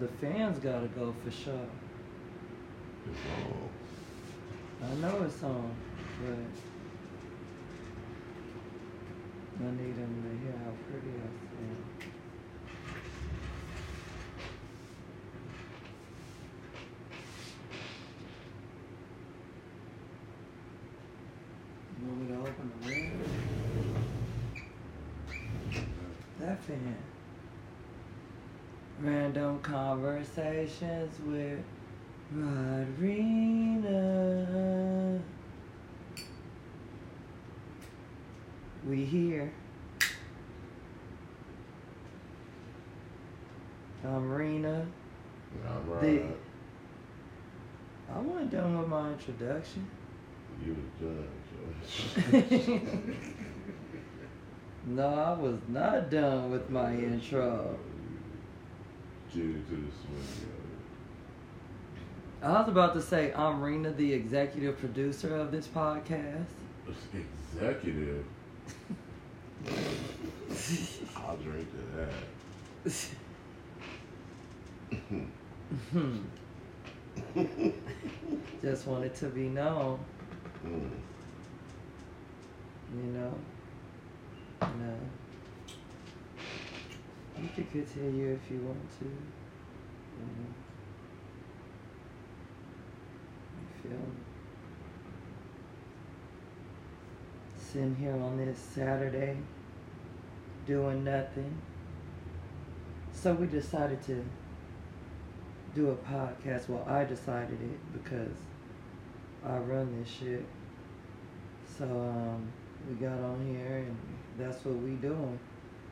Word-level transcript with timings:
the 0.00 0.08
fans 0.08 0.58
gotta 0.60 0.88
go 0.88 1.14
for 1.22 1.30
sure. 1.30 1.68
I 4.82 4.94
know 4.94 5.22
it's 5.24 5.42
on, 5.42 5.74
but 6.22 6.36
I 9.62 9.70
need 9.72 9.96
them 9.96 10.22
to 10.22 10.30
hear 10.42 10.56
how 10.64 10.72
pretty 10.88 11.12
I 11.18 11.28
sound. 11.52 11.84
You 22.00 22.06
want 22.08 22.18
me 22.22 22.26
to 22.28 22.40
open 22.40 22.66
the 22.80 22.88
window? 22.88 23.28
That 26.40 26.58
fan. 26.64 26.96
Random 29.02 29.49
conversations 29.62 31.14
with 31.26 31.58
Rodreena. 32.34 33.90
We 38.88 39.04
here. 39.04 39.52
I'm 44.04 44.30
Rena. 44.30 44.86
All 45.68 45.80
right. 45.94 46.00
The- 46.02 46.22
I 48.12 48.18
wasn't 48.18 48.50
done 48.50 48.78
with 48.78 48.88
my 48.88 49.10
introduction. 49.12 49.86
You 50.64 50.74
was 50.74 50.90
done, 52.32 52.86
No, 54.86 55.06
I 55.06 55.32
was 55.40 55.58
not 55.68 56.10
done 56.10 56.50
with 56.50 56.68
my 56.70 56.92
intro. 56.92 57.78
Get 59.32 59.42
into 59.44 59.70
the 59.70 59.92
swing 59.92 60.50
I 62.42 62.52
was 62.52 62.68
about 62.68 62.94
to 62.94 63.02
say 63.02 63.32
I'm 63.34 63.60
Rena, 63.62 63.90
the 63.92 64.12
executive 64.14 64.78
producer 64.78 65.36
of 65.36 65.50
this 65.52 65.66
podcast. 65.66 66.46
Executive. 67.54 68.24
I'll 71.16 71.36
drink 71.36 71.68
to 71.70 71.82
that. 72.84 72.92
Just 78.62 78.86
wanted 78.86 79.14
to 79.16 79.26
be 79.26 79.48
known, 79.48 79.98
Mm. 80.64 80.90
you 82.96 83.02
know. 83.12 83.34
No. 84.60 84.94
You 87.40 87.48
can 87.54 87.64
continue 87.66 88.32
if 88.32 88.50
you 88.50 88.58
want 88.58 88.98
to. 88.98 89.04
Know. 89.04 89.10
You 93.82 93.90
feel? 93.90 93.98
Sitting 97.58 97.96
here 97.96 98.12
on 98.12 98.36
this 98.36 98.58
Saturday, 98.58 99.38
doing 100.66 101.04
nothing. 101.04 101.56
So 103.12 103.32
we 103.32 103.46
decided 103.46 104.02
to 104.02 104.22
do 105.74 105.90
a 105.90 105.94
podcast. 105.94 106.68
Well, 106.68 106.86
I 106.86 107.04
decided 107.04 107.58
it 107.62 107.92
because 107.92 108.36
I 109.46 109.56
run 109.58 109.98
this 109.98 110.12
shit. 110.12 110.44
So 111.78 111.84
um, 111.84 112.52
we 112.86 112.96
got 112.96 113.18
on 113.18 113.46
here 113.46 113.78
and 113.78 113.96
that's 114.38 114.62
what 114.64 114.76
we 114.76 114.90
doing. 114.96 115.38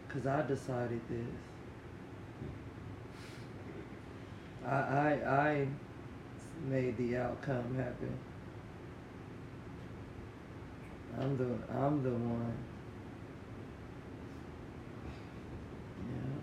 Cause 0.09 0.27
I 0.27 0.42
decided 0.42 1.01
this. 1.08 1.19
I 4.67 4.70
I 4.70 5.19
I 5.27 5.69
made 6.67 6.96
the 6.96 7.17
outcome 7.19 7.74
happen. 7.77 8.18
I'm 11.20 11.36
the 11.36 11.45
I'm 11.77 12.02
the 12.02 12.11
one. 12.11 12.57
Yeah. 15.98 16.41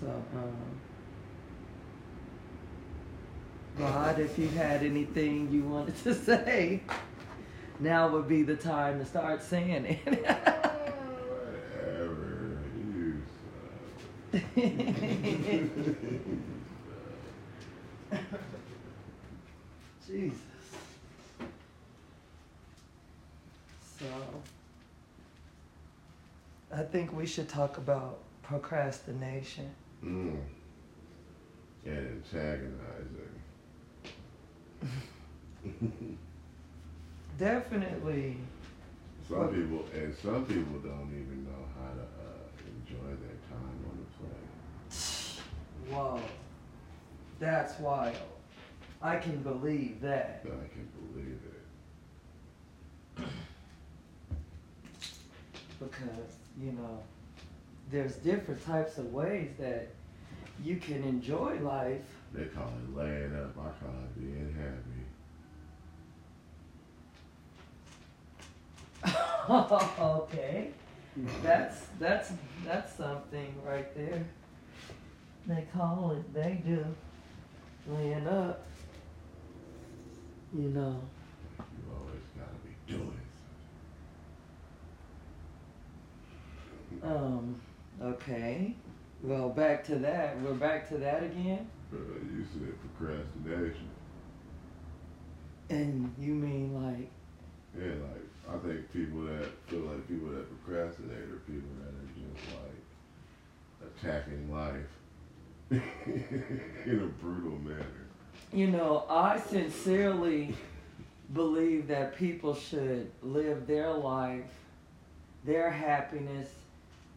So 0.00 0.06
um. 0.34 0.80
God, 3.78 4.18
if 4.18 4.38
you 4.38 4.48
had 4.48 4.82
anything 4.82 5.50
you 5.50 5.62
wanted 5.62 5.96
to 6.04 6.14
say, 6.26 6.82
now 7.78 8.08
would 8.08 8.28
be 8.28 8.42
the 8.42 8.56
time 8.56 8.98
to 8.98 9.06
start 9.06 9.42
saying 9.42 9.86
it. 9.86 10.06
Whatever. 11.86 12.58
You 12.76 13.22
suck. 14.32 14.39
Jesus. 20.06 20.38
So, 23.98 24.06
I 26.72 26.82
think 26.82 27.12
we 27.12 27.26
should 27.26 27.48
talk 27.48 27.78
about 27.78 28.18
procrastination. 28.42 29.70
mm. 30.04 30.36
And 31.86 32.22
antagonizing. 32.32 33.40
Definitely. 37.38 38.36
Some 39.28 39.48
people, 39.48 39.84
and 39.94 40.14
some 40.22 40.44
people 40.44 40.78
don't 40.80 41.10
even 41.10 41.44
know 41.44 41.64
how 41.78 41.90
to 41.94 42.02
uh, 42.02 42.48
enjoy 42.66 43.08
their 43.22 43.38
time 43.48 43.78
on 43.88 43.96
the 43.96 44.08
plane. 44.18 44.48
Whoa. 45.90 46.20
That's 47.38 47.78
wild. 47.80 48.16
I 49.02 49.16
can 49.16 49.42
believe 49.42 50.00
that. 50.02 50.44
I 50.44 50.68
can 50.68 50.88
believe 51.12 51.40
it. 53.18 53.24
because 55.80 56.36
you 56.60 56.72
know 56.72 57.02
there's 57.90 58.16
different 58.16 58.64
types 58.64 58.98
of 58.98 59.12
ways 59.12 59.50
that 59.58 59.88
you 60.62 60.76
can 60.76 61.02
enjoy 61.02 61.58
life 61.60 62.02
They 62.34 62.44
call 62.44 62.68
it 62.68 62.94
laying 62.94 63.34
up. 63.34 63.56
I 63.58 63.70
call 63.82 63.94
it 64.04 64.14
being 64.20 64.54
happy. 69.02 69.86
okay 70.00 70.72
that's 71.42 71.86
that's 71.98 72.32
that's 72.64 72.96
something 72.96 73.54
right 73.64 73.94
there 73.96 74.24
they 75.50 75.66
call 75.72 76.12
it 76.12 76.34
they 76.34 76.62
do 76.64 76.84
laying 77.86 78.26
up. 78.26 78.66
You 80.52 80.68
know. 80.68 81.00
You 81.58 81.92
always 81.92 82.22
gotta 82.36 82.58
be 82.64 82.92
doing 82.92 83.20
um 87.02 87.60
okay. 88.02 88.74
Well 89.22 89.50
back 89.50 89.84
to 89.84 89.96
that 89.96 90.40
we're 90.40 90.54
back 90.54 90.88
to 90.90 90.98
that 90.98 91.22
again. 91.22 91.68
Uh, 91.92 91.96
you 91.96 92.44
said 92.52 92.74
procrastination. 92.80 93.88
and 95.70 96.14
you 96.18 96.34
mean 96.34 96.74
like? 96.74 97.10
Yeah, 97.76 97.94
like 98.02 98.26
I 98.48 98.66
think 98.66 98.92
people 98.92 99.22
that 99.22 99.46
feel 99.66 99.80
like 99.80 100.06
people 100.08 100.28
that 100.30 100.46
procrastinate 100.64 101.30
are 101.30 101.42
people 101.46 101.70
that 101.80 101.88
are 101.88 102.10
just 102.14 102.44
like 102.56 103.92
attacking 103.98 104.52
life 104.52 104.99
in 106.86 107.00
a 107.00 107.22
brutal 107.22 107.56
manner. 107.58 107.86
You 108.52 108.66
know, 108.66 109.04
I 109.08 109.38
sincerely 109.38 110.54
believe 111.32 111.86
that 111.88 112.16
people 112.16 112.54
should 112.54 113.08
live 113.22 113.68
their 113.68 113.92
life, 113.92 114.50
their 115.44 115.70
happiness, 115.70 116.48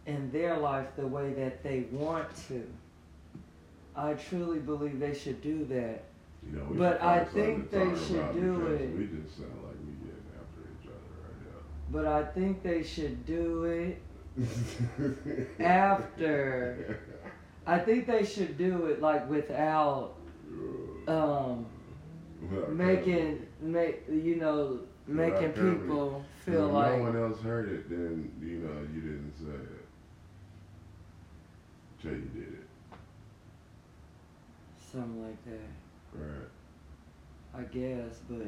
and 0.06 0.32
their 0.32 0.58
life 0.58 0.86
the 0.96 1.08
way 1.08 1.34
that 1.34 1.64
they 1.64 1.86
want 1.92 2.28
to. 2.48 2.68
I 3.96 4.14
truly 4.14 4.60
believe 4.60 5.00
they 5.00 5.16
should 5.16 5.42
do 5.42 5.66
that. 5.66 6.04
You 6.46 6.58
know, 6.58 6.66
we 6.70 6.78
But 6.78 7.02
I 7.02 7.24
think 7.26 7.72
they 7.72 7.90
should 7.96 8.34
do 8.34 8.68
it. 8.68 8.96
We 8.96 9.06
just 9.08 9.38
sound 9.38 9.54
like 9.64 9.78
we 9.86 9.94
getting 10.06 10.30
after 10.38 10.62
each 10.80 10.88
other 10.88 11.64
But 11.90 12.06
I 12.06 12.24
think 12.24 12.62
they 12.62 12.84
should 12.84 13.26
do 13.26 13.64
it 13.64 14.02
after. 15.60 17.00
I 17.66 17.80
think 17.80 18.08
they 18.08 18.26
should 18.26 18.58
do 18.58 18.88
it 18.88 19.02
like 19.02 19.30
without 19.30 20.16
um, 21.08 21.66
making 22.70 23.46
make 23.62 24.04
you 24.10 24.36
know 24.36 24.80
making 25.08 25.52
people 25.52 26.24
feel 26.46 26.68
like 26.68 26.98
no 26.98 27.04
one 27.04 27.16
else 27.18 27.42
heard 27.42 27.70
it, 27.70 27.90
then 27.90 28.32
you 28.42 28.60
know 28.60 28.82
you 28.94 29.02
didn't 29.02 29.34
say 29.38 29.54
it. 29.54 29.86
Jay 32.02 32.10
you 32.10 32.42
did 32.42 32.54
it, 32.54 32.68
something 34.92 35.24
like 35.24 35.46
that. 35.46 36.22
right? 36.22 36.50
I 37.56 37.62
guess, 37.64 38.20
but 38.28 38.46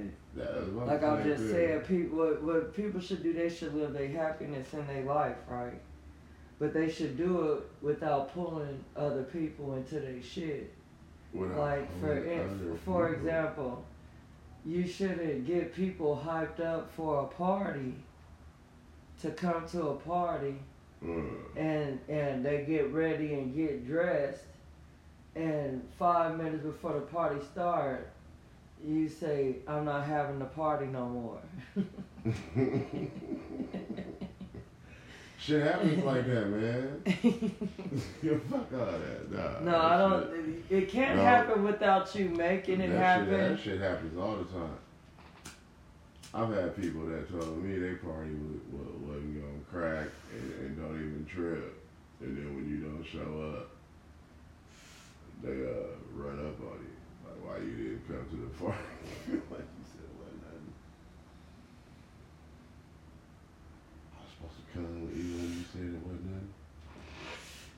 like 0.87 1.03
I'm 1.03 1.23
just 1.23 1.49
saying, 1.51 1.81
people 1.81 2.17
what, 2.17 2.41
what 2.41 2.75
people 2.75 2.99
should 2.99 3.21
do, 3.23 3.33
they 3.33 3.49
should 3.49 3.75
live 3.75 3.93
their 3.93 4.09
happiness 4.09 4.73
in 4.73 4.85
their 4.87 5.03
life, 5.03 5.37
right? 5.47 5.79
But 6.59 6.73
they 6.73 6.89
should 6.89 7.17
do 7.17 7.51
it 7.53 7.63
without 7.81 8.33
pulling 8.33 8.83
other 8.95 9.23
people 9.23 9.75
into 9.75 9.99
their 9.99 10.21
shit. 10.21 10.73
Without 11.33 11.57
Like 11.57 11.99
for 11.99 12.47
for 12.85 13.13
example, 13.13 13.83
you 14.65 14.87
shouldn't 14.87 15.45
get 15.45 15.75
people 15.75 16.21
hyped 16.25 16.59
up 16.59 16.89
for 16.95 17.21
a 17.21 17.27
party 17.27 17.93
to 19.21 19.31
come 19.31 19.67
to 19.69 19.89
a 19.89 19.95
party 19.95 20.55
Uh, 21.05 21.59
and 21.59 21.99
and 22.09 22.43
they 22.43 22.63
get 22.65 22.91
ready 22.91 23.33
and 23.33 23.53
get 23.55 23.85
dressed 23.85 24.45
and 25.35 25.81
five 25.99 26.37
minutes 26.37 26.63
before 26.63 26.93
the 26.93 27.01
party 27.01 27.39
start 27.51 28.07
you 28.83 29.07
say 29.07 29.57
i'm 29.67 29.85
not 29.85 30.05
having 30.05 30.39
the 30.39 30.45
party 30.45 30.85
no 30.85 31.05
more 31.05 31.39
Shit 35.45 35.61
happens 35.61 36.03
like 36.03 36.25
that, 36.25 36.47
man. 36.49 37.01
You 38.23 38.41
fuck 38.49 38.73
all 38.73 38.85
that. 38.85 39.31
Nah, 39.31 39.59
no 39.59 39.71
that 39.71 39.75
i 39.75 39.97
don't 39.97 40.27
shit- 40.67 40.83
it 40.83 40.89
can't 40.89 41.17
No. 41.17 41.23
happen 41.23 41.63
without 41.63 42.15
you 42.15 42.29
making 42.29 42.81
it 42.81 42.87
that 42.89 42.97
happen 42.97 43.29
Shit, 43.29 43.39
that 43.57 43.59
shit 43.59 43.79
happens 43.79 44.17
all 44.17 44.37
the 44.37 44.45
time. 44.45 44.77
I've 46.33 46.49
had 46.53 46.75
people 46.75 47.05
that 47.05 47.29
told 47.29 47.63
me 47.63 47.77
they 47.77 47.93
party 47.93 48.31
was, 48.31 48.59
wasn't 49.05 49.35
gonna 49.39 49.63
crack 49.71 50.07
and, 50.33 50.53
and 50.65 50.77
don't 50.77 50.95
even 50.95 51.25
trip, 51.31 51.75
and 52.21 52.35
then 52.35 52.55
when 52.55 52.67
you 52.67 52.77
don't 52.77 53.05
show 53.05 53.53
up, 53.55 53.69
they 55.43 55.61
uh 55.63 55.93
run 56.15 56.39
up 56.39 56.59
on 56.59 56.79
you 56.81 56.95
like 57.23 57.39
why 57.45 57.57
you 57.63 57.75
didn't 57.75 58.07
come 58.07 58.25
to 58.31 58.35
the 58.35 58.49
party, 58.65 58.83
like 59.53 59.61
you 59.77 59.85
said 59.85 60.03
it 60.09 60.15
wasn't 60.19 60.41
nothing. 60.41 60.73
I 64.11 64.19
was 64.19 64.31
supposed 64.35 64.59
to 64.59 64.65
come 64.73 65.07
even 65.15 65.39
when 65.39 65.51
you 65.55 65.63
said 65.71 65.87
it 65.87 66.03
wasn't 66.03 66.25
nothing. 66.35 66.53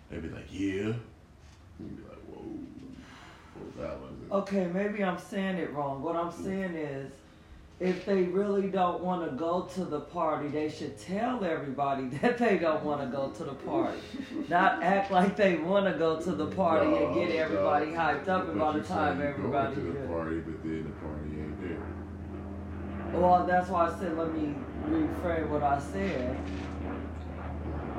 They'd 0.09 0.21
be 0.21 0.29
like, 0.29 0.47
yeah. 0.51 0.93
You'd 1.79 1.97
be 1.97 2.03
like, 2.03 2.21
whoa, 2.29 2.45
that 3.77 3.97
okay 4.31 4.67
maybe 4.73 5.03
i'm 5.03 5.17
saying 5.17 5.57
it 5.57 5.71
wrong 5.71 6.01
what 6.01 6.15
i'm 6.15 6.31
saying 6.31 6.75
is 6.75 7.11
if 7.79 8.05
they 8.05 8.23
really 8.23 8.69
don't 8.69 9.03
want 9.03 9.29
to 9.29 9.37
go 9.37 9.61
to 9.75 9.85
the 9.85 9.99
party, 9.99 10.47
they 10.47 10.67
should 10.69 10.97
tell 10.99 11.43
everybody 11.45 12.07
that 12.21 12.37
they 12.37 12.57
don't 12.57 12.83
want 12.83 13.01
to 13.01 13.07
go 13.07 13.29
to 13.29 13.43
the 13.43 13.53
party. 13.53 13.99
Not 14.49 14.81
act 14.83 15.11
like 15.11 15.35
they 15.35 15.57
want 15.57 15.85
to 15.85 15.93
go 15.97 16.19
to 16.19 16.31
the 16.31 16.47
party 16.47 16.91
and 16.91 17.13
get 17.13 17.29
everybody 17.35 17.87
no. 17.87 17.99
hyped 17.99 18.27
up, 18.27 18.49
and 18.49 18.59
by 18.59 18.73
the 18.73 18.83
time 18.83 19.21
everybody 19.21 19.75
to 19.75 19.81
the 19.81 19.91
good. 19.91 20.07
party, 20.07 20.39
but 20.39 20.63
then 20.63 20.83
the 20.83 21.07
party 21.07 21.29
ain't 21.39 21.61
there. 21.61 23.21
Well, 23.21 23.45
that's 23.45 23.69
why 23.69 23.89
I 23.89 23.99
said 23.99 24.17
let 24.17 24.33
me 24.33 24.55
rephrase 24.87 25.47
what 25.47 25.63
I 25.63 25.79
said. 25.79 26.37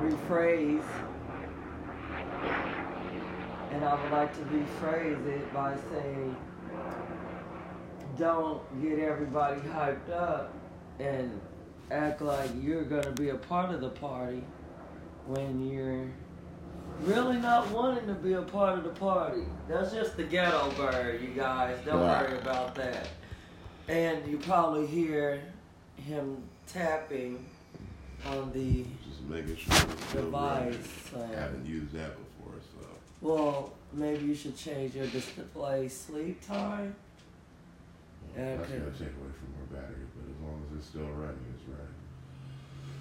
Rephrase. 0.00 0.84
And 3.70 3.84
I 3.84 4.02
would 4.02 4.12
like 4.12 4.34
to 4.34 4.40
rephrase 4.40 5.26
it 5.26 5.52
by 5.54 5.76
saying, 5.92 6.36
don't 8.16 8.60
get 8.82 8.98
everybody 8.98 9.60
hyped 9.60 10.10
up 10.10 10.52
and 10.98 11.40
act 11.90 12.20
like 12.20 12.50
you're 12.60 12.82
going 12.84 13.02
to 13.04 13.12
be 13.12 13.28
a 13.28 13.34
part 13.36 13.72
of 13.72 13.80
the 13.80 13.90
party 13.90 14.42
when 15.26 15.68
you're 15.70 16.06
really 17.02 17.36
not 17.36 17.70
wanting 17.70 18.06
to 18.06 18.14
be 18.14 18.32
a 18.32 18.42
part 18.42 18.76
of 18.78 18.84
the 18.84 18.90
party. 18.90 19.42
That's 19.68 19.92
just 19.92 20.16
the 20.16 20.24
ghetto 20.24 20.70
bird, 20.72 21.20
you 21.22 21.28
guys. 21.28 21.76
Don't 21.84 22.00
Right. 22.00 22.28
worry 22.28 22.38
about 22.38 22.74
that. 22.74 23.08
And 23.86 24.26
you 24.26 24.38
probably 24.38 24.86
hear 24.86 25.42
him 25.96 26.42
tapping 26.66 27.44
on 28.26 28.50
the 28.52 28.84
Just 29.08 29.22
making 29.28 29.56
sure 29.56 29.74
it's 29.74 30.04
still 30.08 30.30
running. 30.30 30.72
device. 30.72 31.10
I 31.16 31.20
uh, 31.20 31.38
haven't 31.40 31.66
used 31.66 31.92
that 31.92 32.10
before. 32.16 32.24
Well, 33.20 33.72
maybe 33.92 34.26
you 34.26 34.34
should 34.34 34.56
change 34.56 34.94
your 34.94 35.06
display 35.06 35.88
sleep 35.88 36.46
time. 36.46 36.94
Yeah, 38.36 38.56
That's 38.56 38.70
okay. 38.70 38.78
gonna 38.78 38.90
take 38.92 39.00
away 39.00 39.32
from 39.38 39.48
more 39.56 39.82
battery, 39.82 40.06
but 40.14 40.30
as 40.30 40.40
long 40.42 40.62
as 40.70 40.78
it's 40.78 40.86
still 40.88 41.02
running, 41.02 41.44
it's 41.54 41.64
running. 41.68 41.94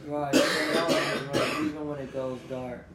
Right, 0.07 0.33
stay 0.35 0.73
right, 0.73 1.61
even 1.65 1.87
when 1.87 1.99
it 1.99 2.13
goes 2.13 2.39
dark. 2.49 2.85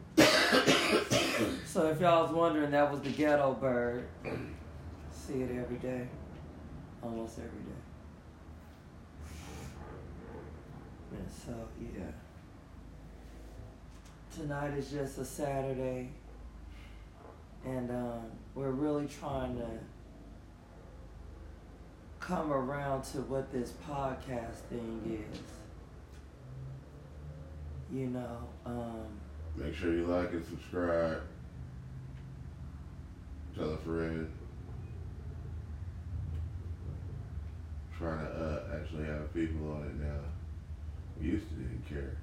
so 1.65 1.87
if 1.89 2.01
y'all 2.01 2.23
was 2.23 2.31
wondering, 2.31 2.71
that 2.71 2.91
was 2.91 3.01
the 3.01 3.09
ghetto 3.11 3.53
bird. 3.53 4.07
See 5.11 5.41
it 5.41 5.51
every 5.57 5.77
day, 5.77 6.07
almost 7.01 7.37
every 7.37 7.49
day. 7.49 7.81
And 11.11 11.31
so 11.31 11.53
yeah, 11.95 12.11
tonight 14.35 14.73
is 14.77 14.89
just 14.89 15.19
a 15.19 15.25
Saturday, 15.25 16.09
and 17.65 17.89
um, 17.91 18.21
we're 18.55 18.71
really 18.71 19.07
trying 19.07 19.55
to 19.57 19.67
come 22.19 22.51
around 22.51 23.03
to 23.03 23.17
what 23.19 23.51
this 23.51 23.73
podcast 23.89 24.55
thing 24.69 25.27
is. 25.31 25.39
You 27.91 28.07
know, 28.07 28.37
um, 28.65 29.05
Make 29.55 29.75
sure 29.75 29.93
you 29.93 30.05
like 30.05 30.31
and 30.31 30.45
subscribe. 30.45 31.21
Tell 33.55 33.69
a 33.71 33.77
friend. 33.77 34.31
Trying 37.97 38.25
to 38.25 38.31
uh, 38.33 38.79
actually 38.81 39.05
have 39.05 39.31
people 39.33 39.71
on 39.73 39.83
it 39.83 40.03
now. 40.03 40.19
We 41.21 41.27
used 41.27 41.47
to 41.49 41.55
didn't 41.55 41.87
care. 41.87 42.17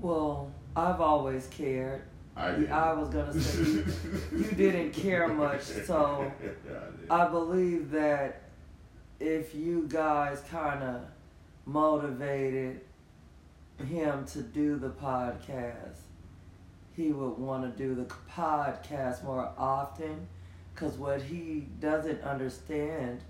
well, 0.00 0.50
I've 0.76 1.00
always 1.00 1.48
cared. 1.48 2.02
I. 2.36 2.66
I 2.66 2.92
was 2.92 3.08
gonna 3.08 3.40
say 3.40 3.58
you, 3.70 3.86
you 4.36 4.50
didn't 4.52 4.92
care 4.92 5.28
much, 5.28 5.62
so 5.62 6.32
yeah, 6.44 6.78
I. 7.10 7.22
I 7.22 7.28
believe 7.28 7.90
that 7.92 8.42
if 9.20 9.54
you 9.54 9.86
guys 9.88 10.42
kind 10.50 10.82
of 10.82 11.02
motivated 11.66 12.80
him 13.78 14.24
to 14.26 14.42
do 14.42 14.76
the 14.76 14.90
podcast, 14.90 15.98
he 16.94 17.12
would 17.12 17.38
want 17.38 17.62
to 17.64 17.82
do 17.82 17.94
the 17.94 18.12
podcast 18.30 19.24
more 19.24 19.52
often. 19.56 20.26
Because 20.74 20.96
what 20.98 21.22
he 21.22 21.68
doesn't 21.80 22.20
understand 22.22 23.20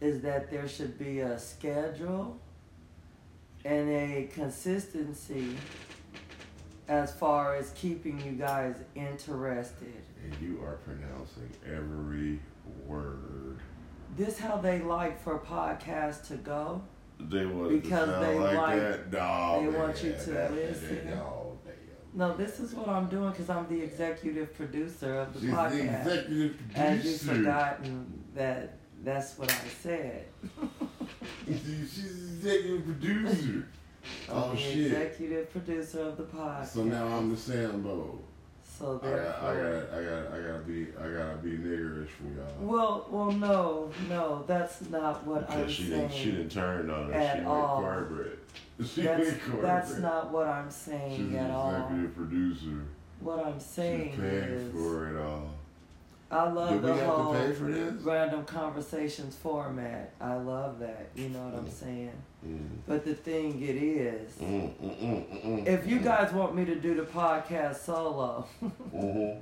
is 0.00 0.20
that 0.22 0.50
there 0.50 0.66
should 0.66 0.98
be 0.98 1.20
a 1.20 1.38
schedule 1.38 2.38
and 3.64 3.88
a 3.88 4.28
consistency 4.32 5.56
as 6.88 7.12
far 7.12 7.54
as 7.54 7.70
keeping 7.70 8.20
you 8.20 8.32
guys 8.32 8.76
interested. 8.94 9.92
and 10.24 10.34
you 10.42 10.60
are 10.64 10.76
pronouncing 10.84 11.48
every 11.66 12.40
word. 12.86 13.58
This 14.16 14.38
how 14.38 14.56
they 14.56 14.80
like 14.80 15.22
for 15.22 15.38
podcasts 15.38 16.26
to 16.28 16.36
go. 16.36 16.82
They 17.20 17.46
want 17.46 17.70
Because 17.70 18.08
they 18.24 18.38
like, 18.38 18.56
like- 18.56 18.80
that. 18.80 19.12
No, 19.12 19.60
they 19.60 19.70
man, 19.70 19.80
want 19.80 20.02
you 20.04 20.12
to 20.12 20.16
that- 20.30 20.50
that- 20.50 20.52
listen. 20.54 21.10
no. 21.10 21.44
No, 22.14 22.34
this 22.36 22.58
is 22.58 22.74
what 22.74 22.88
I'm 22.88 23.06
doing 23.08 23.30
because 23.30 23.50
I'm 23.50 23.68
the 23.68 23.80
executive 23.82 24.54
producer 24.54 25.20
of 25.20 25.34
the 25.38 25.46
podcast. 25.46 25.70
She's 25.70 25.78
the 25.78 25.84
executive 26.00 26.60
executive 26.60 26.76
As 26.76 26.96
you 27.04 27.10
producer. 27.12 27.34
forgotten 27.34 28.24
that 28.34 28.74
that's 29.04 29.38
what 29.38 29.52
I 29.52 29.68
said. 29.82 30.24
She's 31.46 32.40
the 32.42 32.54
executive 32.54 32.84
producer. 32.86 33.68
Oh, 34.30 34.34
I'm 34.36 34.42
Oh, 34.50 34.50
the 34.52 34.56
shit. 34.58 34.86
executive 34.92 35.50
producer 35.50 36.00
of 36.02 36.16
the 36.16 36.24
podcast. 36.24 36.66
So 36.68 36.84
now 36.84 37.06
I'm 37.08 37.30
the 37.30 37.36
Sambo. 37.36 38.18
So 38.78 39.00
I 39.02 39.06
got, 39.08 39.18
I 39.42 39.54
got, 39.54 39.98
I 39.98 40.04
got, 40.04 40.32
I 40.32 40.40
gotta 40.46 40.62
be, 40.64 40.86
I 41.00 41.08
gotta 41.08 41.38
be 41.42 41.50
niggerish 41.58 42.08
for 42.10 42.24
y'all. 42.24 42.54
well, 42.60 43.06
well, 43.10 43.32
no, 43.32 43.90
no, 44.08 44.44
that's 44.46 44.82
not 44.88 45.26
what 45.26 45.50
I'm 45.50 45.68
she 45.68 45.88
saying. 45.88 46.00
didn't, 46.08 46.12
she 46.14 46.30
didn't 46.30 46.50
turn 46.52 46.88
on 46.88 47.06
her. 47.08 47.12
at 47.12 47.32
She 47.32 47.36
went 47.38 47.48
all. 47.48 47.80
corporate. 47.80 48.38
She 48.86 49.02
that's 49.02 49.26
went 49.26 49.42
corporate. 49.42 49.62
that's 49.62 49.96
not 49.98 50.30
what 50.32 50.46
I'm 50.46 50.70
saying 50.70 51.32
the 51.32 51.38
at 51.38 51.50
all. 51.50 51.72
She's 51.72 51.80
executive 51.82 52.14
producer. 52.14 52.84
What 53.20 53.44
I'm 53.46 53.58
saying 53.58 54.10
She's 54.12 54.20
paying 54.20 54.32
is, 54.44 54.72
for 54.72 55.08
it 55.16 55.20
all. 55.20 55.50
I 56.30 56.46
love 56.50 56.70
Do 56.82 56.86
the 56.86 56.92
we 56.92 56.98
have 56.98 57.08
whole 57.08 57.32
to 57.32 57.38
pay 57.38 57.52
for 57.52 57.64
this? 57.64 58.02
random 58.02 58.44
conversations 58.44 59.34
format. 59.36 60.12
I 60.20 60.34
love 60.34 60.78
that. 60.80 61.08
You 61.14 61.30
know 61.30 61.40
what 61.48 61.54
I'm 61.54 61.70
saying? 61.70 62.12
Mm. 62.46 62.66
But 62.86 63.04
the 63.06 63.14
thing 63.14 63.60
it 63.62 63.76
is, 63.76 64.32
Mm, 64.36 64.70
mm, 64.78 64.98
mm, 65.00 65.00
mm, 65.00 65.44
mm, 65.44 65.66
if 65.66 65.86
you 65.86 66.00
mm. 66.00 66.04
guys 66.04 66.30
want 66.32 66.54
me 66.54 66.66
to 66.66 66.74
do 66.74 66.94
the 66.94 67.02
podcast 67.02 67.76
solo, 67.76 68.46
Mhm. 68.94 69.40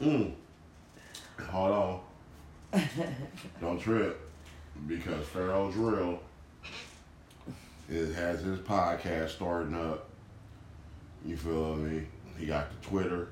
Mm. 0.00 0.32
Hold 1.48 1.72
on. 2.72 2.80
Don't 3.60 3.78
trip. 3.80 4.18
Because 4.86 5.26
Pharaoh's 5.26 5.74
Real 5.76 6.20
it 7.88 8.14
has 8.14 8.40
his 8.42 8.60
podcast 8.60 9.30
starting 9.30 9.74
up. 9.74 10.08
You 11.26 11.36
feel 11.36 11.74
me? 11.74 12.06
He 12.38 12.46
got 12.46 12.70
the 12.70 12.86
Twitter. 12.88 13.28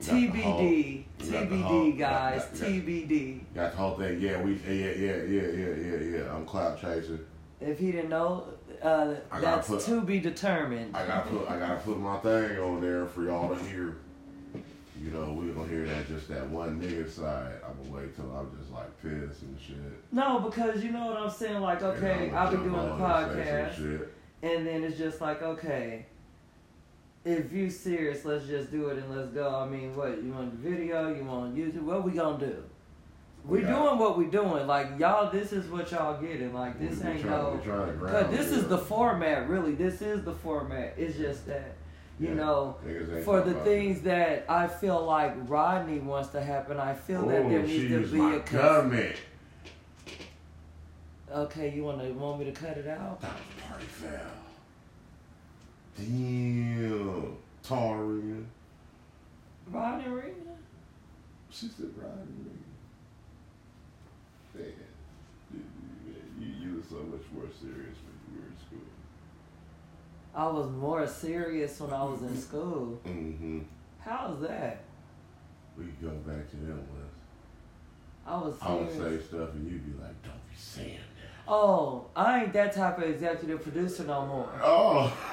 Got 0.00 0.12
the 0.14 0.26
whole- 0.42 0.60
TBD, 0.60 1.04
you 1.20 1.32
got 1.32 1.48
the 1.48 1.56
TBD, 1.56 1.98
guys, 1.98 2.44
TBD. 2.54 3.40
Got 3.54 3.70
the 3.72 3.76
whole 3.76 3.96
thing. 3.96 4.20
Yeah, 4.20 4.40
we 4.42 4.52
yeah, 4.54 4.70
yeah, 4.70 5.16
yeah, 5.24 5.42
yeah, 5.46 5.74
yeah, 5.74 6.18
yeah. 6.18 6.34
I'm 6.34 6.44
cloud 6.46 6.80
chaser. 6.80 7.20
If 7.60 7.78
he 7.80 7.90
didn't 7.90 8.10
know, 8.10 8.44
uh, 8.82 9.14
that's 9.40 9.68
put- 9.68 9.80
to 9.82 10.00
be 10.02 10.20
determined. 10.20 10.96
I 10.96 11.04
gotta 11.06 11.28
put 11.28 11.50
I 11.50 11.58
gotta 11.58 11.80
put 11.80 11.98
my 11.98 12.18
thing 12.18 12.58
on 12.58 12.80
there 12.80 13.06
for 13.06 13.24
y'all 13.24 13.54
to 13.54 13.62
hear. 13.64 13.96
you 15.00 15.10
know, 15.12 15.32
we 15.32 15.48
gonna 15.52 15.68
hear 15.68 15.86
that 15.86 16.06
just 16.08 16.28
that 16.28 16.48
one 16.48 16.80
nigga 16.80 17.08
side. 17.08 17.54
I'm 17.66 17.76
gonna 17.90 18.02
wait 18.04 18.16
till 18.16 18.30
I'm 18.36 18.50
just 18.58 18.70
like 18.72 18.90
pissed 19.02 19.42
and 19.42 19.58
shit. 19.60 19.76
No, 20.12 20.40
because 20.40 20.82
you 20.84 20.90
know 20.92 21.06
what 21.06 21.16
I'm 21.16 21.30
saying. 21.30 21.60
Like, 21.60 21.82
okay, 21.82 22.28
I'ma 22.30 22.38
I'll 22.38 22.50
be 22.50 22.56
doing 22.58 22.72
the 22.72 22.92
and 22.94 23.00
podcast, 23.00 24.06
and 24.42 24.66
then 24.66 24.84
it's 24.84 24.98
just 24.98 25.20
like, 25.20 25.42
okay, 25.42 26.06
if 27.24 27.52
you 27.52 27.68
serious, 27.70 28.24
let's 28.24 28.46
just 28.46 28.70
do 28.70 28.88
it 28.88 28.98
and 28.98 29.14
let's 29.14 29.28
go. 29.30 29.54
I 29.54 29.66
mean, 29.68 29.94
what 29.96 30.22
you 30.22 30.32
want 30.32 30.50
the 30.62 30.70
video? 30.70 31.14
You 31.14 31.24
want 31.24 31.56
YouTube? 31.56 31.82
What 31.82 32.04
we 32.04 32.12
gonna 32.12 32.38
do? 32.38 32.62
We 33.44 33.62
Yeah. 33.62 33.68
doing 33.68 33.98
what 33.98 34.18
we 34.18 34.26
doing. 34.26 34.66
Like 34.66 34.98
y'all, 34.98 35.30
this 35.30 35.52
is 35.52 35.70
what 35.70 35.90
y'all 35.90 36.20
getting. 36.20 36.52
Like 36.54 36.78
this 36.80 37.00
We- 37.02 37.10
ain't 37.10 37.20
trying- 37.22 37.30
no. 37.30 37.60
ground 37.62 38.32
this 38.32 38.50
you. 38.50 38.58
is 38.58 38.68
the 38.68 38.78
format. 38.78 39.48
Really, 39.48 39.74
this 39.74 40.02
is 40.02 40.24
the 40.24 40.32
format. 40.32 40.94
It's 40.96 41.16
just 41.16 41.46
that 41.46 41.72
you 42.20 42.28
Yeah. 42.28 42.34
know. 42.34 42.76
For 43.24 43.40
the 43.40 43.54
things 43.54 44.02
that 44.02 44.44
I 44.48 44.66
feel 44.66 45.04
like 45.04 45.34
Rodney 45.46 45.98
wants 46.00 46.30
to 46.30 46.40
happen, 46.42 46.78
I 46.78 46.94
feel 46.94 47.22
that 47.26 47.44
Oh, 47.44 47.48
there 47.48 47.62
needs 47.62 47.88
to 48.08 48.12
be 48.12 48.18
my 48.18 48.34
a. 48.34 48.40
government. 48.40 49.16
Okay, 51.30 51.70
you 51.74 51.84
want 51.84 52.00
to 52.00 52.10
want 52.12 52.38
me 52.40 52.46
to 52.46 52.52
cut 52.52 52.76
it 52.78 52.88
out? 52.88 53.20
That 53.20 53.32
was 53.32 53.68
party 53.68 53.84
foul. 53.86 54.20
Damn. 55.98 57.36
Taurine. 57.62 58.46
Rodney 59.70 60.06
Arena? 60.06 60.32
She 61.50 61.66
said 61.68 61.90
riding 61.96 62.44
me. 62.44 62.50
Man, 64.54 64.72
you, 65.52 65.60
you, 66.40 66.52
you 66.70 66.76
were 66.76 66.82
so 66.88 66.96
much 67.04 67.22
more 67.34 67.44
serious 67.60 67.96
when 68.04 68.16
you 68.34 68.40
were 68.40 68.46
in 68.46 68.56
school. 68.58 68.88
I 70.34 70.46
was 70.46 70.70
more 70.70 71.06
serious 71.06 71.80
when 71.80 71.92
I 71.92 72.04
was 72.04 72.22
in 72.22 72.40
school. 72.40 73.00
Mm-hmm. 73.06 73.60
How's 74.00 74.40
that? 74.40 74.84
We 75.76 75.84
could 75.84 76.00
go 76.02 76.10
back 76.30 76.48
to 76.50 76.56
them 76.56 76.78
ones. 76.78 77.14
I 78.26 78.36
was 78.36 78.54
I 78.60 78.74
would 78.74 78.92
serious. 78.92 79.22
say 79.24 79.28
stuff 79.28 79.52
and 79.54 79.70
you'd 79.70 79.84
be 79.84 80.02
like, 80.02 80.22
don't 80.22 80.48
be 80.50 80.56
saying 80.56 80.98
that. 81.16 81.17
Oh, 81.50 82.04
I 82.14 82.42
ain't 82.42 82.52
that 82.52 82.74
type 82.74 82.98
of 82.98 83.04
executive 83.04 83.62
producer 83.62 84.04
no 84.04 84.26
more. 84.26 84.50
Oh. 84.62 85.10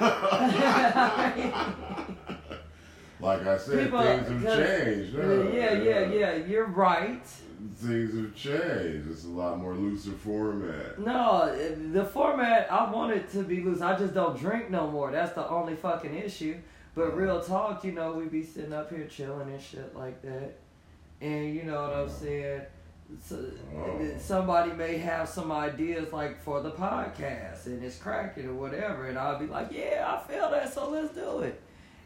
like 3.20 3.46
I 3.46 3.58
said, 3.58 3.84
People- 3.84 4.02
things 4.02 4.28
have 4.28 4.46
uh, 4.46 4.56
changed. 4.56 5.14
huh? 5.14 5.48
yeah, 5.50 5.72
yeah, 5.74 6.06
yeah. 6.06 6.34
You're 6.36 6.68
right. 6.68 7.22
Things 7.76 8.14
have 8.14 8.34
changed. 8.34 9.10
It's 9.10 9.24
a 9.24 9.28
lot 9.28 9.58
more 9.58 9.74
looser 9.74 10.12
format. 10.12 10.98
No, 10.98 11.54
the 11.92 12.06
format 12.06 12.72
I 12.72 12.90
want 12.90 13.12
it 13.12 13.30
to 13.32 13.42
be 13.42 13.62
loose. 13.62 13.82
I 13.82 13.98
just 13.98 14.14
don't 14.14 14.38
drink 14.38 14.70
no 14.70 14.90
more. 14.90 15.10
That's 15.10 15.34
the 15.34 15.46
only 15.46 15.74
fucking 15.74 16.14
issue. 16.14 16.56
But 16.94 17.08
uh-huh. 17.08 17.16
real 17.16 17.42
talk, 17.42 17.84
you 17.84 17.92
know, 17.92 18.12
we 18.14 18.24
be 18.24 18.42
sitting 18.42 18.72
up 18.72 18.88
here 18.88 19.06
chilling 19.06 19.50
and 19.50 19.60
shit 19.60 19.94
like 19.94 20.22
that. 20.22 20.54
And 21.20 21.54
you 21.54 21.64
know 21.64 21.82
what 21.82 21.92
I'm 21.92 22.06
uh-huh. 22.06 22.08
saying? 22.08 22.62
So, 23.22 23.36
Oh. 23.74 24.00
somebody 24.18 24.72
may 24.72 24.98
have 24.98 25.28
some 25.28 25.52
ideas 25.52 26.12
like 26.12 26.42
for 26.42 26.60
the 26.60 26.72
podcast 26.72 27.66
and 27.66 27.82
it's 27.84 27.98
cracking 27.98 28.46
or 28.48 28.54
whatever, 28.54 29.06
and 29.06 29.16
I'll 29.18 29.38
be 29.38 29.46
like, 29.46 29.68
yeah, 29.70 30.04
I 30.20 30.26
feel 30.30 30.50
that, 30.50 30.72
so 30.72 30.90
let's 30.90 31.14
do 31.14 31.40
it. 31.40 31.60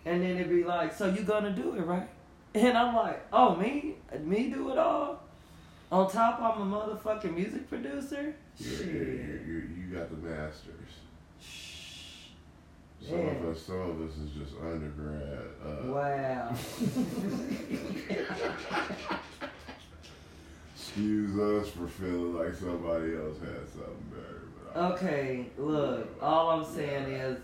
And 0.04 0.22
then 0.22 0.36
it'd 0.36 0.48
be 0.50 0.62
like, 0.64 0.92
so 0.94 1.08
you 1.08 1.22
gonna 1.22 1.50
do 1.52 1.74
it, 1.74 1.80
right? 1.82 2.08
And 2.54 2.76
I'm 2.76 2.94
like, 2.94 3.24
oh, 3.32 3.54
me? 3.56 3.94
Me 4.20 4.50
do 4.50 4.70
it 4.72 4.78
all? 4.78 5.22
On 5.92 6.10
top, 6.10 6.40
I'm 6.40 6.60
a 6.72 6.76
motherfucking 6.76 7.34
music 7.34 7.68
producer? 7.68 8.34
You, 8.58 8.76
Shit. 8.76 8.86
you, 8.86 9.62
you, 9.76 9.94
got 9.94 10.10
the 10.10 10.16
masters. 10.28 10.90
Shh. 11.42 12.28
Some 13.08 13.18
Yeah. 13.18 13.24
of 13.30 13.44
us, 13.48 13.62
some 13.62 13.80
of 13.80 14.00
us 14.02 14.16
is 14.18 14.30
just 14.32 14.52
undergrad. 14.60 15.46
Uh, 15.64 15.92
Wow. 15.92 16.54
Excuse 20.90 21.38
us 21.38 21.68
for 21.70 21.86
feeling 21.86 22.34
like 22.34 22.52
somebody 22.52 23.14
else 23.14 23.38
had 23.38 23.68
something 23.70 24.10
better. 24.10 24.92
Okay, 24.92 25.46
look, 25.56 26.08
all 26.20 26.50
I'm 26.50 26.64
saying 26.64 27.04
is 27.12 27.38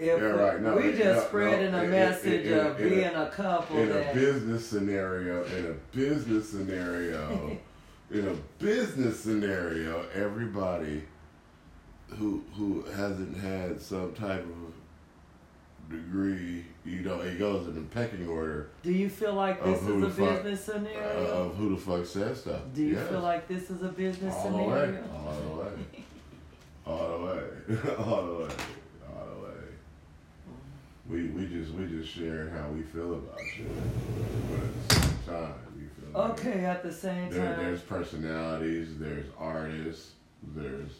if 0.00 0.18
Yeah, 0.18 0.24
right, 0.26 0.60
no, 0.60 0.74
we 0.76 0.90
just 0.90 1.04
no, 1.04 1.20
spreading 1.28 1.70
no, 1.70 1.84
a 1.84 1.86
message 1.86 2.46
of 2.50 2.80
it- 2.80 2.90
being 2.90 3.14
a 3.14 3.30
couple 3.30 3.78
in 3.78 3.88
a 3.92 4.12
business 4.12 4.66
scenario, 4.66 5.44
in 5.44 5.66
a 5.66 5.96
business 5.96 6.50
scenario, 6.50 7.56
in 8.10 8.26
a 8.26 8.34
business 8.60 9.20
scenario, 9.20 10.04
everybody 10.12 11.04
who 12.08 12.42
who 12.56 12.82
hasn't 12.96 13.36
had 13.36 13.80
some 13.80 14.12
type 14.12 14.44
of 14.44 15.88
degree, 15.88 16.64
you 16.84 17.00
know, 17.02 17.20
it 17.20 17.38
goes 17.38 17.68
in 17.68 17.74
the 17.74 17.80
pecking 17.82 18.26
order 18.28 18.68
do 18.82 18.92
you 18.92 19.08
feel 19.08 19.34
like 19.34 19.62
this 19.64 19.80
is 19.82 20.02
a 20.02 20.10
fuck- 20.10 20.42
business 20.42 20.68
uh, 20.68 20.72
scenario? 20.72 21.26
of 21.46 21.56
who 21.56 21.70
the 21.70 21.80
fuck 21.80 22.04
says 22.06 22.40
stuff. 22.40 22.60
do 22.74 22.82
you 22.82 22.94
Yes. 22.94 23.08
feel 23.08 23.20
like 23.20 23.46
this 23.48 23.70
is 23.70 23.82
a 23.82 23.88
business 23.88 24.34
all 24.36 24.50
the 24.50 24.56
way, 24.58 24.86
scenario? 24.86 25.04
all 25.14 25.34
the 25.40 25.58
way, 25.62 25.70
all 26.86 27.18
the 27.18 27.24
way, 27.24 27.94
all 27.98 28.26
the 28.26 28.34
way, 28.44 28.50
all 29.08 29.26
the 29.34 29.40
way. 29.46 29.60
We 31.08 31.26
we 31.28 31.46
just 31.46 31.72
we 31.74 31.86
just 31.86 32.12
sharing 32.12 32.50
how 32.50 32.68
we 32.68 32.82
feel 32.82 33.14
about 33.14 33.38
shit, 33.54 33.66
but 34.50 34.58
at 34.58 34.88
the 34.88 34.94
same 34.94 35.18
time, 35.26 35.54
you 35.78 35.88
feel? 36.12 36.20
Okay, 36.20 36.64
at 36.64 36.82
the 36.82 36.92
same 36.92 37.30
There, 37.30 37.54
time, 37.54 37.64
there's 37.64 37.80
personalities, 37.82 38.98
there's 38.98 39.26
artists, 39.38 40.12
there's 40.54 40.90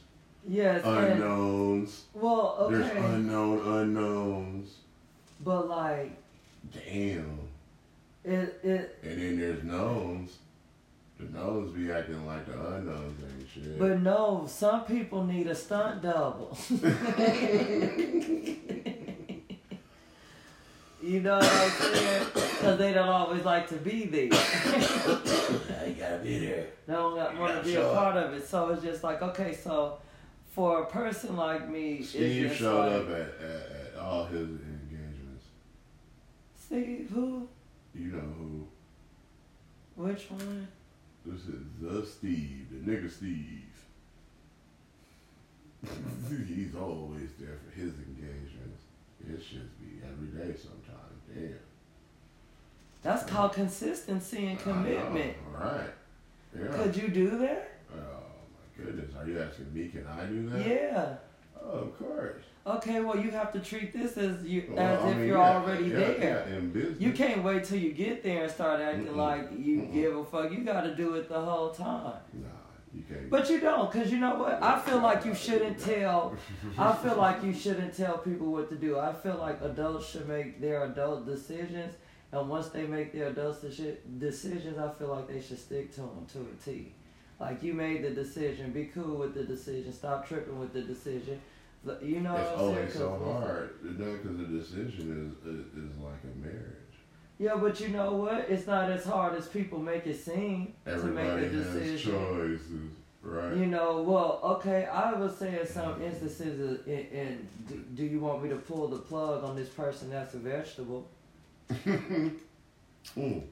yes, 0.49 0.85
and 0.85 0.97
unknowns, 1.15 2.05
well, 2.15 2.69
there's 2.71 2.91
unknown 2.91 3.59
unknowns. 3.81 4.77
But 5.45 5.69
like 5.69 6.17
Damn. 6.73 7.39
it, 8.25 8.61
it, 8.63 8.99
And 9.03 9.21
then 9.21 9.39
there's 9.39 9.65
knowns. 9.65 10.39
The 11.19 11.39
knowns 11.39 11.73
be 11.73 11.93
acting 11.93 12.27
like 12.27 12.47
the 12.47 12.53
unknowns 12.55 13.23
ain't 13.23 13.49
shit. 13.49 13.79
but 13.79 14.01
no, 14.01 14.45
some 14.49 14.85
people 14.85 15.25
need 15.25 15.47
a 15.47 15.55
stunt 15.55 16.03
double. 16.03 16.57
You 21.03 21.21
know 21.21 21.39
what 21.39 21.45
I'm 21.45 21.71
saying? 21.71 22.27
Because 22.33 22.79
they 22.79 22.93
don't 22.93 23.09
always 23.09 23.45
like 23.45 23.69
to 23.71 23.75
be 23.77 24.05
there. 24.05 24.29
Now 24.31 25.85
you 25.85 25.95
gotta 25.95 26.21
be 26.23 26.39
there. 26.39 26.67
They 26.87 26.93
don't 26.93 27.39
want 27.39 27.59
to 27.59 27.65
be 27.65 27.75
a 27.75 27.83
part 27.93 28.17
of 28.17 28.33
it. 28.35 28.47
So 28.47 28.69
it's 28.71 28.83
just 28.85 29.03
like, 29.03 29.21
okay, 29.21 29.53
so 29.53 29.99
for 30.53 30.83
a 30.83 30.87
person 30.87 31.37
like 31.37 31.69
me, 31.69 31.95
it's 31.95 32.11
Steve 32.11 32.55
showed 32.55 32.93
like, 32.93 33.01
up 33.03 33.11
at, 33.11 33.45
at, 33.45 33.95
at 33.95 34.01
all 34.01 34.27
his. 34.27 34.49
Steve, 36.73 37.11
who? 37.13 37.47
You 37.95 38.13
know 38.13 38.33
who? 38.39 38.67
Which 39.95 40.31
one? 40.31 40.67
This 41.27 41.43
is 41.43 41.67
the 41.79 42.07
Steve, 42.07 42.67
the 42.71 42.91
nigga 42.91 43.11
Steve. 43.11 43.69
He's 46.49 46.75
always 46.75 47.29
there 47.39 47.59
for 47.63 47.79
his 47.79 47.93
engagements. 47.99 48.85
It 49.21 49.43
should 49.43 49.69
be 49.79 50.01
every 50.03 50.29
day 50.29 50.59
sometimes. 50.59 51.21
Damn. 51.35 51.59
That's 53.03 53.31
called 53.31 53.53
consistency 53.53 54.47
and 54.47 54.59
commitment. 54.59 55.37
All 55.55 55.63
right. 55.63 55.91
Yeah. 56.59 56.69
Could 56.69 56.97
you 56.97 57.09
do 57.09 57.37
that? 57.37 57.81
Oh 57.93 57.99
my 57.99 58.83
goodness. 58.83 59.15
Are 59.15 59.29
you 59.29 59.43
asking 59.43 59.75
me? 59.75 59.89
Can 59.89 60.07
I 60.07 60.25
do 60.25 60.49
that? 60.49 60.67
Yeah. 60.67 61.17
Oh, 61.63 61.81
of 61.81 61.99
course. 61.99 62.45
Okay, 62.65 63.01
well, 63.01 63.19
you 63.19 63.31
have 63.33 63.53
to 63.55 63.59
treat 63.59 63.93
this 63.93 64.17
as 64.17 64.45
you 64.45 64.63
Well, 64.71 64.79
as 64.79 65.03
I 65.03 65.09
if 65.11 65.17
mean, 65.17 65.27
you're 65.27 65.37
yeah, 65.39 65.57
already 65.57 65.85
yeah, 65.87 65.97
there. 65.97 66.47
Yeah. 66.75 66.85
You 66.99 67.13
can't 67.13 67.43
wait 67.43 67.65
till 67.65 67.79
you 67.79 67.93
get 67.93 68.23
there 68.23 68.45
and 68.45 68.53
start 68.53 68.81
acting 68.81 69.07
Mm-mm. 69.07 69.17
like 69.17 69.51
you 69.59 69.79
Mm-mm. 69.83 69.93
give 69.93 70.17
a 70.17 70.25
fuck. 70.25 70.53
You 70.53 70.59
got 70.59 70.83
to 70.83 70.95
do 70.95 71.15
it 71.15 71.29
the 71.29 71.41
whole 71.41 71.71
time. 71.71 72.15
Nah, 72.33 72.49
you 72.95 73.03
can't. 73.03 73.29
But 73.29 73.51
you 73.51 73.59
don't, 73.59 73.91
because 73.91 74.13
you 74.13 74.19
know 74.21 74.37
what? 74.37 74.63
I 74.63 74.79
feel 74.79 74.99
like 75.01 75.25
you 75.25 75.35
shouldn't 75.35 75.77
tell. 75.81 76.37
I 76.79 76.93
feel 76.95 77.17
like 77.17 77.43
you 77.43 77.53
shouldn't 77.65 77.97
tell 77.97 78.19
people 78.19 78.53
what 78.53 78.69
to 78.69 78.77
do. 78.77 78.97
I 78.97 79.13
feel 79.13 79.39
like 79.39 79.61
adults 79.61 80.09
should 80.11 80.29
make 80.29 80.61
their 80.61 80.85
adult 80.85 81.27
decisions, 81.27 81.95
and 82.31 82.49
once 82.49 82.69
they 82.69 82.87
make 82.87 83.13
their 83.13 83.27
adult 83.29 83.61
deci- 83.61 83.97
decisions, 84.21 84.79
I 84.79 84.89
feel 84.93 85.09
like 85.09 85.27
they 85.27 85.41
should 85.41 85.59
stick 85.59 85.91
to 85.97 86.03
them 86.03 86.27
to 86.35 86.39
a 86.39 86.65
T. 86.65 86.93
Like 87.41 87.61
you 87.65 87.75
made 87.75 88.05
the 88.05 88.11
decision, 88.11 88.71
be 88.71 88.85
cool 88.85 89.17
with 89.17 89.35
the 89.35 89.43
decision, 89.43 89.93
stop 89.93 90.29
tripping 90.29 90.61
with 90.61 90.73
the 90.73 90.83
decision. 90.83 91.41
You 92.03 92.21
know 92.21 92.37
it's 92.37 92.51
what 92.51 92.53
I'm 92.53 92.59
saying? 92.59 92.77
always 92.77 92.95
so 92.95 93.21
hard. 93.25 93.99
No, 93.99 94.13
because 94.13 94.39
the 94.39 94.45
decision 94.45 95.37
is, 95.45 95.49
is 95.51 95.67
is 95.67 95.99
like 95.99 96.23
a 96.25 96.39
marriage. 96.39 96.77
Yeah, 97.39 97.57
but 97.57 97.81
you 97.81 97.89
know 97.89 98.13
what? 98.15 98.47
It's 98.49 98.67
not 98.67 98.91
as 98.91 99.05
hard 99.05 99.35
as 99.37 99.49
people 99.49 99.79
make 99.81 100.07
it 100.07 100.17
seem 100.19 100.75
to 100.85 100.93
Everybody 100.93 101.43
make 101.43 101.53
a 101.53 101.57
has 101.57 102.01
choices, 102.01 102.91
right? 103.23 103.57
You 103.57 103.67
know, 103.67 104.03
well, 104.03 104.41
okay, 104.45 104.85
I 104.87 105.13
was 105.15 105.37
saying 105.37 105.67
some 105.67 106.01
instances 106.01 106.87
in, 106.87 106.93
in 106.93 107.49
do, 107.69 107.83
do 107.97 108.05
you 108.05 108.21
want 108.21 108.45
me 108.45 108.49
to 108.51 108.57
pull 108.57 108.87
the 108.87 108.99
plug 108.99 109.43
on 109.43 109.57
this 109.57 109.69
person 109.69 110.11
that's 110.11 110.35
a 110.35 110.39
vegetable? 110.39 111.09
Mm. 113.17 113.43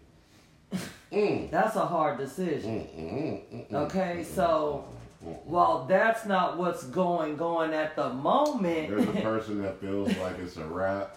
Mm. 1.11 1.51
That's 1.51 1.75
a 1.75 1.85
hard 1.85 2.19
decision. 2.19 2.71
Mm, 2.71 2.97
mm, 2.97 3.53
mm, 3.53 3.71
mm, 3.71 3.75
Okay, 3.87 4.23
so 4.23 4.85
mm. 5.25 5.89
that's 5.89 6.27
not 6.27 6.59
what's 6.59 6.85
going 6.85 7.37
going 7.37 7.73
at 7.73 7.97
the 7.97 8.11
moment, 8.11 8.89
There's 8.91 9.09
a 9.09 9.21
person 9.23 9.63
that 9.63 9.81
feels 9.81 10.15
like 10.19 10.39
it's 10.39 10.57
a 10.57 10.65
wrap. 10.65 11.17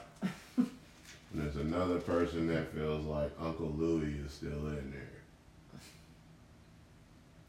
And 0.58 1.42
there's 1.42 1.56
another 1.56 2.00
person 2.00 2.48
that 2.48 2.72
feels 2.74 3.06
like 3.06 3.32
Uncle 3.42 3.74
Louie 3.76 4.20
is 4.24 4.32
still 4.32 4.68
in 4.68 4.92
there. 4.92 5.10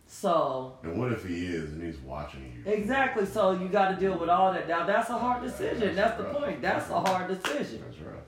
So 0.07 0.79
And 0.83 0.99
what 0.99 1.13
if 1.13 1.27
he 1.27 1.47
is 1.47 1.73
and 1.73 1.83
he's 1.83 1.99
watching 2.01 2.41
you? 2.65 2.73
exactly. 2.73 3.27
So 3.27 3.53
you 3.53 3.69
got 3.69 3.91
to 3.91 3.97
deal 3.97 4.17
with 4.17 4.31
all 4.31 4.53
that. 4.53 4.67
Now 4.69 4.87
that's 4.87 5.11
a 5.11 5.19
hard 5.19 5.43
Yeah, 5.43 5.51
decision. 5.51 5.95
that's 5.95 6.17
That's 6.17 6.33
the 6.33 6.39
point. 6.41 6.63
That's 6.63 6.89
a 6.89 7.01
hard 7.01 7.29
decision. 7.29 7.83
That's 7.87 7.99
right. 8.01 8.24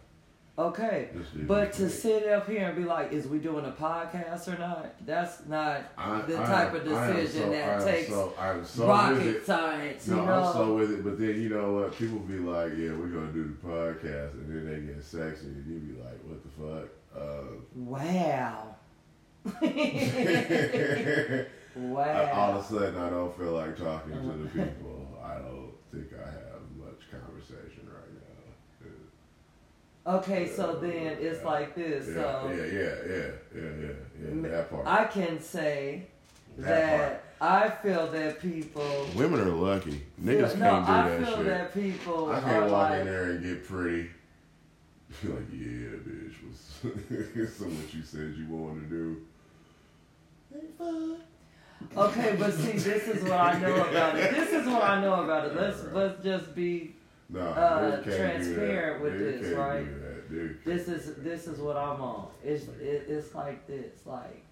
Okay. 0.59 1.11
But 1.43 1.75
to 1.75 1.91
sit 1.91 2.27
up 2.29 2.49
here 2.49 2.69
and 2.69 2.77
be 2.77 2.85
like, 2.85 3.13
"Is 3.13 3.27
we 3.29 3.39
doing 3.39 3.67
a 3.67 3.73
podcast 3.73 4.49
or 4.49 4.59
not?" 4.59 4.95
That's 5.05 5.45
not 5.47 5.83
I- 5.99 6.23
the 6.23 6.37
type 6.37 6.73
of 6.75 6.83
decision 6.85 7.43
so- 7.43 7.51
that 7.51 7.85
takes 7.85 8.09
so, 8.09 8.33
so 8.65 8.89
rocket 8.89 9.45
science. 9.45 10.07
No, 10.09 10.17
you 10.17 10.23
know. 10.27 10.33
I'm 10.45 10.53
so 10.55 10.75
with 10.75 10.93
it, 10.93 11.05
but 11.05 11.19
then 11.19 11.41
you 11.43 11.51
know 11.51 11.75
what? 11.75 11.95
People 11.95 12.21
be 12.21 12.39
like, 12.39 12.73
"Yeah, 12.75 12.93
we're 12.93 13.09
gonna 13.09 13.33
do 13.33 13.45
the 13.45 13.69
podcast," 13.69 14.33
and 14.33 14.49
then 14.49 14.65
they 14.67 14.81
get 14.95 15.05
sexy, 15.05 15.47
and 15.47 15.67
you 15.67 15.79
be 15.79 16.01
like, 16.01 16.19
"What 16.25 16.43
the 16.43 16.49
fuck?" 16.49 16.89
Uh, 17.15 17.45
wow. 17.75 18.75
wow. 21.77 22.03
I, 22.03 22.31
all 22.33 22.59
of 22.59 22.65
a 22.65 22.67
sudden, 22.67 22.97
I 22.97 23.11
don't 23.11 23.37
feel 23.37 23.53
like 23.53 23.77
talking 23.77 24.13
to 24.13 24.19
the 24.39 24.49
people. 24.49 25.07
I 25.23 25.35
don't 25.37 25.73
think 25.93 26.07
I 26.15 26.27
have 26.31 26.63
much 26.79 27.11
conversation 27.11 27.87
right 27.87 28.13
now. 28.15 28.23
Okay, 30.07 30.49
so 30.49 30.77
then 30.77 31.17
it's 31.21 31.45
like 31.45 31.75
this. 31.75 32.07
Yeah, 32.09 32.15
So 32.15 32.51
yeah, 32.51 32.57
yeah, 32.57 32.65
yeah, 32.73 33.31
yeah, 33.55 33.63
yeah, 33.81 34.43
yeah. 34.43 34.49
That 34.51 34.71
part. 34.71 34.87
I 34.87 35.05
can 35.05 35.41
say 35.41 36.07
That 36.59 37.25
I 37.41 37.69
feel 37.69 38.07
that 38.13 38.41
people. 38.41 39.07
Women 39.17 39.41
are 39.41 39.47
lucky. 39.51 40.03
Niggas 40.23 40.57
can't 40.59 40.87
do 40.87 40.93
I 40.93 41.09
that 41.09 41.25
feel 41.25 41.37
shit. 41.39 41.47
that 41.47 41.75
people 41.75 42.31
I 42.31 42.41
can't 42.41 42.71
walk 42.71 42.93
in 42.93 43.07
there 43.07 43.31
and 43.33 43.43
get 43.43 43.67
pretty. 43.67 44.11
Be 45.23 45.29
like, 45.29 45.43
yeah, 45.53 45.97
bitch, 46.07 46.35
was 46.47 47.53
so 47.57 47.65
what 47.65 47.95
you 47.95 48.03
said 48.03 48.35
you 48.37 48.47
wanted 48.49 48.89
to 48.89 48.95
do. 48.95 49.23
Okay, 51.97 52.37
but 52.39 52.53
see, 52.53 52.73
this 52.73 53.09
is 53.09 53.23
what 53.23 53.33
I 53.33 53.59
know 53.61 53.75
about 53.89 54.19
it. 54.19 54.35
This 54.35 54.53
is 54.53 54.67
what 54.67 54.83
I 54.83 55.01
know 55.01 55.23
about 55.25 55.47
it. 55.47 55.57
Let's 55.57 55.83
let's 55.93 56.23
just 56.23 56.55
be. 56.55 56.96
No, 57.28 57.40
Uh, 57.40 58.02
transparent 58.02 59.02
with 59.02 59.14
Niggas 59.14 59.40
this, 59.40 59.56
right? 59.56 59.85
Do 59.85 60.00
that. 60.00 60.30
Niggas 60.33 60.64
This 60.64 60.88
is 60.88 61.16
this 61.16 61.47
is 61.49 61.59
what 61.59 61.76
I'm 61.76 62.00
on. 62.00 62.28
It's 62.45 62.68
it, 62.80 63.06
it's 63.09 63.35
like 63.35 63.66
this. 63.66 64.06
Like, 64.06 64.45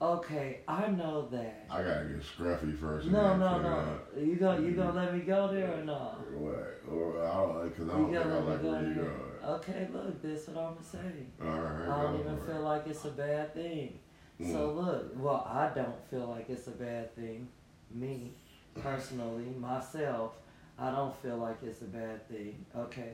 okay, 0.00 0.60
I 0.68 0.86
know 0.88 1.28
that. 1.32 1.66
I 1.70 1.82
gotta 1.82 2.04
get 2.04 2.22
scruffy 2.22 2.78
first. 2.78 3.08
No, 3.08 3.36
no, 3.36 3.60
no. 3.60 3.98
You 4.16 4.36
gonna 4.36 4.62
you 4.62 4.72
gonna 4.72 4.92
let 4.92 5.14
me 5.14 5.20
go 5.20 5.48
there 5.52 5.72
or 5.80 5.84
no? 5.84 6.16
What? 6.34 6.80
Or 6.88 7.24
I 7.26 7.34
don't 7.34 7.68
because 7.68 7.88
I 7.88 7.92
don't 7.92 8.12
think 8.12 8.24
I 8.24 8.28
like 8.28 8.62
go 8.62 8.70
where 8.72 8.82
you 8.82 8.94
going. 8.94 9.10
Okay, 9.44 9.88
look, 9.92 10.22
this 10.22 10.46
what 10.48 10.58
I'm 10.58 10.74
gonna 10.74 10.84
say. 10.86 10.98
All 11.42 11.48
right, 11.48 11.88
I 11.88 12.02
don't 12.02 12.20
even 12.20 12.38
feel 12.46 12.60
like 12.62 12.86
it's 12.86 13.04
a 13.04 13.10
bad 13.10 13.52
thing. 13.54 13.98
So 14.40 14.44
Mm. 14.70 14.76
look, 14.76 15.12
well, 15.16 15.46
I 15.48 15.70
don't 15.74 16.04
feel 16.08 16.26
like 16.26 16.48
it's 16.50 16.66
a 16.68 16.72
bad 16.72 17.14
thing. 17.16 17.48
Me, 17.90 18.32
personally, 18.80 19.54
myself, 19.58 20.34
I 20.82 20.90
don't 20.90 21.14
feel 21.22 21.36
like 21.36 21.58
it's 21.62 21.80
a 21.82 21.84
bad 21.84 22.28
thing. 22.28 22.66
Okay. 22.76 23.12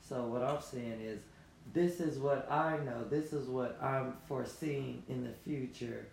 So 0.00 0.24
what 0.24 0.42
I'm 0.42 0.62
saying 0.62 1.00
is, 1.02 1.20
this 1.74 2.00
is 2.00 2.18
what 2.18 2.50
I 2.50 2.78
know. 2.78 3.04
This 3.08 3.34
is 3.34 3.46
what 3.46 3.78
I'm 3.82 4.14
foreseeing 4.26 5.02
in 5.08 5.22
the 5.24 5.32
future 5.44 6.06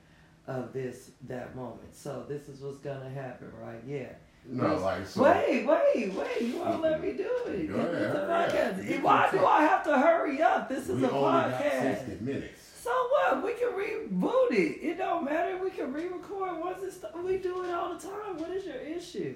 of 0.48 0.74
this 0.74 1.12
that 1.28 1.56
moment. 1.56 1.96
So 1.96 2.26
this 2.28 2.50
is 2.50 2.60
what's 2.62 2.80
gonna 2.80 3.10
happen, 3.10 3.52
right? 3.62 3.82
Yeah. 3.88 4.10
No, 4.46 4.76
like 4.76 5.08
so. 5.08 5.24
wait, 5.24 5.66
wait, 5.66 6.14
wait! 6.14 6.42
You 6.42 6.58
won't 6.60 6.82
let 6.82 7.02
me 7.02 7.14
do 7.14 7.30
it. 7.48 7.70
Go 7.70 7.76
ahead, 7.76 8.80
It's 8.80 8.90
a 8.90 9.02
podcast. 9.02 9.04
Why 9.04 9.30
do. 9.32 9.46
I 9.46 9.62
have 9.62 9.84
to 9.86 9.98
hurry 9.98 10.42
up? 10.42 10.70
This 10.70 10.90
is 10.90 11.00
we 11.00 11.06
a 11.06 11.10
only 11.10 11.22
got 11.22 11.54
podcast. 11.54 11.82
sixty 11.82 12.24
minutes. 12.24 12.62
So 12.82 12.92
what? 12.92 13.44
We 13.44 13.54
can 13.54 13.70
reboot 13.70 14.52
it. 14.52 14.86
It 14.86 14.98
don't 14.98 15.26
matter. 15.26 15.58
We 15.62 15.70
can 15.70 15.92
re-record 15.92 16.60
once 16.60 16.84
it's 16.84 16.98
done. 16.98 17.26
We 17.26 17.38
do 17.38 17.64
it 17.64 17.72
all 17.72 17.94
the 17.94 18.00
time. 18.00 18.38
What 18.38 18.52
is 18.52 18.66
your 18.66 18.76
issue? 18.76 19.36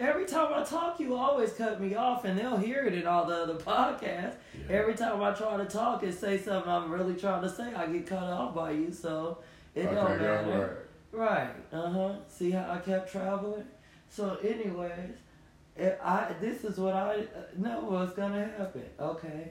Every 0.00 0.24
time 0.24 0.50
I 0.54 0.64
talk, 0.64 0.98
you 0.98 1.14
always 1.14 1.52
cut 1.52 1.78
me 1.78 1.94
off, 1.94 2.24
and 2.24 2.38
they'll 2.38 2.56
hear 2.56 2.84
it 2.84 2.94
in 2.94 3.06
all 3.06 3.26
the 3.26 3.34
other 3.34 3.56
podcasts. 3.56 4.36
Yeah. 4.54 4.78
Every 4.78 4.94
time 4.94 5.22
I 5.22 5.32
try 5.32 5.58
to 5.58 5.66
talk 5.66 6.02
and 6.02 6.14
say 6.14 6.38
something 6.38 6.72
I'm 6.72 6.90
really 6.90 7.14
trying 7.14 7.42
to 7.42 7.50
say, 7.50 7.74
I 7.74 7.86
get 7.86 8.06
cut 8.06 8.22
off 8.22 8.54
by 8.54 8.70
you. 8.70 8.90
So 8.92 9.38
it 9.74 9.84
okay, 9.84 9.94
don't 9.94 10.18
matter. 10.18 10.88
Right. 11.12 11.50
Uh 11.70 11.90
huh. 11.90 12.12
See 12.28 12.50
how 12.50 12.70
I 12.70 12.78
kept 12.78 13.12
traveling. 13.12 13.66
So, 14.08 14.38
anyways, 14.42 15.16
if 15.76 16.00
I 16.02 16.34
this 16.40 16.64
is 16.64 16.78
what 16.78 16.94
I 16.94 17.16
uh, 17.16 17.42
know 17.58 17.80
what's 17.80 18.14
gonna 18.14 18.46
happen. 18.56 18.84
Okay, 18.98 19.50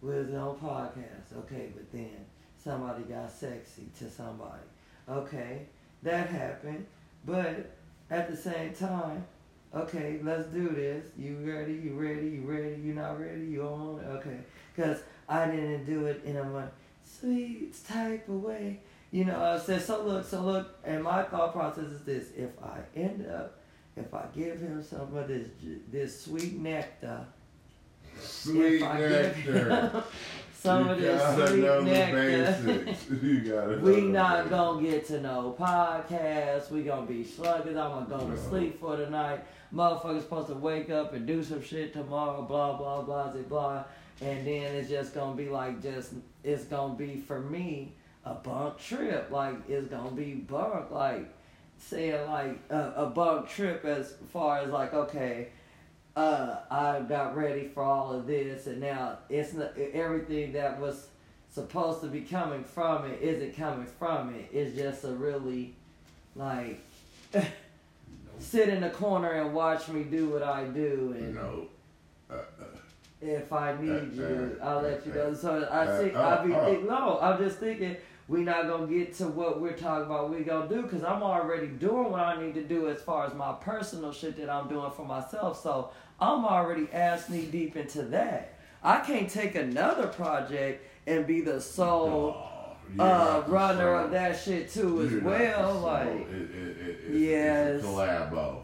we 0.00 0.14
was 0.14 0.32
on 0.32 0.56
podcast. 0.58 1.36
Okay, 1.38 1.72
but 1.74 1.90
then 1.90 2.24
somebody 2.62 3.02
got 3.02 3.32
sexy 3.32 3.88
to 3.98 4.08
somebody. 4.08 4.62
Okay, 5.08 5.66
that 6.04 6.28
happened. 6.28 6.86
But 7.24 7.72
at 8.10 8.30
the 8.30 8.36
same 8.36 8.72
time, 8.72 9.24
okay, 9.74 10.20
let's 10.22 10.46
do 10.48 10.68
this. 10.68 11.04
You 11.18 11.38
ready? 11.42 11.74
You 11.74 11.94
ready? 11.94 12.28
You 12.28 12.42
ready? 12.42 12.80
You 12.82 12.94
not 12.94 13.20
ready? 13.20 13.46
You 13.46 13.62
on? 13.62 14.00
Okay, 14.16 14.38
because 14.74 15.00
I 15.28 15.46
didn't 15.46 15.84
do 15.86 16.06
it 16.06 16.22
in 16.24 16.36
a 16.36 16.44
more 16.44 16.70
sweet 17.04 17.74
type 17.86 18.28
of 18.28 18.42
way. 18.42 18.80
You 19.10 19.24
know, 19.24 19.42
I 19.42 19.58
said, 19.58 19.82
so 19.82 20.02
look, 20.04 20.24
so 20.24 20.42
look, 20.42 20.78
and 20.84 21.04
my 21.04 21.22
thought 21.22 21.52
process 21.52 21.84
is 21.84 22.04
this: 22.04 22.30
if 22.36 22.50
I 22.62 22.78
end 22.94 23.26
up, 23.26 23.58
if 23.96 24.12
I 24.12 24.24
give 24.34 24.60
him 24.60 24.82
some 24.82 25.16
of 25.16 25.28
this, 25.28 25.48
this 25.90 26.22
sweet 26.22 26.58
nectar, 26.58 27.26
Sweet 28.20 28.76
if 28.76 28.82
I 28.82 28.98
give 28.98 29.46
nectar. 29.46 30.04
some 30.54 30.86
you 30.86 30.92
of 30.92 31.00
this 31.00 31.48
sweet 31.48 31.84
nectar, 31.84 32.96
we 33.82 34.00
not 34.02 34.50
gonna 34.50 34.82
get 34.82 35.06
to 35.06 35.20
no 35.20 35.54
podcast. 35.58 36.70
We 36.70 36.82
gonna 36.82 37.06
be 37.06 37.24
sluggish. 37.24 37.76
I'm 37.76 38.06
gonna 38.06 38.06
go 38.08 38.30
to 38.30 38.36
sleep 38.36 38.80
for 38.80 38.96
the 38.96 39.08
night. 39.08 39.44
Motherfuckers 39.74 40.22
supposed 40.22 40.48
to 40.48 40.54
wake 40.54 40.90
up 40.90 41.12
and 41.12 41.26
do 41.26 41.42
some 41.42 41.62
shit 41.62 41.92
tomorrow. 41.92 42.42
Blah 42.42 42.76
blah 42.76 43.02
blah 43.02 43.28
blah 43.28 43.42
blah. 43.42 43.84
And 44.20 44.46
then 44.46 44.74
it's 44.76 44.88
just 44.88 45.14
gonna 45.14 45.36
be 45.36 45.48
like 45.48 45.82
just 45.82 46.12
it's 46.42 46.64
gonna 46.64 46.94
be 46.94 47.16
for 47.16 47.40
me 47.40 47.92
a 48.24 48.34
bunk 48.34 48.78
trip. 48.78 49.30
Like 49.30 49.56
it's 49.68 49.88
gonna 49.88 50.10
be 50.10 50.34
bunk. 50.34 50.90
Like 50.90 51.32
saying 51.78 52.30
like 52.30 52.58
a, 52.70 52.92
a 52.96 53.06
bunk 53.06 53.48
trip 53.48 53.84
as 53.84 54.14
far 54.32 54.58
as 54.58 54.70
like 54.70 54.94
okay. 54.94 55.48
Uh, 56.14 56.60
I 56.70 57.00
got 57.00 57.36
ready 57.36 57.68
for 57.68 57.82
all 57.82 58.10
of 58.14 58.26
this, 58.26 58.66
and 58.66 58.80
now 58.80 59.18
it's 59.28 59.52
not 59.52 59.76
everything 59.76 60.54
that 60.54 60.80
was 60.80 61.08
supposed 61.50 62.00
to 62.02 62.06
be 62.06 62.22
coming 62.22 62.64
from 62.64 63.04
it 63.04 63.20
isn't 63.20 63.56
coming 63.56 63.86
from 63.98 64.34
it. 64.34 64.48
It's 64.52 64.76
just 64.76 65.04
a 65.04 65.12
really 65.12 65.74
like 66.34 66.80
sit 68.38 68.68
in 68.68 68.80
the 68.80 68.90
corner 68.90 69.30
and 69.30 69.54
watch 69.54 69.88
me 69.88 70.04
do 70.04 70.28
what 70.28 70.42
I 70.42 70.64
do, 70.64 71.14
and 71.16 71.34
No. 71.34 71.66
Uh, 72.30 72.34
uh, 72.34 72.64
if 73.20 73.52
I 73.52 73.76
need 73.80 73.90
Uh, 73.90 74.22
you, 74.28 74.58
uh, 74.60 74.64
I'll 74.64 74.82
let 74.82 75.06
you 75.06 75.12
know. 75.12 75.32
So 75.32 75.68
I 75.70 75.86
think 75.98 76.14
I 76.16 76.44
be 76.44 76.54
uh. 76.54 76.64
think, 76.64 76.88
no. 76.88 77.18
I'm 77.20 77.38
just 77.38 77.58
thinking 77.58 77.96
we 78.28 78.42
not 78.42 78.66
gonna 78.66 78.86
get 78.86 79.14
to 79.14 79.28
what 79.28 79.60
we're 79.60 79.76
talking 79.76 80.06
about. 80.06 80.30
We 80.30 80.40
gonna 80.44 80.68
do 80.68 80.82
because 80.82 81.04
I'm 81.04 81.22
already 81.22 81.68
doing 81.68 82.10
what 82.10 82.20
I 82.20 82.40
need 82.40 82.54
to 82.54 82.64
do 82.64 82.88
as 82.88 83.00
far 83.00 83.24
as 83.26 83.34
my 83.34 83.52
personal 83.54 84.12
shit 84.12 84.36
that 84.38 84.50
I'm 84.50 84.68
doing 84.68 84.90
for 84.90 85.04
myself. 85.04 85.62
So 85.62 85.90
I'm 86.20 86.44
already 86.44 86.88
ass 86.92 87.28
knee 87.28 87.46
deep 87.46 87.76
into 87.76 88.02
that. 88.02 88.54
I 88.82 89.00
can't 89.00 89.30
take 89.30 89.54
another 89.54 90.08
project 90.08 90.84
and 91.06 91.26
be 91.26 91.40
the 91.40 91.60
sole 91.60 92.36
you're 92.94 93.04
uh, 93.04 93.42
runner 93.48 93.94
of 93.94 94.10
that 94.12 94.38
shit 94.38 94.70
too 94.70 95.02
as 95.02 95.22
well. 95.22 95.74
Like 95.80 96.08
it, 96.08 96.30
it, 96.32 96.76
it, 96.78 96.98
it's, 97.08 97.14
Yes. 97.20 97.74
it's 97.76 97.84
a 97.84 97.88
collabo. 97.88 98.58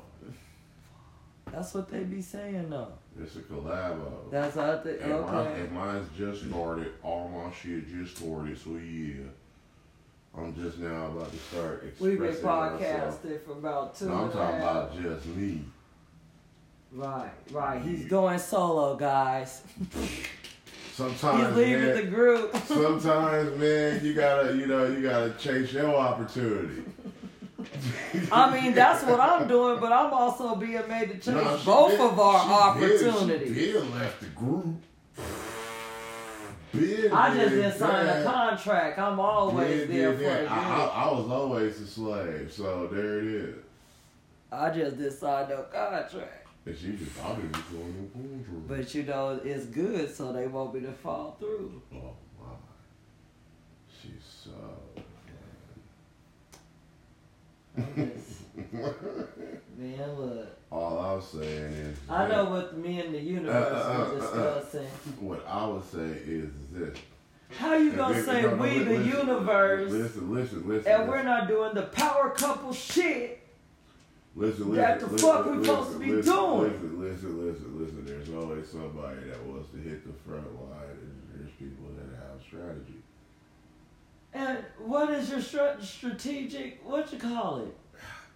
that's 1.51 1.75
what 1.75 1.91
they 1.91 2.01
be 2.05 2.21
saying 2.23 2.71
though. 2.71 2.93
It's 3.21 3.37
a 3.37 3.41
collabo. 3.41 4.31
That's 4.31 4.55
how 4.57 4.73
I 4.73 4.77
think. 4.79 5.01
and, 5.03 5.11
mine, 5.21 5.35
Okay. 5.35 5.61
and 5.61 5.73
mine's 5.73 6.09
just 6.17 6.49
started. 6.49 6.93
All 7.03 7.29
my 7.29 7.53
shit 7.55 7.87
just 7.89 8.17
started. 8.17 8.59
So 8.59 8.71
yeah, 8.77 9.25
I'm 10.35 10.55
just 10.55 10.79
now 10.79 11.07
about 11.09 11.31
to 11.31 11.39
start 11.39 11.85
expressing 11.87 12.07
We've 12.09 12.19
been 12.19 12.29
myself. 12.29 12.81
podcasting 12.81 13.41
for 13.45 13.53
about 13.53 13.95
two. 13.99 14.07
No, 14.09 14.15
I'm 14.15 14.33
talking 14.33 14.61
about 14.61 15.03
just 15.03 15.27
me. 15.27 15.61
Right, 16.95 17.31
right. 17.51 17.83
He's 17.83 18.05
going 18.07 18.39
solo, 18.39 18.97
guys. 18.97 19.63
Sometimes, 20.93 21.57
leaving 21.57 21.81
man, 21.85 21.97
the 21.97 22.03
group. 22.03 22.55
sometimes, 22.67 23.59
man, 23.59 24.05
you 24.05 24.13
gotta, 24.15 24.55
you 24.55 24.67
know, 24.67 24.87
you 24.87 25.01
gotta 25.03 25.33
chase 25.39 25.73
your 25.73 25.95
opportunity. 25.95 26.83
I 28.33 28.61
mean, 28.61 28.75
that's 28.75 29.03
what 29.05 29.19
I'm 29.21 29.49
doing, 29.49 29.81
but 29.81 29.91
I'm 29.93 30.13
also 30.13 30.55
being 30.57 30.87
made 30.89 31.09
to 31.09 31.15
chase 31.15 31.27
No, 31.29 31.59
both 31.65 31.93
did- 31.93 32.01
of 32.01 32.19
our 32.21 32.79
did- 32.79 33.07
opportunities. 33.09 33.55
Did 33.57 33.91
left 33.95 34.21
the 34.21 34.27
group. 34.27 34.77
Been 36.73 37.13
I 37.13 37.35
just 37.35 37.51
did 37.51 37.63
didn't 37.63 37.79
sign 37.79 38.07
a 38.07 38.25
contract. 38.25 38.99
I'm 38.99 39.21
always 39.21 39.89
there 39.89 40.13
for 40.15 40.23
that. 40.23 40.45
the 40.45 40.51
I, 40.51 40.57
I. 40.57 41.05
I 41.07 41.13
was 41.13 41.31
always 41.31 41.79
a 41.81 41.87
slave, 41.87 42.51
so 42.53 42.87
there 42.91 43.19
it 43.19 43.25
is. 43.27 43.55
I 44.51 44.71
just 44.71 44.97
didn't 44.99 45.13
sign 45.13 45.49
no 45.51 45.63
contract. 45.73 46.42
And 46.65 46.79
she 46.79 46.93
just 46.93 47.11
thought 47.13 47.39
it 47.39 47.45
was 47.57 47.63
going 47.65 47.93
to 47.95 48.03
porn 48.13 48.45
for 48.45 48.75
But 48.77 48.95
you 48.95 49.03
know, 49.03 49.41
it's 49.45 49.67
good, 49.67 50.15
so 50.15 50.33
they 50.33 50.47
want 50.47 50.75
me 50.75 50.81
to 50.83 50.93
fall 50.93 51.37
through. 51.41 51.83
Oh 51.93 52.15
my. 52.41 52.47
She's 54.01 54.23
so 54.25 54.53
Man, 59.79 60.15
look. 60.19 60.59
All 60.71 60.99
I 61.01 61.15
was 61.15 61.27
saying 61.27 61.73
is 61.73 61.99
I 62.09 62.29
know 62.29 62.45
what 62.47 62.77
me 62.79 63.01
and 63.01 63.15
the 63.15 63.21
universe 63.21 63.73
Uh, 63.73 63.77
uh, 63.77 63.99
were 63.99 64.05
uh, 64.21 64.25
uh. 64.25 64.55
discussing. 64.61 64.87
what 65.21 65.47
I 65.47 65.67
would 65.67 65.85
say 65.91 65.99
is 66.27 66.51
this. 66.73 66.99
How 67.59 67.75
you 67.75 67.93
gonna 67.93 68.15
then- 68.15 68.25
say 68.25 68.43
no, 68.43 68.57
no, 68.57 68.63
we 68.63 68.79
li- 68.79 68.85
the 68.85 69.05
universe 69.05 69.91
Listen, 69.91 70.33
listen, 70.35 70.67
listen. 70.69 70.91
and 70.93 71.09
we're 71.09 71.23
not 71.23 71.49
doing 71.49 71.75
the 71.75 71.83
power 71.83 72.31
couple 72.31 72.73
shit? 72.73 73.42
Listen, 74.35 74.71
listen. 74.71 74.75
That 74.77 75.01
the 75.01 75.07
listen, 75.07 75.29
fuck 75.29 75.47
we 75.47 75.65
supposed 75.65 75.93
to 75.93 75.99
be 75.99 76.13
listen, 76.13 76.33
doing? 76.33 76.73
Listen, 76.73 77.01
listen, 77.01 77.49
listen, 77.49 77.79
listen. 77.79 78.05
There's 78.07 78.31
always 78.31 78.69
somebody 78.69 79.21
that 79.29 79.43
wants 79.45 79.71
to 79.73 79.77
hit 79.79 80.07
the 80.07 80.13
front 80.27 80.47
line, 80.55 80.99
and 81.01 81.23
there's 81.35 81.53
people 81.59 81.87
that 81.97 82.17
have 82.17 82.41
strategy. 82.43 83.03
And 84.33 84.65
what 84.79 85.11
is 85.11 85.31
your 85.31 85.43
stra- 85.43 85.77
strategic? 85.83 86.81
What 86.89 87.13
you 87.13 87.19
call 87.19 87.61
it? 87.61 87.77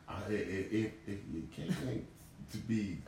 I, 0.08 0.20
if, 0.30 0.72
if, 0.72 0.92
if 1.06 1.18
you 1.32 1.48
can't 1.54 2.06
to 2.52 2.58
be 2.58 2.98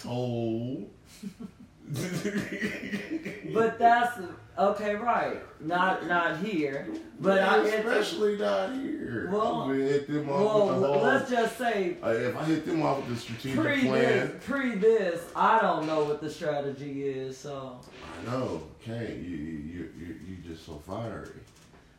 told. 0.00 0.90
But 3.52 3.78
that's 3.78 4.18
okay, 4.58 4.94
right? 4.94 5.38
Not 5.60 6.06
not 6.06 6.38
here, 6.38 6.88
but 7.20 7.42
I 7.42 7.64
it, 7.66 7.84
especially 7.84 8.38
not 8.38 8.72
here. 8.74 9.28
Well, 9.30 9.62
I 9.62 9.72
mean, 9.72 9.80
hit 9.80 10.08
them 10.08 10.28
off 10.30 10.40
well, 10.40 10.66
with 10.68 10.80
the 10.80 10.86
whole. 10.86 11.02
let's 11.02 11.30
just 11.30 11.58
say 11.58 11.96
uh, 12.02 12.08
if 12.08 12.36
I 12.36 12.44
hit 12.44 12.66
them 12.66 12.82
off 12.82 12.98
with 12.98 13.08
the 13.08 13.16
strategic 13.16 13.60
pre 13.60 13.80
plan, 13.82 14.28
this, 14.28 14.44
pre 14.44 14.74
this, 14.76 15.20
I 15.36 15.60
don't 15.60 15.86
know 15.86 16.04
what 16.04 16.20
the 16.20 16.30
strategy 16.30 17.08
is. 17.08 17.36
So 17.36 17.78
I 18.26 18.30
know, 18.30 18.62
can't 18.82 19.16
you? 19.18 19.36
You 19.36 19.90
you 19.98 20.16
you 20.26 20.36
just 20.46 20.64
so 20.64 20.80
fiery. 20.86 21.28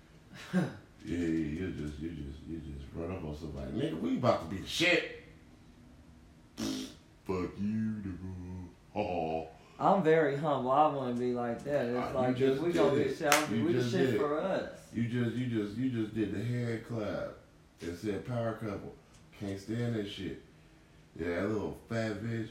yeah, 0.54 0.63
you 1.06 1.72
just 1.72 2.00
you 2.00 2.10
just 2.10 2.39
you 2.48 2.58
just 2.60 2.86
run 2.96 3.12
up 3.12 3.24
on 3.24 3.38
somebody, 3.38 3.72
nigga. 3.74 4.00
We 4.00 4.15
about 4.15 4.50
to 4.50 4.56
be 4.56 4.62
the 4.62 4.67
shit. 4.67 5.24
Fuck 6.58 7.52
you, 7.60 8.02
nigga. 8.02 8.17
Oh, 8.96 9.48
I'm 9.84 10.02
very 10.02 10.38
humble. 10.38 10.72
I 10.72 10.88
wouldn't 10.93 11.19
be 11.19 11.34
like 11.34 11.62
that. 11.65 11.86
It's 11.88 12.15
Uh, 12.15 12.19
like 12.19 12.39
if 12.39 12.62
we 12.62 12.72
gonna 12.72 12.96
did 12.96 13.04
get 13.04 13.08
it. 13.12 13.17
shit, 13.17 13.34
I'll- 13.34 13.48
we 13.65 13.74
the 13.74 13.80
just 13.80 13.91
shit 13.91 14.17
for 14.17 14.39
us. 14.39 14.69
you 14.93 15.04
just 15.10 15.36
you 15.36 15.48
just 15.48 15.78
you 15.78 15.89
just 15.89 16.15
did 16.15 16.34
the 16.34 16.43
head 16.43 16.88
clap 16.88 17.34
and 17.82 17.98
said 17.98 18.26
power 18.26 18.54
couple. 18.54 18.96
Can't 19.39 19.60
stand 19.60 19.96
that 19.96 20.08
shit. 20.08 20.41
Yeah, 21.19 21.41
that 21.41 21.50
little 21.50 21.78
fat 21.89 22.24
bitch. 22.24 22.48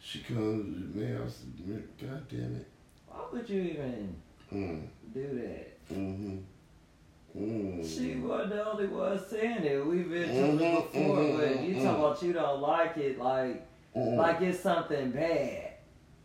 She 0.00 0.20
comes, 0.20 0.94
man. 0.94 1.22
I 1.24 1.28
said, 1.28 1.88
God 2.00 2.28
damn 2.28 2.56
it. 2.56 2.66
Why 3.08 3.20
would 3.32 3.48
you 3.48 3.60
even 3.62 4.16
Mm, 4.52 4.86
do 5.12 5.22
that? 5.40 5.92
mm-hmm. 5.94 6.38
Mm. 7.38 7.86
She 7.86 8.16
wasn't 8.16 8.50
the 8.50 8.68
only 8.70 8.86
one 8.88 9.18
saying 9.28 9.62
it. 9.64 9.86
We've 9.86 10.08
been 10.10 10.28
Mhm, 10.30 10.58
talking 10.58 10.74
before, 11.02 11.18
mhm, 11.18 11.36
but 11.36 11.62
you 11.62 11.74
mhm. 11.76 11.82
talking 11.84 12.00
about 12.04 12.22
you 12.22 12.32
don't 12.32 12.60
like 12.62 12.96
it, 12.96 13.18
like 13.20 13.64
like 13.94 14.40
it's 14.40 14.60
something 14.60 15.10
bad. 15.10 15.67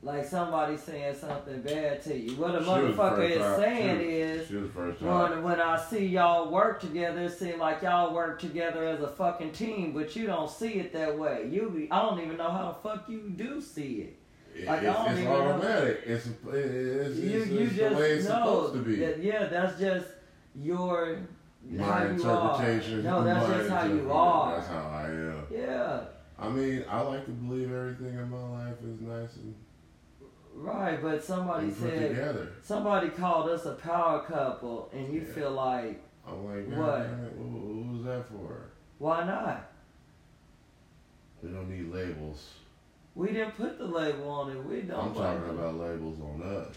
Like 0.04 0.26
somebody 0.26 0.76
saying 0.76 1.16
something 1.16 1.62
bad 1.62 2.02
to 2.04 2.18
you. 2.18 2.36
What 2.36 2.56
a 2.56 2.60
motherfucker 2.60 3.30
is 3.30 3.38
time- 3.38 3.60
saying 3.60 4.00
she 4.00 4.06
was- 4.06 4.42
is 4.42 4.48
She 4.50 4.56
was 4.56 4.64
the 4.66 4.70
first 4.74 5.00
time. 5.00 5.32
when 5.32 5.44
when 5.44 5.62
I 5.62 5.78
see 5.80 6.06
y'all 6.06 6.52
work 6.52 6.82
together, 6.82 7.22
it 7.22 7.32
seems 7.32 7.58
like 7.58 7.82
y'all 7.82 8.14
work 8.14 8.38
together 8.40 8.84
as 8.86 9.02
a 9.02 9.08
fucking 9.08 9.54
team, 9.54 9.94
but 9.94 10.14
you 10.16 10.28
don't 10.28 10.50
see 10.50 10.74
it 10.74 10.92
that 10.92 11.18
way. 11.18 11.48
You 11.50 11.70
be, 11.70 11.90
I 11.90 12.02
don't 12.02 12.20
even 12.20 12.36
know 12.36 12.50
how 12.50 12.68
the 12.68 12.74
fuck 12.90 13.08
you 13.08 13.30
do 13.30 13.62
see 13.62 14.02
it. 14.56 14.68
Like, 14.68 14.84
I 14.84 14.86
it's, 14.88 14.98
don't 14.98 15.12
it's 15.12 15.20
even 15.22 15.32
know. 15.34 15.42
automatic. 15.52 16.02
It's, 16.06 16.26
it's, 16.28 16.36
it's, 16.48 17.20
you 17.20 17.40
it's, 17.42 17.52
you 17.52 17.68
just 17.68 17.96
the 17.96 18.02
way 18.02 18.12
it's 18.12 18.26
supposed 18.26 18.74
to 18.74 18.80
be. 18.82 18.96
that 18.98 19.24
yeah, 19.24 19.46
that's 19.46 19.80
just 19.80 20.08
your 20.56 21.20
my 21.66 21.82
how 21.84 22.00
you 22.04 22.06
are. 22.10 22.12
interpretation. 22.12 23.04
No, 23.04 23.24
that's 23.24 23.48
just 23.48 23.70
how 23.70 23.86
you 23.86 24.12
are. 24.12 24.56
That's 24.58 24.68
how 24.68 24.90
I 24.94 25.06
am. 25.06 25.44
Yeah, 25.50 26.02
I 26.38 26.50
mean, 26.50 26.84
I 26.90 27.00
like 27.02 27.24
to 27.26 27.32
believe 27.32 27.72
everything 27.72 28.16
in 28.20 28.30
my 28.30 28.50
life 28.66 28.76
is 28.84 29.00
nice 29.00 29.38
and, 29.38 29.56
right. 30.56 31.02
But 31.02 31.24
somebody 31.24 31.72
said 31.72 32.10
together. 32.10 32.52
somebody 32.62 33.10
called 33.10 33.50
us 33.50 33.66
a 33.66 33.74
power 33.74 34.24
couple, 34.24 34.90
and 34.94 35.14
you 35.14 35.22
Yeah. 35.22 35.34
feel 35.34 35.52
like 35.52 36.02
oh, 36.28 36.32
I'm 36.34 36.46
like, 36.46 36.78
What? 36.78 36.86
God 36.86 37.10
damn 37.10 37.26
it, 37.26 37.34
what, 37.38 37.62
what 37.62 37.94
was 37.96 38.06
that 38.06 38.30
for? 38.30 38.70
why 39.00 39.24
not? 39.26 39.70
We 41.42 41.50
don't 41.50 41.70
need 41.70 41.92
labels. 41.94 42.52
We 43.16 43.28
didn't 43.28 43.56
put 43.56 43.78
the 43.78 43.86
label 43.86 44.30
on 44.30 44.52
it. 44.52 44.64
We 44.64 44.82
don't. 44.82 45.08
I'm 45.08 45.14
talking 45.14 45.50
about 45.50 45.76
labels 45.76 46.20
on 46.22 46.42
us. 46.42 46.76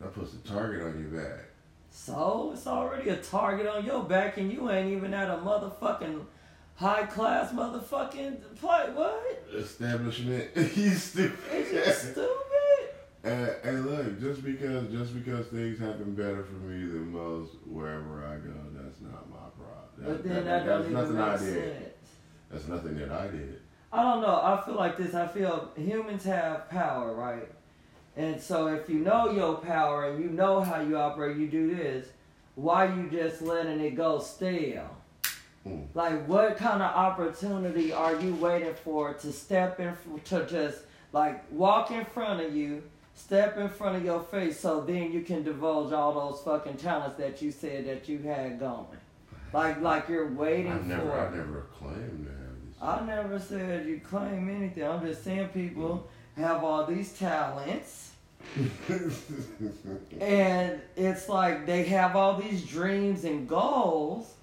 That 0.00 0.12
puts 0.12 0.34
a 0.34 0.38
target 0.38 0.82
on 0.82 1.00
your 1.00 1.22
back. 1.22 1.44
So 1.90 2.50
it's 2.52 2.66
already 2.66 3.08
a 3.10 3.16
target 3.16 3.66
on 3.66 3.84
your 3.84 4.02
back, 4.04 4.36
and 4.36 4.52
you 4.52 4.70
ain't 4.70 4.90
even 4.92 5.14
at 5.14 5.30
a 5.30 5.36
motherfucking 5.38 6.20
high 6.78 7.04
class 7.06 7.52
motherfucking 7.52 8.36
play. 8.56 8.86
What? 8.94 9.42
Establishment. 9.52 10.50
you 10.56 10.90
stupid. 10.90 11.38
It's 11.52 11.70
just 11.72 12.12
stupid. 12.12 12.28
And, 13.24 13.50
and 13.64 13.86
look, 13.86 14.20
just 14.20 14.44
because 14.44 14.90
just 14.92 15.12
because 15.12 15.46
things 15.48 15.78
happen 15.78 16.14
better 16.14 16.44
for 16.44 16.54
me 16.54 16.86
than 16.86 17.12
most 17.12 17.50
wherever 17.66 18.24
I 18.24 18.36
go, 18.36 18.54
that's 18.72 19.00
not 19.00 19.28
my 19.28 19.48
problem. 19.58 19.98
But 19.98 20.24
then 20.24 20.44
that, 20.44 20.64
that's 20.64 20.88
doesn't 20.88 20.92
nothing 20.92 21.10
even 21.10 21.22
I 21.22 21.30
make 21.32 21.40
did. 21.40 21.82
sense. 21.82 21.94
That's 22.50 22.68
nothing 22.68 22.98
that 22.98 23.10
I 23.10 23.26
did. 23.26 23.60
I 23.92 24.02
don't 24.02 24.22
know. 24.22 24.40
I 24.40 24.62
feel 24.64 24.76
like 24.76 24.96
this. 24.96 25.14
I 25.14 25.26
feel 25.26 25.70
humans 25.76 26.24
have 26.24 26.70
power, 26.70 27.12
right? 27.12 27.48
And 28.16 28.40
so 28.40 28.68
if 28.68 28.88
you 28.88 29.00
know 29.00 29.30
your 29.30 29.56
power 29.56 30.10
and 30.10 30.22
you 30.22 30.30
know 30.30 30.60
how 30.60 30.80
you 30.80 30.96
operate, 30.96 31.36
you 31.36 31.48
do 31.48 31.74
this. 31.74 32.06
Why 32.54 32.86
you 32.86 33.08
just 33.10 33.42
letting 33.42 33.80
it 33.80 33.94
go 33.96 34.18
stale? 34.20 34.97
Mm. 35.68 35.86
Like, 35.94 36.26
what 36.26 36.56
kind 36.56 36.82
of 36.82 36.94
opportunity 36.94 37.92
are 37.92 38.18
you 38.20 38.34
waiting 38.36 38.74
for 38.84 39.14
to 39.14 39.32
step 39.32 39.80
in, 39.80 39.94
to 40.24 40.46
just 40.46 40.78
like 41.12 41.44
walk 41.52 41.90
in 41.90 42.04
front 42.04 42.40
of 42.40 42.54
you, 42.54 42.82
step 43.14 43.56
in 43.58 43.68
front 43.68 43.96
of 43.96 44.04
your 44.04 44.20
face, 44.20 44.58
so 44.58 44.80
then 44.80 45.12
you 45.12 45.22
can 45.22 45.42
divulge 45.42 45.92
all 45.92 46.12
those 46.12 46.40
fucking 46.42 46.76
talents 46.76 47.18
that 47.18 47.42
you 47.42 47.50
said 47.50 47.86
that 47.86 48.08
you 48.08 48.18
had 48.18 48.58
going? 48.58 48.86
Like, 49.52 49.80
like 49.80 50.08
you're 50.08 50.30
waiting 50.32 50.72
I've 50.72 50.86
never, 50.86 51.02
for. 51.02 51.18
I've 51.18 51.34
never 51.34 51.66
claimed 51.78 52.26
to 52.26 52.32
have 52.32 52.48
this. 52.66 52.82
I 52.82 53.06
never 53.06 53.38
said 53.38 53.86
you 53.86 54.00
claim 54.00 54.48
anything. 54.48 54.84
I'm 54.84 55.04
just 55.04 55.24
saying 55.24 55.48
people 55.48 56.06
have 56.36 56.62
all 56.64 56.84
these 56.86 57.12
talents. 57.18 58.12
And 60.20 60.80
it's 60.96 61.28
like 61.28 61.66
they 61.66 61.84
have 61.84 62.16
all 62.16 62.40
these 62.40 62.64
dreams 62.64 63.24
and 63.24 63.48
goals, 63.48 64.34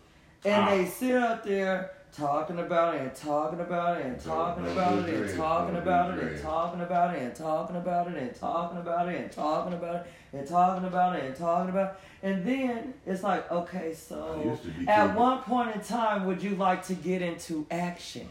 and 0.46 0.64
Ah. 0.64 0.70
they 0.70 0.86
sit 0.86 1.16
up 1.16 1.44
there 1.44 1.92
talking 2.16 2.60
about 2.60 2.96
it 2.96 3.02
and 3.02 3.14
talking 3.16 3.60
about 3.60 4.00
it 4.00 4.06
and 4.06 4.20
talking 4.20 4.66
about 4.72 5.08
it 5.10 5.14
and 5.16 5.38
talking 5.38 5.76
about 5.76 6.18
it 6.18 6.24
and 6.24 6.42
talking 6.42 6.82
about 6.82 7.14
it 7.16 7.22
and 7.22 7.36
talking 7.36 7.76
about 7.76 8.08
it 8.08 8.22
and 8.22 8.36
talking 8.36 8.78
about 8.78 9.10
it 9.10 9.16
and 9.20 9.32
talking 9.32 9.74
about 9.74 9.96
it 9.96 10.08
and 10.34 10.48
talking 10.48 10.86
about 10.86 11.16
it 11.18 11.24
and 11.26 11.36
talking 11.36 11.70
about 11.70 11.92
it. 11.92 11.98
And 12.24 12.46
then 12.46 12.94
it's 13.06 13.22
like, 13.22 13.52
okay, 13.52 13.94
so 13.94 14.42
used 14.46 14.64
to 14.64 14.70
be 14.70 14.88
at 14.88 15.14
what 15.16 15.44
point 15.46 15.76
in 15.76 15.82
time 15.82 16.26
would 16.26 16.42
you 16.42 16.56
like 16.56 16.86
to 16.88 16.94
get 16.96 17.22
into 17.22 17.66
action? 17.70 18.28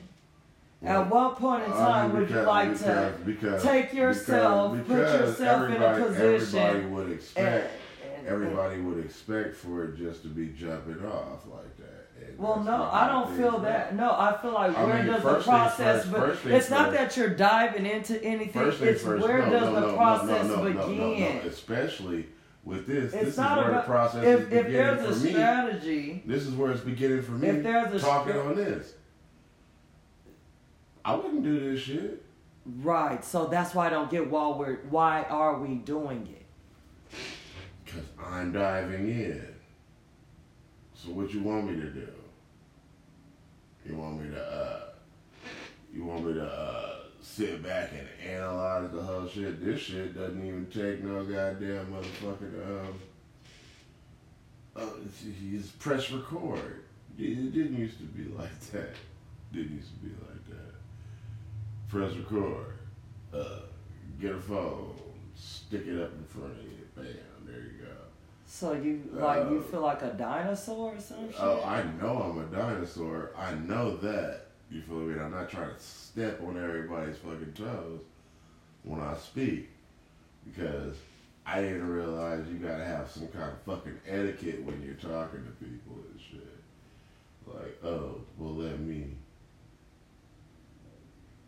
At 0.82 1.08
what 1.10 1.36
point 1.36 1.64
in 1.64 1.70
time 1.70 2.12
would 2.14 2.28
you 2.28 2.40
like 2.42 2.76
to 2.80 3.58
take 3.62 3.92
yourself, 3.94 4.76
put 4.86 4.98
yourself 4.98 5.70
in 5.70 5.82
a 5.82 6.04
position 6.06 6.58
Everybody 6.60 6.86
would 6.86 7.12
expect. 7.12 7.70
everybody 8.26 8.80
would 8.80 9.04
expect 9.04 9.56
for 9.56 9.84
it 9.84 9.96
just 9.96 10.22
to 10.22 10.28
be 10.28 10.48
jumping 10.48 11.04
off 11.06 11.46
like 11.50 11.76
that. 11.78 11.93
Well, 12.38 12.56
that's 12.56 12.66
no, 12.66 12.88
I 12.90 13.08
don't 13.08 13.36
feel 13.36 13.58
that. 13.60 13.94
No, 13.94 14.10
I 14.10 14.36
feel 14.40 14.52
like 14.52 14.76
I 14.76 14.84
where 14.84 14.96
mean, 14.96 15.06
does 15.06 15.22
the 15.22 15.40
process? 15.40 16.04
first, 16.04 16.12
but 16.12 16.38
first 16.38 16.46
it's 16.46 16.70
not 16.70 16.92
that 16.92 17.16
you're 17.16 17.30
diving 17.30 17.86
into 17.86 18.22
anything. 18.22 18.62
First 18.62 18.82
it's 18.82 19.02
first. 19.02 19.22
where 19.22 19.38
no, 19.38 19.50
does 19.50 19.62
no, 19.62 19.74
the 19.74 19.80
no, 19.88 19.96
process 19.96 20.46
no, 20.48 20.56
no, 20.56 20.68
no, 20.72 20.88
begin? 20.88 21.36
Especially 21.46 22.26
with 22.64 22.86
this. 22.86 23.12
It's 23.12 23.24
this 23.24 23.36
not 23.36 23.58
is 23.58 23.62
where 23.64 23.70
about 23.72 23.84
the 23.84 23.92
process 23.92 24.24
if 24.24 24.40
is 24.40 24.44
if 24.44 24.66
beginning 24.66 24.72
there's 24.72 25.00
a 25.00 25.20
for 25.20 25.24
me. 25.24 25.32
strategy. 25.32 26.22
This 26.26 26.46
is 26.46 26.54
where 26.54 26.72
it's 26.72 26.80
beginning 26.80 27.22
for 27.22 27.32
me. 27.32 27.48
If 27.48 27.62
there's 27.62 28.02
a 28.02 28.06
talking 28.06 28.36
on 28.36 28.54
this. 28.54 28.94
I 31.04 31.14
wouldn't 31.14 31.42
do 31.44 31.60
this 31.60 31.82
shit. 31.82 32.24
Right. 32.64 33.22
So 33.24 33.46
that's 33.46 33.74
why 33.74 33.88
I 33.88 33.90
don't 33.90 34.10
get 34.10 34.30
why 34.30 34.48
we're 34.56 34.76
why 34.88 35.24
are 35.24 35.58
we 35.58 35.74
doing 35.74 36.26
it? 36.34 36.46
Cause 37.86 38.04
I'm 38.18 38.52
diving 38.52 39.08
in. 39.08 39.46
So 40.94 41.10
what 41.10 41.32
you 41.34 41.42
want 41.42 41.70
me 41.70 41.80
to 41.80 41.90
do? 41.90 42.08
You 43.86 43.96
want 43.96 44.22
me 44.22 44.30
to 44.30 44.42
uh 44.42 44.80
you 45.92 46.04
want 46.04 46.26
me 46.26 46.34
to 46.34 46.44
uh 46.44 46.96
sit 47.20 47.62
back 47.62 47.90
and 47.92 48.08
analyze 48.34 48.90
the 48.92 49.02
whole 49.02 49.28
shit? 49.28 49.64
This 49.64 49.80
shit 49.80 50.14
doesn't 50.14 50.44
even 50.46 50.66
take 50.66 51.02
no 51.04 51.24
goddamn 51.24 51.92
motherfucking 51.92 52.86
um 52.86 52.94
uh, 54.76 54.86
you 55.42 55.58
just 55.58 55.78
press 55.78 56.10
record. 56.10 56.84
It 57.18 57.24
it 57.24 57.52
didn't 57.52 57.78
used 57.78 57.98
to 57.98 58.04
be 58.04 58.24
like 58.38 58.58
that. 58.72 58.94
Didn't 59.52 59.76
used 59.76 59.90
to 59.90 60.06
be 60.06 60.10
like 60.28 60.48
that. 60.48 60.74
press 61.88 62.12
record, 62.16 62.74
uh, 63.32 63.60
get 64.20 64.32
a 64.32 64.40
phone, 64.40 64.94
stick 65.36 65.86
it 65.86 66.02
up 66.02 66.12
in 66.12 66.24
front 66.24 66.52
of 66.52 66.62
you, 66.64 66.78
bam, 66.96 67.06
there 67.46 67.60
you 67.60 67.83
go. 67.83 67.83
So 68.54 68.72
you 68.72 69.02
like 69.12 69.50
you 69.50 69.58
Uh, 69.58 69.62
feel 69.62 69.80
like 69.80 70.02
a 70.02 70.12
dinosaur 70.12 70.94
or 70.94 71.00
some 71.00 71.26
shit? 71.28 71.40
Oh, 71.40 71.60
I 71.64 71.82
know 72.00 72.22
I'm 72.22 72.38
a 72.38 72.56
dinosaur. 72.56 73.32
I 73.36 73.52
know 73.56 73.96
that. 73.96 74.42
You 74.70 74.80
feel 74.80 74.98
me? 74.98 75.18
I'm 75.20 75.32
not 75.32 75.50
trying 75.50 75.74
to 75.74 75.80
step 75.80 76.40
on 76.40 76.56
everybody's 76.56 77.16
fucking 77.16 77.52
toes 77.54 78.02
when 78.84 79.00
I 79.00 79.16
speak 79.16 79.70
because 80.46 80.94
I 81.44 81.62
didn't 81.62 81.88
realize 81.88 82.46
you 82.46 82.58
gotta 82.58 82.84
have 82.84 83.10
some 83.10 83.26
kind 83.26 83.50
of 83.50 83.60
fucking 83.66 83.98
etiquette 84.06 84.62
when 84.62 84.80
you're 84.82 84.94
talking 84.94 85.44
to 85.44 85.50
people 85.64 85.96
and 86.12 86.20
shit. 86.20 86.56
Like, 87.48 87.82
oh, 87.84 88.20
well, 88.38 88.54
let 88.54 88.78
me. 88.78 89.16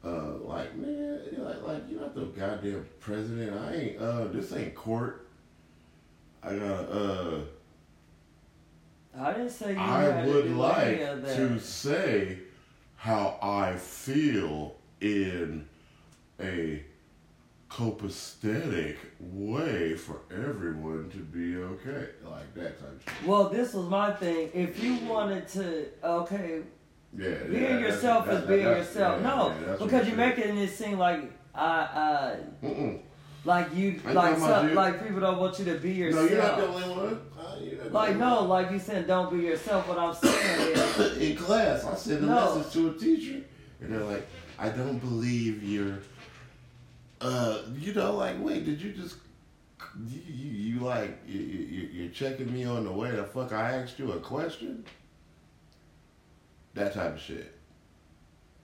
Uh, 0.05 0.39
like 0.43 0.75
man, 0.77 1.21
like 1.39 1.63
like 1.63 1.83
you're 1.89 2.01
not 2.01 2.17
the 2.17 2.25
goddamn 2.25 2.85
president. 2.99 3.57
I 3.57 3.75
ain't. 3.77 3.99
Uh, 4.01 4.25
this 4.27 4.53
ain't 4.53 4.75
court. 4.75 5.26
I 6.47 6.55
gotta. 6.55 6.91
Uh. 6.91 7.41
I 9.19 9.33
didn't 9.33 9.51
say 9.51 9.73
you 9.73 9.79
I 9.79 10.27
would 10.27 10.51
like 10.51 10.87
any 10.87 11.03
of 11.03 11.23
that. 11.23 11.37
to 11.37 11.59
say 11.59 12.39
how 12.97 13.39
I 13.43 13.75
feel 13.77 14.77
in 15.01 15.67
a 16.39 16.83
copacetic 17.71 18.97
way 19.21 19.95
for 19.95 20.21
everyone 20.31 21.09
to 21.11 21.19
be 21.19 21.57
okay. 21.57 22.09
Like 22.25 22.55
that 22.55 22.79
type 22.79 23.01
of. 23.21 23.27
Well, 23.27 23.49
this 23.49 23.73
was 23.75 23.89
my 23.89 24.13
thing. 24.13 24.51
If 24.55 24.83
you 24.83 24.97
wanted 25.07 25.49
to, 25.49 25.87
okay, 26.05 26.61
Yeah. 27.17 27.29
being 27.45 27.53
yeah, 27.55 27.61
that's- 27.69 27.81
yourself 27.95 28.27
that- 28.27 28.43
is 28.43 28.49
being 28.49 28.65
that's- 28.65 28.87
yourself. 28.95 29.23
yeah, 29.23 29.29
no, 29.67 29.77
because 29.79 30.07
you're 30.09 30.17
making 30.17 30.57
it 30.59 30.69
seem 30.71 30.99
like 30.99 31.33
uh, 31.55 31.59
uh, 31.59 32.37
Mm-mm. 32.63 33.01
Like 33.47 33.75
you, 33.75 34.01
I 34.05 34.13
like 34.13 34.33
know 34.35 34.39
my 34.41 34.49
some, 34.49 34.75
like 34.75 35.03
people 35.03 35.21
don't 35.21 35.39
want 35.39 35.59
you 35.61 35.65
to 35.67 35.79
be 35.79 35.93
yourself. 35.93 36.29
No, 36.29 36.37
you're 36.37 36.43
not 36.43 36.57
the 36.59 36.67
only 36.67 36.89
one. 36.89 37.21
Uh, 37.39 37.89
like 37.91 38.17
no, 38.17 38.41
one. 38.41 38.49
like 38.49 38.71
you 38.73 38.79
said, 38.79 39.07
don't 39.07 39.31
be 39.31 39.45
yourself. 39.45 39.89
What 39.89 39.99
I'm 39.99 40.15
saying 40.15 40.73
is, 40.77 41.19
in 41.19 41.37
class, 41.37 41.85
I 41.85 41.95
sent 41.95 42.23
a 42.23 42.27
No. 42.27 42.57
message 42.57 42.73
to 42.73 42.91
a 42.91 42.95
teacher, 42.95 43.41
and 43.81 43.93
they're 43.93 44.01
like, 44.01 44.27
"I 44.59 44.69
don't 44.71 44.99
believe 44.99 45.63
you're." 45.63 45.99
Uh, 47.21 47.61
you 47.79 47.95
know, 47.95 48.15
like, 48.17 48.35
wait, 48.41 48.65
did 48.67 48.81
you 48.83 48.93
just 48.93 49.17
you 50.07 50.21
you, 50.27 50.51
you 50.75 50.81
like 50.81 51.17
you, 51.27 51.41
you 51.41 51.89
you're 51.93 52.11
checking 52.13 52.53
me 52.53 52.65
on 52.65 52.85
the 52.85 52.93
way 52.93 53.13
the 53.13 53.25
fuck 53.25 53.53
I 53.53 53.77
asked 53.77 53.99
you 53.99 54.13
a 54.13 54.19
question? 54.19 54.85
That 56.75 56.93
type 56.95 57.15
of 57.15 57.21
shit. 57.21 57.55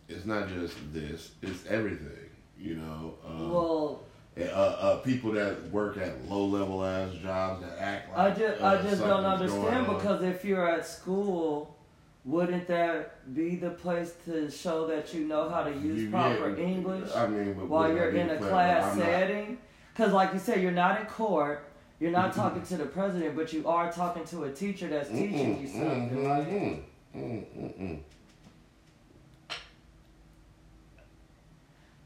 It's 0.09 0.27
not 0.27 0.49
just 0.49 0.75
this; 0.93 1.31
it's 1.41 1.65
everything. 1.67 2.29
You 2.59 2.75
know. 2.75 3.15
Um, 3.27 3.51
well, 3.51 4.03
uh, 4.39 4.43
uh, 4.45 4.97
people 4.99 5.33
that 5.33 5.71
work 5.71 5.97
at 5.99 6.29
low 6.29 6.47
level 6.47 6.85
ass 6.85 7.13
jobs 7.23 7.63
that 7.63 7.79
act 7.79 8.17
like 8.17 8.19
I 8.19 8.39
just, 8.39 8.61
uh, 8.63 8.67
I 8.67 8.83
just 8.83 9.01
don't 9.03 9.25
understand 9.25 9.87
because 9.87 10.23
if 10.23 10.45
you're 10.45 10.67
at 10.69 10.87
school, 10.87 11.77
wouldn't 12.25 12.67
that 12.69 13.35
be 13.35 13.57
the 13.57 13.71
place 13.71 14.15
to 14.27 14.51
show 14.51 14.87
that 14.87 15.13
you 15.13 15.27
know 15.27 15.49
how 15.51 15.65
to 15.65 15.71
use 15.73 16.03
You 16.03 16.11
proper 16.11 16.51
get- 16.53 16.65
English? 16.67 17.11
I 17.15 17.27
mean, 17.27 17.69
while 17.69 17.93
you're 17.93 18.11
in 18.11 18.31
a 18.31 18.39
class 18.39 18.97
setting. 18.97 19.59
Because, 19.93 20.15
like 20.15 20.33
you 20.33 20.39
said, 20.39 20.63
you're 20.63 20.71
not 20.73 21.01
in 21.01 21.07
court. 21.07 21.69
You're 22.01 22.13
not 22.13 22.33
talking 22.33 22.63
to 22.63 22.77
the 22.79 22.87
president, 22.87 23.37
but 23.37 23.53
you 23.53 23.69
are 23.69 23.93
talking 23.93 24.25
to 24.25 24.45
a 24.45 24.51
teacher 24.51 24.89
that's 24.89 25.11
teaching 25.11 25.61
you 25.61 25.69
something, 25.69 26.09
Mm-mm, 26.11 26.27
right? 26.27 26.49
mm-mm, 26.49 26.83
mm-mm, 27.15 27.79
mm-mm. 27.79 27.99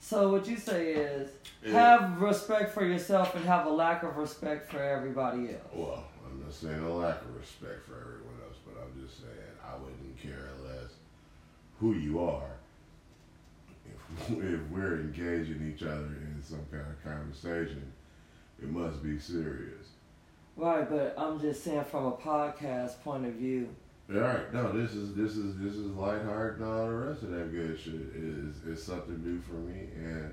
So 0.07 0.31
what 0.31 0.47
you 0.47 0.57
say 0.57 0.92
is 0.92 1.33
Yeah. 1.64 1.73
have 1.73 2.23
respect 2.23 2.71
for 2.71 2.85
yourself 2.85 3.35
and 3.35 3.45
have 3.45 3.66
a 3.66 3.71
lack 3.71 4.05
of 4.05 4.16
respect 4.16 4.71
for 4.71 4.79
everybody 4.79 5.51
else. 5.53 5.73
Well, 5.75 6.05
I'm 6.25 6.40
not 6.45 6.53
saying 6.53 6.79
a 6.79 6.95
lack 6.95 7.23
of 7.23 7.35
respect 7.37 7.85
for 7.88 7.97
everyone 7.99 8.38
else, 8.47 8.57
but 8.64 8.81
I'm 8.81 9.05
just 9.05 9.21
saying 9.21 9.51
I 9.64 9.75
wouldn't 9.77 10.16
care 10.16 10.49
less 10.64 10.92
who 11.81 11.95
you 11.95 12.21
are. 12.21 12.53
If, 13.85 14.31
if 14.31 14.61
we're 14.71 15.01
engaging 15.01 15.73
each 15.75 15.83
other 15.83 16.05
in 16.23 16.40
some 16.40 16.64
kind 16.71 16.87
of 16.87 17.03
conversation, 17.03 17.92
it 18.62 18.69
must 18.69 19.03
be 19.03 19.19
serious. 19.19 19.88
Right, 20.57 20.88
but 20.88 21.16
I'm 21.19 21.40
just 21.40 21.64
saying 21.64 21.83
from 21.83 22.07
a 22.07 22.12
podcast 22.12 23.03
point 23.03 23.27
of 23.27 23.33
view. 23.33 23.71
All 24.09 24.21
right, 24.21 24.55
no, 24.55 24.71
this 24.71 24.92
is 24.92 25.14
this 25.14 25.33
is 25.37 25.59
this 25.59 25.75
is 25.75 25.90
lighthearted 25.97 26.61
and 26.61 26.69
all 26.69 26.87
the 26.87 26.95
rest 26.95 27.23
of 27.23 27.31
that 27.31 27.51
good 27.51 27.77
shit. 27.79 27.95
Is 28.14 28.62
is 28.64 28.83
something 28.83 29.21
new 29.25 29.40
for 29.40 29.55
me, 29.55 29.88
and 29.97 30.33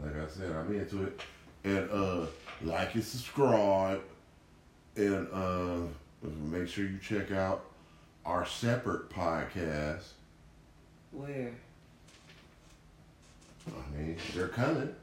like 0.00 0.16
I 0.16 0.28
said, 0.28 0.52
I'm 0.52 0.72
into 0.72 1.02
it. 1.02 1.20
And 1.64 1.90
uh, 1.90 2.26
like 2.62 2.94
and 2.94 3.02
subscribe, 3.02 4.00
and 4.94 5.26
uh, 5.32 5.78
make 6.22 6.68
sure 6.68 6.84
you 6.84 6.98
check 6.98 7.32
out 7.32 7.64
our 8.24 8.46
separate 8.46 9.10
podcast. 9.10 10.04
Where? 11.10 11.54
I 13.66 13.96
mean, 13.96 14.16
they're 14.36 14.46
coming. 14.46 14.94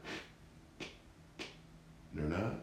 They're 2.14 2.24
not. 2.24 2.54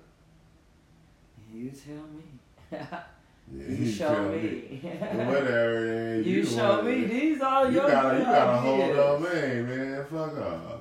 You 1.53 1.69
tell 1.69 2.79
me. 2.79 2.79
Yeah, 3.51 3.67
you 3.67 3.91
show 3.91 4.07
tell 4.07 4.29
me. 4.29 4.79
Whatever. 5.11 5.81
man, 5.85 6.23
you 6.23 6.45
show 6.45 6.81
me. 6.81 6.91
it. 6.93 7.09
These 7.09 7.41
are 7.41 7.67
You 7.67 7.73
your 7.73 7.87
gotta, 7.89 8.17
you 8.19 8.23
gotta 8.25 8.57
hold 8.57 8.99
on, 8.99 9.23
man, 9.23 9.67
man. 9.67 10.05
Fuck 10.05 10.37
off. 10.37 10.79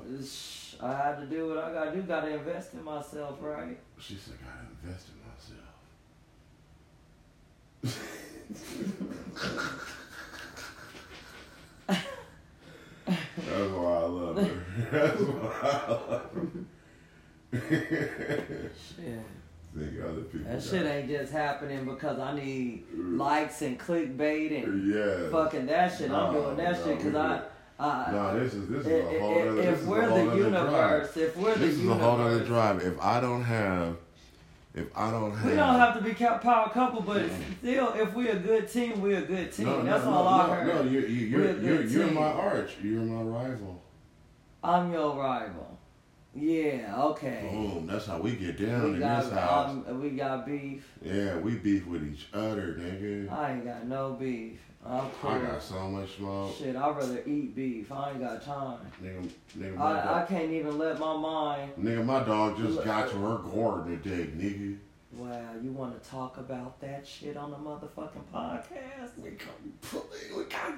I 0.80 0.94
had 0.96 1.16
to 1.20 1.26
do 1.26 1.48
what 1.48 1.58
I 1.58 1.72
gotta 1.72 1.92
do. 1.94 2.02
Gotta 2.02 2.28
invest 2.34 2.74
in 2.74 2.82
myself, 2.84 3.38
right? 3.40 3.78
She 3.98 4.14
said, 4.16 4.34
I 4.42 4.46
gotta 4.46 4.66
invest 4.82 5.08
in 5.08 5.14
myself. 7.92 8.02
That's 13.06 13.72
why 13.72 13.94
I 13.94 14.04
love 14.04 14.36
her. 14.36 14.64
That's 14.92 15.20
why 15.20 15.50
I 15.62 15.90
love 15.90 16.30
her. 16.32 16.48
Shit. 18.96 19.41
Think 19.76 19.92
other 20.04 20.20
people. 20.22 20.52
That 20.52 20.62
shit 20.62 20.84
ain't 20.84 21.08
just 21.08 21.32
happening 21.32 21.86
because 21.86 22.18
I 22.18 22.34
need 22.36 22.84
likes 22.94 23.62
and 23.62 23.78
clickbait 23.78 24.62
and 24.64 24.94
Yeah. 24.94 25.30
fucking 25.30 25.66
that 25.66 25.96
shit. 25.96 26.10
I'm 26.10 26.34
doing 26.34 26.56
that 26.58 26.72
no, 26.78 26.84
shit 26.84 26.98
because 26.98 27.14
I. 27.14 27.42
I, 27.78 28.12
No, 28.12 28.38
this 28.38 28.52
is 28.54 28.68
this 28.68 28.80
is 28.80 28.86
if, 28.86 29.04
a 29.06 29.18
whole 29.20 29.38
other. 29.48 29.60
if 29.62 29.78
this 29.80 29.86
we're 29.88 30.08
the 30.08 30.36
universe, 30.36 31.14
drive. 31.14 31.16
if 31.28 31.36
we're 31.36 31.54
the 31.54 31.58
This 31.66 31.74
is 31.78 31.88
a 31.88 31.94
whole 31.94 32.20
other 32.20 32.44
drive. 32.44 32.82
If 32.82 33.00
I 33.00 33.20
don't 33.20 33.42
have, 33.42 33.96
if 34.74 34.86
I 34.96 35.10
don't 35.10 35.34
have, 35.34 35.50
we 35.50 35.56
don't 35.56 35.74
have 35.80 35.96
to 35.96 36.02
be 36.02 36.12
power 36.14 36.68
couple, 36.68 37.00
but 37.00 37.22
still, 37.58 37.92
if 37.94 38.12
we're 38.14 38.32
a 38.32 38.38
good 38.38 38.70
team, 38.70 39.00
we're 39.00 39.18
a 39.18 39.22
good 39.22 39.52
team. 39.52 39.66
No, 39.66 39.82
That's 39.82 40.04
no, 40.04 40.12
all 40.12 40.24
no, 40.46 40.52
I 40.52 40.56
heard. 40.56 40.84
No, 40.84 40.90
you, 40.90 41.00
you, 41.00 41.36
We're 41.36 41.58
you're 41.60 41.82
you're, 41.82 41.84
you're 41.84 42.10
my 42.10 42.30
arch. 42.30 42.72
You're 42.82 43.00
my 43.00 43.22
rival. 43.22 43.82
I'm 44.62 44.92
your 44.92 45.16
rival. 45.18 45.78
Yeah, 46.34 46.94
okay. 46.98 47.48
Boom. 47.50 47.86
That's 47.86 48.06
how 48.06 48.18
we 48.18 48.32
get 48.32 48.56
down 48.58 48.84
we 48.84 48.94
in 48.94 49.00
got 49.00 49.24
this 49.24 49.32
house. 49.32 49.70
um, 49.70 50.00
we 50.00 50.10
got 50.10 50.46
beef. 50.46 50.84
Yeah, 51.02 51.36
we 51.38 51.56
beef 51.56 51.86
with 51.86 52.04
each 52.10 52.26
other, 52.32 52.74
nigga. 52.74 53.30
I 53.30 53.52
ain't 53.52 53.64
got 53.64 53.86
no 53.86 54.12
beef. 54.14 54.58
I'm 54.84 55.08
cool. 55.20 55.30
I 55.30 55.38
got 55.38 55.62
so 55.62 55.88
much 55.88 56.16
smoke. 56.16 56.56
Shit, 56.56 56.74
I'd 56.74 56.96
rather 56.96 57.22
eat 57.26 57.54
beef. 57.54 57.92
I 57.92 58.10
ain't 58.10 58.20
got 58.20 58.42
time. 58.42 58.78
Nigga, 59.02 59.30
nigga, 59.58 59.78
I, 59.78 60.22
I 60.22 60.26
can't 60.26 60.50
even 60.50 60.78
let 60.78 60.98
my 60.98 61.16
mind. 61.16 61.72
nigga, 61.78 62.04
my 62.04 62.24
dog 62.24 62.56
just 62.56 62.76
Look. 62.76 62.84
got 62.84 63.10
to 63.10 63.16
her 63.18 63.38
garden 63.38 64.00
today, 64.02 64.30
nigga. 64.32 64.78
Wow, 65.14 65.50
you 65.62 65.72
want 65.72 66.02
to 66.02 66.08
talk 66.10 66.38
about 66.38 66.80
that 66.80 67.06
shit 67.06 67.36
on 67.36 67.50
the 67.50 67.56
motherfucking 67.58 68.24
podcast? 68.32 69.18
We 69.18 69.30
got, 69.30 70.04
we 70.34 70.44
got, 70.44 70.72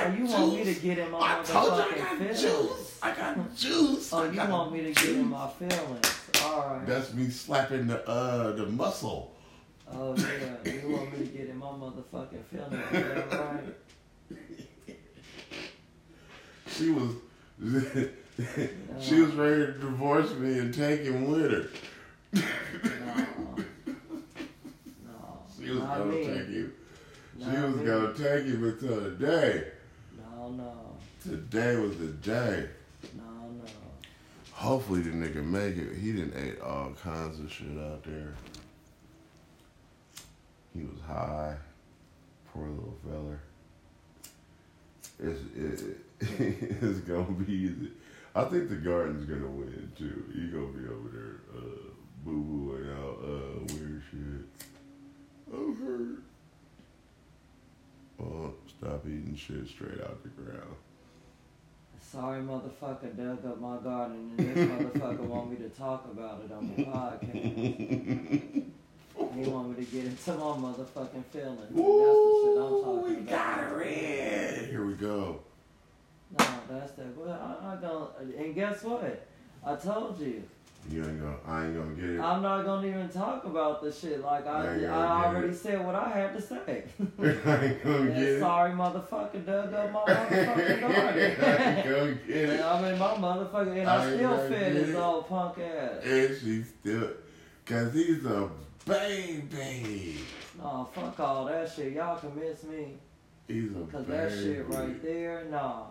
Oh, 0.00 0.10
you 0.12 0.24
want 0.24 0.54
me 0.54 0.64
to 0.64 0.74
get 0.80 0.98
in 0.98 1.10
my 1.10 1.18
I 1.40 1.42
told 1.42 1.76
you 1.76 1.84
I 1.84 1.98
got 1.98 2.18
feelings? 2.18 2.40
juice. 2.40 2.98
I 3.02 3.14
got 3.14 3.54
juice. 3.56 4.12
Oh, 4.14 4.22
I 4.24 4.30
you 4.30 4.50
want 4.50 4.72
me 4.72 4.82
to 4.84 4.92
get 4.92 5.10
in 5.10 5.28
my 5.28 5.46
feelings? 5.48 6.20
All 6.42 6.66
right. 6.68 6.86
That's 6.86 7.12
me 7.12 7.28
slapping 7.28 7.86
the 7.86 8.08
uh 8.08 8.52
the 8.52 8.66
muscle. 8.66 9.34
Oh 9.92 10.16
yeah, 10.16 10.72
you 10.72 10.88
want 10.88 11.12
me 11.18 11.26
to 11.26 11.32
get 11.32 11.50
in 11.50 11.58
my 11.58 11.66
motherfucking 11.66 12.44
feelings? 12.50 12.82
Yeah, 12.92 13.36
right. 13.36 13.64
She 16.66 16.90
was 16.90 17.10
she 19.00 19.20
was 19.20 19.32
ready 19.34 19.66
to 19.66 19.72
divorce 19.74 20.32
me 20.34 20.58
and 20.58 20.74
take 20.74 21.02
him 21.02 21.30
with 21.30 21.52
her. 21.52 21.68
She 25.64 25.70
was 25.70 25.80
not 25.80 25.98
gonna 25.98 26.10
me. 26.12 26.26
take 26.26 26.48
you. 26.48 26.72
She 27.38 27.44
Not 27.46 27.66
was 27.68 27.76
me. 27.76 27.84
gonna 27.86 28.14
take 28.14 28.46
you 28.46 28.68
until 28.68 29.00
the 29.00 29.10
day. 29.10 29.64
No, 30.18 30.50
no, 30.50 30.72
Today 31.22 31.76
was 31.76 31.96
the 31.98 32.06
day. 32.08 32.68
no, 33.16 33.22
no. 33.24 33.64
Hopefully 34.52 35.00
the 35.00 35.10
nigga 35.10 35.44
make 35.44 35.76
it. 35.76 35.96
He 35.96 36.12
didn't 36.12 36.36
ate 36.36 36.60
all 36.60 36.92
kinds 37.02 37.40
of 37.40 37.50
shit 37.50 37.76
out 37.78 38.04
there. 38.04 38.34
He 40.74 40.82
was 40.82 41.00
high. 41.06 41.56
Poor 42.52 42.68
little 42.68 42.96
feller. 43.04 43.40
it's 45.20 45.40
it, 45.56 45.96
it's 46.82 47.00
gonna 47.00 47.32
be 47.32 47.52
easy. 47.52 47.90
I 48.36 48.44
think 48.44 48.68
the 48.68 48.76
garden's 48.76 49.24
gonna 49.24 49.46
win 49.48 49.90
too. 49.96 50.24
You 50.34 50.48
gonna 50.48 50.78
be 50.78 50.88
over 50.88 51.08
there 51.08 51.40
uh, 51.56 51.90
boo 52.24 52.42
booing 52.42 52.90
out 52.90 53.18
uh, 53.24 53.74
weird 53.74 54.02
shit. 54.10 54.66
I'm 55.52 55.76
hurt. 55.76 56.22
Well, 58.18 58.54
stop 58.78 59.04
eating 59.06 59.36
shit 59.36 59.68
straight 59.68 60.00
out 60.00 60.22
the 60.22 60.28
ground. 60.30 60.74
Sorry, 62.00 62.40
motherfucker 62.42 63.16
dug 63.16 63.44
up 63.44 63.60
my 63.60 63.76
garden 63.78 64.34
and 64.38 64.54
this 64.54 64.68
motherfucker 64.68 65.18
want 65.20 65.50
me 65.50 65.56
to 65.56 65.68
talk 65.70 66.06
about 66.12 66.42
it 66.44 66.52
on 66.52 66.72
the 66.76 66.84
podcast. 66.84 68.62
He 69.34 69.50
want 69.50 69.76
me 69.76 69.84
to 69.84 69.90
get 69.90 70.04
into 70.04 70.32
my 70.32 70.44
motherfucking 70.44 71.24
feelings. 71.32 71.76
Ooh, 71.76 72.04
that's 72.04 72.20
the 72.20 72.40
shit 72.44 72.56
I'm 72.62 72.84
talking 72.84 73.02
we 73.02 73.14
about. 73.14 73.28
got 73.28 73.58
her 73.64 73.82
in. 73.82 74.68
Here 74.70 74.84
we 74.86 74.94
go. 74.94 75.40
No, 76.38 76.46
that's 76.70 76.92
that. 76.92 77.16
Well, 77.16 77.58
I, 77.62 77.72
I 77.72 77.76
don't. 77.76 78.10
And 78.38 78.54
guess 78.54 78.82
what? 78.84 79.26
I 79.66 79.74
told 79.76 80.20
you. 80.20 80.42
You 80.90 81.02
ain't 81.02 81.20
gonna. 81.20 81.36
I 81.46 81.64
ain't 81.66 81.76
gonna 81.76 81.94
get 81.94 82.10
it. 82.10 82.20
I'm 82.20 82.42
not 82.42 82.64
gonna 82.64 82.86
even 82.86 83.08
talk 83.08 83.44
about 83.44 83.82
the 83.82 83.90
shit. 83.90 84.20
Like 84.20 84.46
I, 84.46 84.66
I 84.66 84.76
yeah. 84.76 85.24
already 85.24 85.54
said 85.54 85.84
what 85.84 85.94
I 85.94 86.10
had 86.10 86.34
to 86.34 86.42
say. 86.42 86.84
I 87.22 87.64
ain't 87.64 87.82
gonna 87.84 88.06
get 88.10 88.18
it. 88.18 88.40
sorry 88.40 88.72
motherfucker 88.72 89.46
dug 89.46 89.72
up 89.72 89.92
my 89.92 90.00
I 90.06 90.14
motherfucking 90.14 90.68
ain't 90.68 91.88
gonna 91.88 92.14
get 92.26 92.50
it. 92.50 92.60
I'm 92.60 92.84
in 92.84 92.98
my 92.98 93.14
motherfucker, 93.14 93.78
and 93.78 93.88
I 93.88 94.04
I, 94.04 94.14
still 94.14 94.36
fed 94.48 94.72
his 94.72 94.94
old 94.94 95.28
punk 95.28 95.58
ass. 95.58 96.04
And 96.04 96.36
she 96.38 96.62
still, 96.62 97.10
cause 97.64 97.92
he's 97.94 98.24
a 98.26 98.50
baby. 98.86 100.18
Nah, 100.58 100.84
fuck 100.84 101.18
all 101.18 101.46
that 101.46 101.70
shit. 101.72 101.94
Y'all 101.94 102.18
can 102.18 102.38
miss 102.38 102.62
me. 102.64 102.98
He's 103.48 103.70
a 103.72 103.84
Cause 103.90 104.04
baby. 104.04 104.12
that 104.12 104.32
shit 104.32 104.68
right 104.68 105.02
there, 105.02 105.44
nah. 105.50 105.84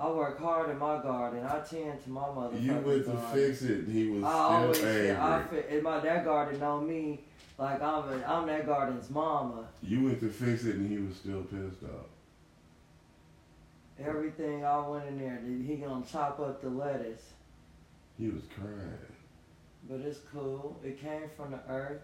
I 0.00 0.08
work 0.10 0.38
hard 0.40 0.70
in 0.70 0.78
my 0.78 1.02
garden. 1.02 1.44
I 1.44 1.58
tend 1.60 2.02
to 2.04 2.10
my 2.10 2.22
motherfucking 2.22 2.62
You 2.62 2.72
went 2.72 3.04
to 3.04 3.10
garden. 3.12 3.32
fix 3.34 3.62
it, 3.62 3.78
and 3.80 3.92
he 3.92 4.08
was 4.08 4.24
I 4.24 4.28
always 4.32 4.78
still 4.78 4.90
say 4.92 5.10
I 5.14 5.40
angry. 5.42 5.62
fit, 5.62 5.70
and 5.72 5.82
my 5.82 6.00
that 6.00 6.24
garden 6.24 6.62
on 6.62 6.88
me 6.88 7.20
like 7.58 7.82
I'm 7.82 8.08
a, 8.08 8.24
I'm 8.26 8.46
that 8.46 8.64
garden's 8.64 9.10
mama. 9.10 9.68
You 9.82 10.04
went 10.04 10.20
to 10.20 10.30
fix 10.30 10.64
it, 10.64 10.76
and 10.76 10.90
he 10.90 10.96
was 10.98 11.16
still 11.16 11.42
pissed 11.42 11.82
off. 11.84 12.06
Everything 14.02 14.64
I 14.64 14.88
went 14.88 15.06
in 15.08 15.18
there, 15.18 15.38
he 15.66 15.76
gonna 15.76 16.04
chop 16.10 16.40
up 16.40 16.62
the 16.62 16.70
lettuce, 16.70 17.32
He 18.18 18.28
was 18.30 18.42
crying. 18.58 18.96
but 19.88 20.00
it's 20.00 20.20
cool. 20.32 20.78
It 20.82 20.98
came 20.98 21.28
from 21.36 21.50
the 21.50 21.60
earth. 21.68 22.00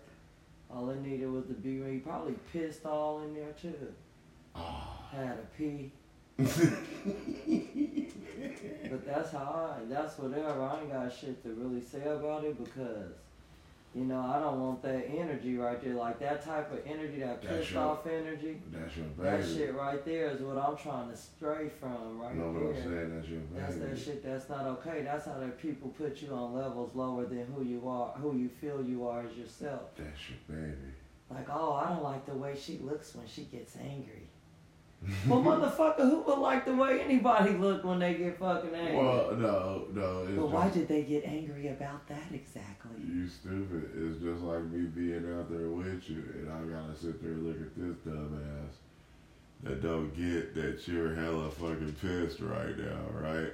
All 0.70 0.90
it 0.90 1.00
needed 1.00 1.30
was 1.30 1.46
to 1.46 1.54
be. 1.54 1.82
He 1.90 1.98
probably 2.00 2.34
pissed 2.52 2.84
all 2.84 3.22
in 3.22 3.32
there 3.34 3.54
too. 3.60 3.94
Ah. 4.54 5.08
Had 5.12 5.38
a 5.38 5.46
pee. 5.56 5.92
But 8.90 9.04
that's 9.04 9.32
how 9.32 9.76
I, 9.80 9.84
that's 9.88 10.18
whatever. 10.18 10.62
I 10.62 10.80
ain't 10.80 10.92
got 10.92 11.12
shit 11.12 11.42
to 11.42 11.50
really 11.54 11.80
say 11.80 12.02
about 12.06 12.44
it 12.44 12.62
because, 12.62 13.12
you 13.94 14.04
know, 14.04 14.20
I 14.20 14.38
don't 14.38 14.60
want 14.60 14.82
that 14.82 15.08
energy 15.08 15.56
right 15.56 15.82
there. 15.82 15.94
Like 15.94 16.20
that 16.20 16.44
type 16.44 16.72
of 16.72 16.80
energy, 16.86 17.20
that 17.20 17.42
That's 17.42 17.58
pissed 17.58 17.72
your- 17.72 17.82
off 17.82 18.06
energy. 18.06 18.60
That's 18.70 18.96
your 18.96 19.06
That 19.18 19.44
shit 19.44 19.74
right 19.74 20.04
there 20.04 20.30
is 20.30 20.40
what 20.40 20.56
I'm 20.58 20.76
trying 20.76 21.10
to 21.10 21.16
stray 21.16 21.68
from 21.80 22.20
right 22.20 22.34
you 22.34 22.40
know 22.40 22.52
what 22.52 22.76
I'm 22.76 22.82
saying? 22.82 23.14
That's 23.16 23.28
your 23.28 23.40
baby. 23.40 23.60
That's 23.60 23.76
that 23.76 23.98
shit 23.98 24.22
that's 24.24 24.48
not 24.48 24.66
okay. 24.66 25.02
That's 25.02 25.26
how 25.26 25.38
that 25.40 25.60
people 25.60 25.88
put 25.98 26.22
you 26.22 26.32
on 26.32 26.54
levels 26.54 26.94
lower 26.94 27.24
than 27.26 27.46
who 27.46 27.64
you 27.64 27.88
are, 27.88 28.12
who 28.12 28.36
you 28.36 28.48
feel 28.48 28.82
you 28.84 29.06
are 29.08 29.22
as 29.26 29.36
yourself. 29.36 29.96
That's 29.96 30.20
your 30.28 30.56
baby. 30.56 30.76
Like, 31.30 31.48
oh, 31.50 31.72
I 31.72 31.88
don't 31.88 32.04
like 32.04 32.24
the 32.24 32.34
way 32.34 32.54
she 32.56 32.78
looks 32.78 33.14
when 33.16 33.26
she 33.26 33.42
gets 33.42 33.76
angry. 33.76 34.28
Well, 35.28 35.42
motherfucker, 35.42 36.00
who 36.00 36.22
would 36.22 36.38
like 36.38 36.64
the 36.64 36.74
way 36.74 37.00
anybody 37.00 37.52
look 37.52 37.84
when 37.84 37.98
they 37.98 38.14
get 38.14 38.38
fucking 38.38 38.74
angry? 38.74 38.96
Well, 38.96 39.36
no, 39.36 39.86
no. 39.92 40.22
It's 40.22 40.36
But 40.36 40.50
why 40.50 40.64
just, 40.64 40.78
did 40.78 40.88
they 40.88 41.02
get 41.02 41.24
angry 41.24 41.68
about 41.68 42.08
that 42.08 42.32
exactly? 42.32 42.96
You 43.06 43.28
stupid. 43.28 43.90
It's 43.94 44.22
just 44.22 44.42
like 44.42 44.64
me 44.64 44.86
being 44.86 45.24
out 45.38 45.50
there 45.50 45.68
with 45.68 46.08
you, 46.08 46.24
and 46.34 46.50
I 46.50 46.80
gotta 46.80 46.96
sit 46.96 47.22
there 47.22 47.32
and 47.32 47.46
look 47.46 47.56
at 47.56 47.76
this 47.76 47.96
dumbass 48.06 48.74
that 49.62 49.82
don't 49.82 50.14
get 50.16 50.54
that 50.54 50.86
you're 50.88 51.14
hella 51.14 51.50
fucking 51.50 51.96
pissed 52.00 52.40
right 52.40 52.76
now, 52.76 53.00
right? 53.12 53.52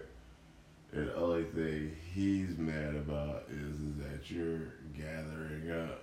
And 0.92 1.08
the 1.08 1.16
only 1.16 1.44
thing 1.44 1.96
he's 2.14 2.56
mad 2.58 2.94
about 2.94 3.44
is, 3.50 3.80
is 3.80 3.96
that 3.98 4.30
you're 4.30 4.74
gathering 4.96 5.70
up 5.70 6.02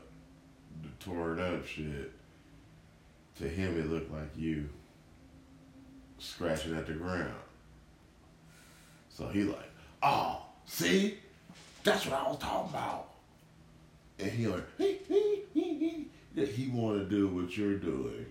the 0.82 0.90
torn 1.00 1.40
up 1.40 1.66
shit. 1.66 2.12
To 3.38 3.48
him, 3.48 3.80
it 3.80 3.90
looked 3.90 4.12
like 4.12 4.30
you 4.36 4.70
scratching 6.20 6.76
at 6.78 6.86
the 6.86 6.94
ground. 6.94 7.34
So 9.10 9.28
he 9.28 9.44
like, 9.44 9.72
oh, 10.04 10.44
see? 10.66 11.18
That's 11.84 12.06
what 12.06 12.16
I 12.16 12.28
was 12.30 12.38
talking 12.40 12.70
about. 12.70 13.10
And 14.20 14.32
he 14.32 14.48
like, 14.48 14.78
that 14.78 16.48
he 16.48 16.70
want 16.70 17.00
to 17.00 17.06
do 17.06 17.28
what 17.28 17.58
you're 17.58 17.78
doing 17.78 18.26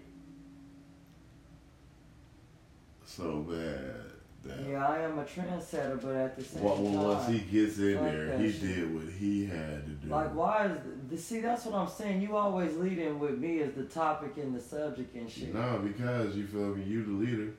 so 3.18 3.38
bad 3.48 4.08
that 4.44 4.68
Yeah, 4.68 4.86
I 4.86 5.00
am 5.00 5.18
a 5.18 5.24
trendsetter, 5.24 6.00
but 6.00 6.14
at 6.14 6.36
the 6.36 6.44
same 6.44 6.62
well, 6.62 6.76
time, 6.76 7.02
once 7.02 7.28
he 7.28 7.38
gets 7.40 7.78
in 7.78 7.94
fuck 7.94 8.04
there, 8.04 8.38
he 8.38 8.52
did 8.52 8.94
what 8.94 9.12
he 9.12 9.46
had 9.46 9.84
to 9.84 9.90
do. 9.90 10.08
like, 10.08 10.34
why 10.34 10.66
is 10.66 10.78
the, 11.10 11.18
see? 11.18 11.40
That's 11.40 11.64
what 11.64 11.74
I'm 11.74 11.88
saying. 11.88 12.22
You 12.22 12.36
always 12.36 12.76
lead 12.76 12.98
in 12.98 13.18
with 13.18 13.38
me 13.38 13.60
as 13.62 13.72
the 13.72 13.84
topic 13.84 14.36
and 14.36 14.54
the 14.54 14.60
subject 14.60 15.14
and 15.16 15.28
shit. 15.28 15.52
No, 15.52 15.80
because 15.82 16.36
you 16.36 16.46
feel 16.46 16.76
me, 16.76 16.84
you 16.84 17.04
the 17.04 17.10
leader. 17.10 17.50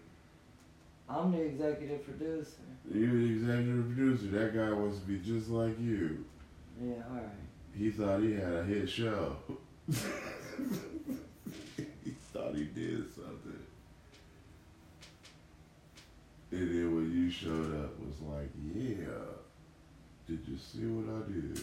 I'm 1.10 1.32
the 1.32 1.42
executive 1.42 2.06
producer. 2.06 2.62
You're 2.94 3.12
the 3.12 3.34
executive 3.34 3.86
producer. 3.88 4.28
That 4.28 4.56
guy 4.56 4.72
wants 4.72 5.00
to 5.00 5.06
be 5.06 5.18
just 5.20 5.50
like 5.50 5.80
you. 5.80 6.26
Yeah, 6.82 6.94
all 7.10 7.16
right. 7.16 7.26
He 7.76 7.90
thought 7.90 8.22
he 8.22 8.34
had 8.34 8.54
a 8.54 8.64
hit 8.64 8.90
show. 8.90 9.38
he 9.88 9.96
thought 12.34 12.56
he 12.56 12.66
did 12.66 13.14
something. 13.14 13.66
And 16.52 16.70
then 16.70 16.96
when 16.96 17.12
you 17.12 17.30
showed 17.30 17.76
up, 17.84 18.00
was 18.00 18.20
like, 18.22 18.50
yeah. 18.74 19.06
Did 20.28 20.48
you 20.48 20.58
see 20.58 20.86
what 20.86 21.10
I 21.10 21.32
did? 21.32 21.60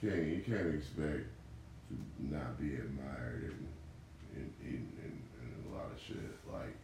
Can't 0.00 0.26
you 0.28 0.42
can't 0.46 0.74
expect 0.74 1.26
to 1.88 1.96
not 2.20 2.58
be 2.58 2.74
admired 2.74 3.44
in 3.44 3.68
in, 4.36 4.52
in, 4.62 4.88
in, 5.04 5.22
in 5.42 5.72
a 5.72 5.76
lot 5.76 5.86
of 5.86 5.87
shit 6.06 6.16
like 6.52 6.76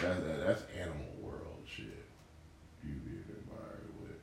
that, 0.00 0.24
that 0.26 0.46
that's 0.46 0.62
animal 0.78 1.06
world 1.20 1.62
shit. 1.66 2.04
You 2.82 2.94
being 3.04 3.24
admired 3.28 3.88
with. 4.00 4.18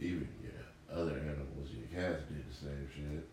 Even 0.00 0.28
yeah, 0.42 0.96
other 0.96 1.18
animals, 1.18 1.68
your 1.70 1.86
cats 2.02 2.22
did 2.28 2.44
the 2.48 2.54
same 2.54 2.88
shit. 2.94 3.28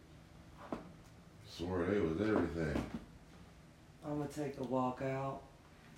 Swore 1.48 1.86
they 1.86 2.00
was 2.00 2.22
everything. 2.22 2.84
I'm 4.06 4.20
gonna 4.20 4.30
take 4.30 4.60
a 4.60 4.64
walk 4.64 5.02
out, 5.02 5.42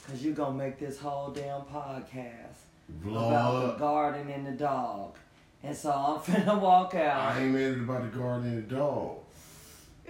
cause 0.08 0.23
you 0.23 0.34
gonna 0.34 0.58
make 0.58 0.80
this 0.80 0.99
whole 0.99 1.30
damn 1.32 1.62
podcast 1.62 2.65
about 3.06 3.73
the 3.73 3.80
garden 3.80 4.30
and 4.30 4.47
the 4.47 4.51
dog, 4.51 5.15
and 5.63 5.75
so 5.75 5.91
I'm 5.91 6.19
finna 6.34 6.60
walk 6.60 6.95
out. 6.95 7.36
I 7.36 7.41
ain't 7.41 7.51
made 7.51 7.73
it 7.73 7.80
about 7.80 8.12
the 8.12 8.17
garden 8.17 8.49
and 8.49 8.69
the 8.69 8.75
dog. 8.75 9.21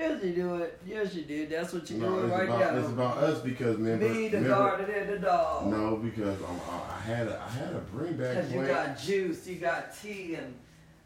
Yes, 0.02 0.24
you 0.24 0.32
do 0.34 0.56
it. 0.56 0.80
Yes, 0.84 1.14
you 1.14 1.22
did. 1.24 1.50
That's 1.52 1.74
what 1.74 1.88
you 1.92 1.98
No, 1.98 2.10
doing 2.10 2.32
right 2.32 2.50
about 2.50 2.74
now. 2.74 2.80
it's 2.80 2.90
about 2.90 3.18
us 3.20 3.40
because 3.42 3.76
remember, 3.78 4.10
Me, 4.10 4.30
the 4.30 4.38
remember- 4.38 4.50
garden, 4.50 4.96
and 4.96 5.10
the 5.10 5.20
dog. 5.20 5.68
No, 5.68 5.96
because 5.98 6.42
um, 6.42 6.60
I 6.90 7.00
had 7.02 7.28
a, 7.28 7.40
I 7.40 7.50
had 7.50 7.76
a 7.76 7.80
bring 7.94 8.14
back 8.18 8.34
Cause 8.36 8.52
you 8.52 8.66
got 8.66 8.98
juice, 9.00 9.46
you 9.48 9.56
got 9.58 9.96
tea 9.96 10.36
and 10.36 10.56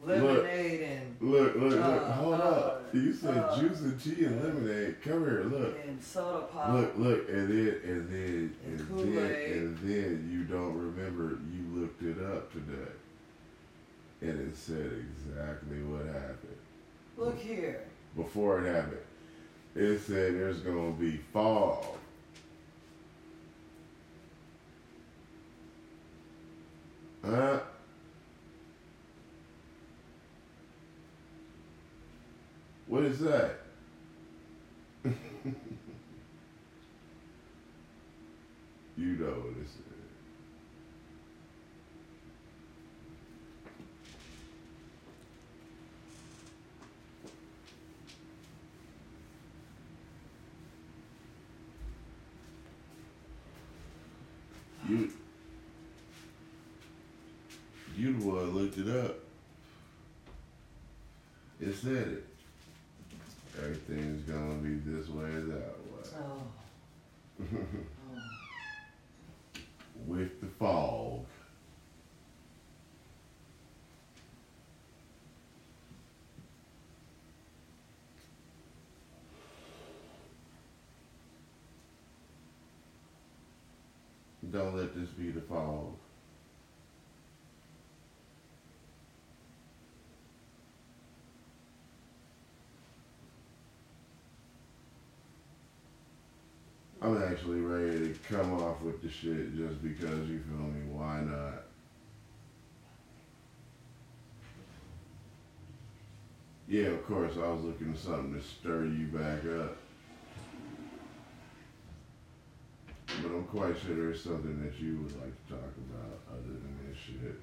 lemonade 0.01 0.82
and 0.82 1.17
Look, 1.20 1.55
look, 1.55 1.72
look, 1.74 1.82
Uh, 1.82 2.11
hold 2.13 2.34
uh, 2.36 2.38
up. 2.38 2.86
You 2.93 3.11
said 3.13 3.36
uh, 3.38 3.59
juice 3.59 3.82
and 3.82 3.99
tea 4.01 4.24
and 4.26 4.41
lemonade. 4.41 5.01
Come 5.03 5.26
here, 5.26 5.43
look. 5.43 5.76
and 5.86 6.01
soda 6.01 6.45
pop. 6.45 6.74
Look, 6.74 6.93
look, 6.97 7.28
and 7.30 7.49
then, 7.49 7.76
and 7.84 8.09
then, 8.09 8.55
And 8.65 8.80
and, 8.80 9.17
then, 9.17 9.51
and 9.51 9.78
then 9.80 10.30
you 10.32 10.43
don't 10.45 10.74
remember 10.78 11.38
you 11.51 11.82
looked 11.82 12.01
it 12.01 12.24
up 12.26 12.49
today. 12.53 12.91
And 14.22 14.39
it 14.39 14.55
said 14.55 15.05
exactly 15.20 15.82
what 15.84 16.05
happened. 16.05 16.55
Look 17.17 17.38
here. 17.38 17.84
Before 18.16 18.66
it 18.66 18.74
happened, 18.74 18.97
it 19.76 19.99
said 19.99 20.36
there's 20.36 20.61
to 20.95 20.99
be 20.99 21.18
fog. 21.34 21.86
Huh? 27.24 27.59
What 32.88 33.03
is 33.03 33.20
that? 33.20 33.59
you 35.03 35.13
know 38.97 39.26
what 39.26 39.57
it 39.57 39.68
boy 58.20 58.41
looked 58.43 58.78
it 58.78 58.88
up. 58.88 59.16
It 61.59 61.74
said 61.76 62.07
it. 62.07 62.26
Everything's 63.57 64.24
gonna 64.30 64.55
be 64.55 64.76
this 64.76 65.07
way 65.09 65.24
or 65.24 65.41
that 65.41 65.76
way. 65.91 66.09
Oh. 66.18 66.41
oh. 67.41 67.66
With 70.07 70.41
the 70.41 70.47
fog. 70.47 71.26
Don't 84.51 84.78
let 84.78 84.93
this 84.95 85.09
be 85.09 85.32
the 85.32 85.41
fog. 85.41 85.95
I'm 97.05 97.22
actually 97.36 97.59
ready 97.59 98.13
to 98.13 98.33
come 98.33 98.53
off 98.53 98.81
with 98.81 99.01
the 99.01 99.09
shit 99.09 99.57
just 99.57 99.83
because 99.83 100.29
you 100.29 100.39
feel 100.39 100.67
me. 100.67 100.88
Why 100.89 101.19
not? 101.19 101.63
Yeah, 106.69 106.88
of 106.88 107.05
course, 107.05 107.33
I 107.36 107.49
was 107.49 107.61
looking 107.61 107.93
for 107.93 107.99
something 107.99 108.33
to 108.33 108.41
stir 108.41 108.86
you 108.86 109.07
back 109.07 109.39
up. 109.59 109.75
But 113.21 113.31
I'm 113.31 113.43
quite 113.43 113.75
sure 113.86 113.95
there's 113.95 114.23
something 114.23 114.63
that 114.63 114.79
you 114.79 115.01
would 115.01 115.19
like 115.19 115.47
to 115.47 115.53
talk 115.55 115.73
about 115.89 116.19
other 116.31 116.47
than 116.47 116.79
this 116.88 116.97
shit. 116.97 117.36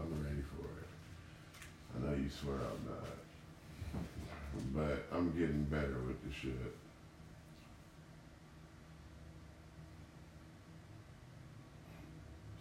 I'm 0.00 0.24
ready 0.24 0.42
for 0.56 0.64
it. 0.80 0.88
I 1.94 2.06
know 2.06 2.16
you 2.16 2.30
swear 2.30 2.56
I'm 2.56 2.82
not. 2.88 3.04
But 4.74 5.06
I'm 5.14 5.32
getting 5.38 5.64
better 5.64 5.98
with 6.06 6.16
the 6.24 6.32
shit. 6.32 6.74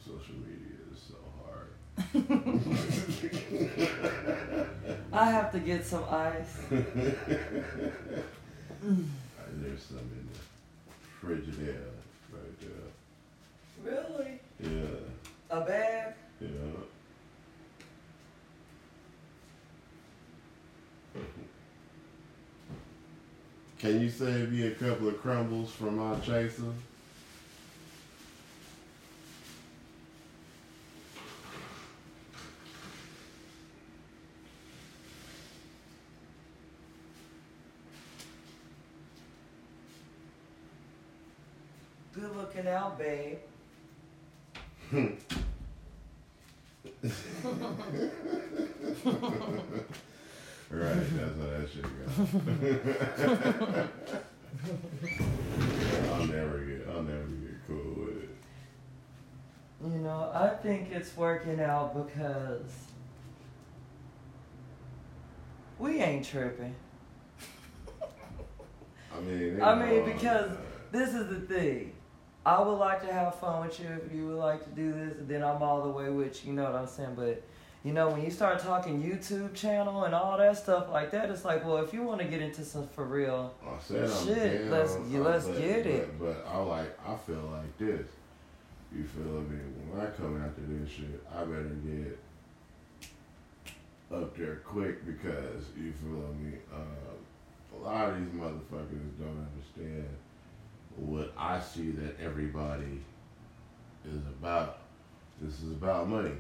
Social 0.08 0.36
media 0.36 0.80
is 0.94 1.02
so 1.10 1.20
hard. 1.44 1.70
I 5.14 5.26
have 5.32 5.52
to 5.52 5.60
get 5.60 5.86
some 5.86 6.04
ice. 6.10 6.58
There's 9.60 9.84
some 9.84 10.08
in 10.16 10.30
the 10.32 10.40
Frigidaire 11.22 11.92
right 12.32 12.60
there. 12.62 12.92
Really? 13.84 14.40
Yeah, 14.62 15.00
A 15.50 15.60
bag? 15.62 16.14
yeah. 16.40 16.48
Can 23.80 24.02
you 24.02 24.10
save 24.10 24.52
me 24.52 24.68
a 24.68 24.72
couple 24.72 25.08
of 25.08 25.22
crumbles 25.22 25.72
from 25.72 25.98
my 25.98 26.16
chaser? 26.20 26.74
Looking 42.58 42.72
out, 42.72 42.98
babe. 42.98 43.38
Right, 50.70 50.72
that's 50.72 51.38
how 51.38 51.46
that 51.46 51.70
shit 51.72 51.84
goes. 51.84 52.18
I'll 56.12 56.26
never 56.26 56.58
get, 56.60 56.88
I'll 56.90 57.04
never 57.04 57.28
get 57.28 57.68
cool 57.68 58.06
with 58.06 58.24
it. 58.24 58.30
You 59.84 60.00
know, 60.00 60.32
I 60.34 60.50
think 60.50 60.92
it's 60.92 61.16
working 61.16 61.60
out 61.60 62.08
because 62.08 62.72
we 65.78 66.02
ain't 66.02 66.26
tripping. 66.26 66.74
I 69.16 69.20
mean, 69.22 69.62
I 69.62 69.76
mean, 69.76 70.06
because 70.06 70.58
this 70.92 71.14
is 71.14 71.30
the 71.30 71.42
thing. 71.42 71.94
I 72.48 72.62
would 72.62 72.76
like 72.78 73.06
to 73.06 73.12
have 73.12 73.36
fun 73.36 73.68
with 73.68 73.78
you 73.78 73.88
if 74.06 74.16
you 74.16 74.28
would 74.28 74.38
like 74.38 74.64
to 74.64 74.70
do 74.70 74.94
this, 74.94 75.18
and 75.18 75.28
then 75.28 75.44
I'm 75.44 75.62
all 75.62 75.84
the 75.84 75.90
way 75.90 76.10
with 76.10 76.46
you. 76.46 76.52
You 76.52 76.56
know 76.58 76.64
what 76.64 76.76
I'm 76.76 76.88
saying? 76.88 77.16
But 77.18 77.44
you 77.84 77.92
know, 77.92 78.08
when 78.08 78.24
you 78.24 78.32
start 78.32 78.60
talking 78.60 79.04
YouTube 79.04 79.54
channel 79.54 80.06
and 80.06 80.16
all 80.16 80.38
that 80.38 80.56
stuff 80.58 80.88
like 80.90 81.12
that, 81.12 81.30
it's 81.30 81.44
like, 81.44 81.66
well, 81.66 81.78
if 81.84 81.92
you 81.92 82.04
want 82.04 82.22
to 82.22 82.26
get 82.28 82.42
into 82.42 82.64
some 82.64 82.88
for 82.88 83.04
real, 83.04 83.54
I 83.66 83.78
said 83.82 84.10
I'm 84.10 84.26
Shit, 84.26 84.62
down, 84.62 84.72
let's- 84.72 84.96
uh, 84.96 85.04
yeah, 85.10 85.20
let's 85.20 85.46
but, 85.46 85.58
get 85.60 85.88
it. 85.88 86.20
But, 86.20 86.46
but 86.46 86.50
I 86.50 86.58
like, 86.60 87.00
I 87.06 87.16
feel 87.18 87.52
like 87.52 87.78
this. 87.78 88.08
You 88.96 89.04
feel 89.04 89.42
me? 89.42 89.60
When 89.92 90.00
I 90.08 90.10
come 90.12 90.42
after 90.42 90.62
this 90.62 90.90
shit, 90.90 91.22
I 91.36 91.44
better 91.44 91.76
get 91.86 92.18
up 94.16 94.38
there 94.38 94.62
quick 94.64 95.06
because 95.06 95.66
you 95.78 95.92
feel 96.02 96.34
me. 96.42 96.54
Uh, 96.74 97.76
a 97.76 97.78
lot 97.84 98.10
of 98.10 98.20
these 98.20 98.34
motherfuckers 98.40 99.20
don't 99.20 99.46
understand 99.52 100.08
what 100.98 101.34
I 101.38 101.60
see 101.60 101.92
that 101.92 102.20
everybody 102.20 103.02
is 104.06 104.22
about. 104.42 104.80
This 105.42 105.62
is 105.62 105.72
about 105.72 106.10
money. 106.10 106.32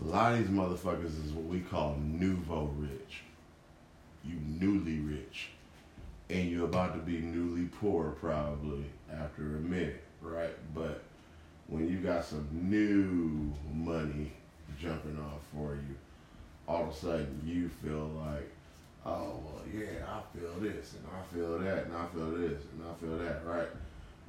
A 0.00 0.04
lot 0.04 0.32
of 0.32 0.38
these 0.38 0.48
motherfuckers 0.48 1.24
is 1.24 1.32
what 1.32 1.44
we 1.44 1.60
call 1.60 1.96
nouveau 2.00 2.72
rich. 2.78 3.22
You 4.24 4.36
newly 4.46 5.00
rich 5.00 5.50
and 6.30 6.50
you're 6.50 6.66
about 6.66 6.94
to 6.94 7.00
be 7.00 7.20
newly 7.20 7.66
poor 7.66 8.10
probably 8.20 8.84
after 9.12 9.42
a 9.42 9.60
minute, 9.60 10.02
right? 10.20 10.54
But 10.74 11.02
when 11.68 11.88
you 11.88 11.98
got 11.98 12.24
some 12.24 12.46
new 12.52 13.52
money 13.72 14.32
jumping 14.80 15.18
off 15.18 15.40
for 15.54 15.74
you, 15.74 15.94
all 16.66 16.84
of 16.84 16.90
a 16.90 16.94
sudden 16.94 17.40
you 17.44 17.68
feel 17.68 18.10
like, 18.26 18.50
oh 19.06 19.40
well, 19.44 19.62
yeah, 19.72 20.04
I 20.06 20.38
feel 20.38 20.52
this 20.60 20.94
and 20.94 21.04
I 21.06 21.34
feel 21.34 21.58
that 21.60 21.86
and 21.86 21.96
I 21.96 22.06
feel 22.06 22.30
this 22.32 22.62
and 22.72 22.82
I 22.88 22.94
feel 23.00 23.18
that, 23.18 23.46
right? 23.46 23.68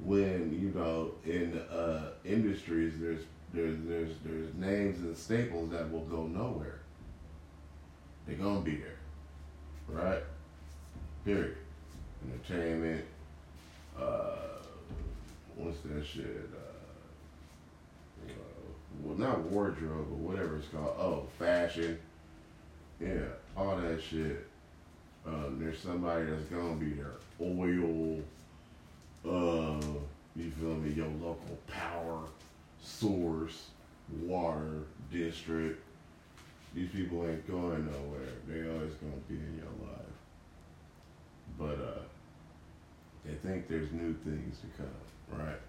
When 0.04 0.58
you 0.60 0.72
know 0.78 1.12
in 1.24 1.58
uh, 1.58 2.12
industries 2.24 2.94
there's 2.98 3.22
there's 3.52 3.76
there's 3.86 4.12
there's 4.24 4.54
names 4.54 4.98
and 5.00 5.16
staples 5.16 5.70
that 5.70 5.90
will 5.90 6.04
go 6.04 6.26
nowhere. 6.26 6.80
They're 8.26 8.36
gonna 8.36 8.60
be 8.60 8.76
there, 8.76 8.98
right? 9.88 10.22
Period 11.24 11.56
entertainment. 12.28 13.04
Uh, 13.98 14.62
what's 15.56 15.80
that 15.80 16.04
shit? 16.04 16.50
Uh, 16.54 18.30
uh, 18.30 18.32
well, 19.02 19.18
not 19.18 19.40
wardrobe, 19.42 20.06
but 20.08 20.18
whatever 20.18 20.56
it's 20.56 20.68
called. 20.68 20.96
Oh, 20.98 21.26
fashion. 21.38 21.98
Yeah, 23.00 23.28
all 23.56 23.76
that 23.76 24.02
shit. 24.02 24.46
Um, 25.26 25.58
there's 25.60 25.78
somebody 25.78 26.26
that's 26.26 26.46
gonna 26.46 26.74
be 26.74 26.90
there. 26.90 27.14
Oil. 27.40 28.22
Uh, 29.26 29.80
you 30.36 30.50
feel 30.58 30.74
me? 30.76 30.92
Your 30.92 31.08
local 31.08 31.58
power 31.66 32.22
source, 32.82 33.68
water 34.22 34.84
district. 35.12 35.82
These 36.74 36.90
people 36.90 37.26
ain't 37.26 37.46
going 37.48 37.86
nowhere. 37.86 38.32
They 38.48 38.68
always 38.68 38.94
gonna 38.94 39.12
be 39.28 39.34
in 39.34 39.56
your 39.58 39.88
life 39.88 40.00
but 41.60 41.74
uh, 41.74 42.02
they 43.24 43.34
think 43.34 43.68
there's 43.68 43.92
new 43.92 44.14
things 44.24 44.58
to 44.60 44.66
come, 44.82 45.38
right? 45.38 45.60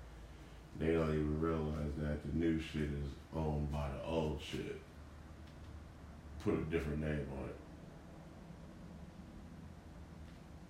They 0.79 0.93
don't 0.93 1.09
even 1.09 1.41
realize 1.41 1.91
that 1.97 2.23
the 2.23 2.37
new 2.37 2.59
shit 2.61 2.83
is 2.83 3.09
owned 3.35 3.69
by 3.71 3.89
the 3.89 4.09
old 4.09 4.39
shit. 4.41 4.79
Put 6.45 6.53
a 6.53 6.63
different 6.71 7.01
name 7.01 7.27
on 7.37 7.49
it. 7.49 7.55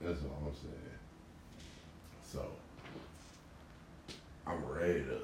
That's 0.02 0.22
all 0.24 0.48
I'm 0.48 0.56
saying. 0.56 0.98
So, 2.24 2.48
I'm 4.52 4.66
ready 4.66 5.04
to 5.04 5.20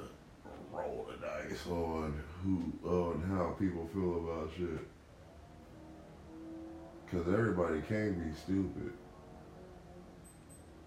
roll 0.71 1.05
the 1.09 1.17
dice 1.25 1.67
on 1.67 2.17
who, 2.41 2.87
on 2.87 3.21
how 3.29 3.55
people 3.59 3.89
feel 3.93 4.23
about 4.23 4.51
shit. 4.57 4.87
Cause 7.11 7.33
everybody 7.33 7.81
can 7.81 8.13
be 8.13 8.37
stupid. 8.37 8.93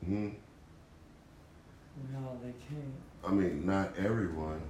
Hmm. 0.05 0.29
no, 2.13 2.39
they 2.43 2.53
can't. 2.53 2.95
I 3.27 3.31
mean, 3.31 3.67
not 3.67 3.95
everyone. 3.99 4.63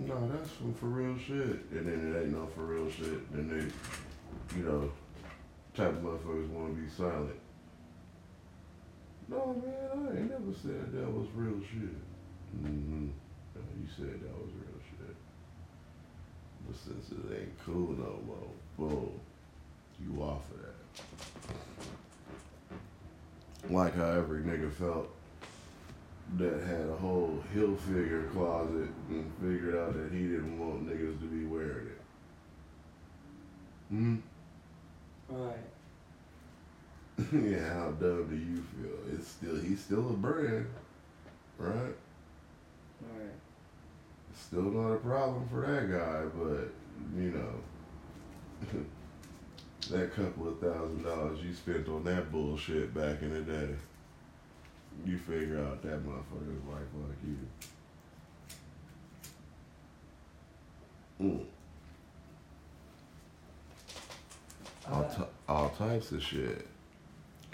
No, 0.00 0.28
that's 0.28 0.50
some 0.58 0.74
for 0.74 0.86
real 0.86 1.16
shit. 1.18 1.64
And 1.70 1.86
then 1.86 2.14
it 2.14 2.22
ain't 2.24 2.32
no 2.32 2.46
for 2.46 2.66
real 2.66 2.90
shit. 2.90 3.32
Then 3.32 3.48
they, 3.48 4.58
you 4.58 4.64
know, 4.64 4.92
type 5.74 5.90
of 5.90 6.02
motherfuckers 6.02 6.48
want 6.50 6.74
to 6.76 6.82
be 6.82 6.90
silent. 6.90 7.40
No, 9.28 9.62
man, 9.64 9.90
I 9.92 10.18
ain't 10.18 10.30
never 10.30 10.52
said 10.62 10.92
that 10.92 11.10
was 11.10 11.26
real 11.34 11.60
shit. 11.60 11.96
Mm-hmm. 12.62 13.06
No, 13.54 13.60
you 13.80 13.88
said 13.96 14.20
that 14.20 14.36
was 14.36 14.50
real 14.54 14.80
shit. 14.90 15.16
But 16.66 16.76
since 16.76 17.10
it 17.10 17.40
ain't 17.40 17.58
cool 17.64 17.92
no 17.92 18.20
more, 18.26 18.50
boom, 18.76 19.20
you 20.00 20.22
off 20.22 20.50
of 20.50 20.58
that. 20.62 20.74
Like 23.72 23.94
how 23.96 24.10
every 24.10 24.42
nigga 24.42 24.70
felt 24.72 25.08
that 26.36 26.62
had 26.62 26.88
a 26.88 26.96
whole 26.96 27.42
Hilfiger 27.54 28.30
closet 28.32 28.90
and 29.08 29.32
figured 29.40 29.76
out 29.76 29.94
that 29.94 30.12
he 30.12 30.22
didn't 30.22 30.58
want 30.58 30.86
niggas 30.86 31.18
to 31.20 31.26
be 31.26 31.44
wearing 31.46 31.86
it. 31.86 32.00
Hmm? 33.90 34.16
Right. 35.28 35.73
yeah, 37.32 37.74
how 37.74 37.90
dumb 37.92 38.26
do 38.28 38.36
you 38.36 38.64
feel? 38.74 39.14
It's 39.14 39.28
still 39.28 39.56
he's 39.56 39.80
still 39.80 40.10
a 40.10 40.12
brand, 40.14 40.66
right? 41.58 41.94
Right. 43.00 43.34
Still 44.36 44.62
not 44.62 44.94
a 44.94 44.96
problem 44.96 45.48
for 45.48 45.60
that 45.60 45.90
guy, 45.90 46.24
but 46.36 46.72
you 47.16 47.30
know, 47.30 47.54
that 49.96 50.14
couple 50.14 50.48
of 50.48 50.58
thousand 50.58 51.04
dollars 51.04 51.38
you 51.44 51.54
spent 51.54 51.88
on 51.88 52.02
that 52.04 52.32
bullshit 52.32 52.92
back 52.92 53.22
in 53.22 53.32
the 53.32 53.42
day, 53.42 53.76
you 55.06 55.16
figure 55.18 55.60
out 55.64 55.82
that 55.82 56.04
motherfucker's 56.04 56.64
wife 56.66 56.90
like 56.96 57.18
you. 57.24 57.38
Mm. 61.22 61.44
All, 64.90 65.04
ty- 65.04 65.28
all 65.48 65.70
types 65.70 66.10
of 66.10 66.22
shit. 66.22 66.66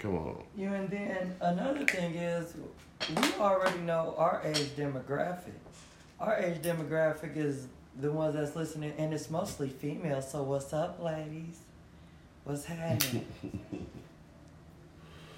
Come 0.01 0.17
on. 0.17 0.43
You 0.57 0.73
and 0.73 0.89
then 0.89 1.35
another 1.41 1.85
thing 1.85 2.15
is, 2.15 2.55
we 3.15 3.33
already 3.39 3.77
know 3.81 4.15
our 4.17 4.41
age 4.43 4.75
demographic. 4.75 5.53
Our 6.19 6.37
age 6.37 6.59
demographic 6.63 7.37
is 7.37 7.67
the 7.99 8.11
ones 8.11 8.33
that's 8.33 8.55
listening, 8.55 8.93
and 8.97 9.13
it's 9.13 9.29
mostly 9.29 9.69
female. 9.69 10.23
So 10.23 10.41
what's 10.41 10.73
up, 10.73 10.99
ladies? 10.99 11.59
What's 12.45 12.65
happening? 12.65 13.27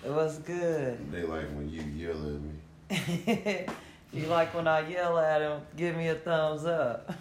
what's 0.03 0.37
good? 0.37 1.11
They 1.11 1.23
like 1.23 1.49
when 1.49 1.69
you 1.69 1.81
yell 1.81 2.15
at 2.15 2.39
me. 2.39 3.65
you 4.13 4.27
like 4.27 4.53
when 4.53 4.67
I 4.67 4.87
yell 4.87 5.17
at 5.17 5.41
him, 5.41 5.61
Give 5.75 5.95
me 5.95 6.07
a 6.07 6.15
thumbs 6.15 6.65
up. 6.65 7.11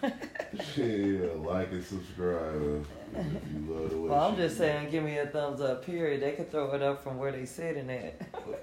yeah, 0.77 1.29
like 1.37 1.73
and 1.73 1.85
subscribe 1.85 2.87
if 3.15 3.27
you 3.53 3.73
love 3.75 3.91
the 3.91 3.99
way 3.99 4.09
well, 4.09 4.31
I'm 4.31 4.37
just 4.37 4.57
saying, 4.57 4.91
give 4.91 5.05
me 5.05 5.19
a 5.19 5.27
thumbs 5.27 5.61
up. 5.61 5.85
Period. 5.85 6.23
They 6.23 6.33
can 6.33 6.47
throw 6.47 6.73
it 6.75 6.83
up 6.83 7.03
from 7.03 7.19
where 7.19 7.31
they 7.33 7.45
sitting 7.45 7.91
at. 7.91 8.21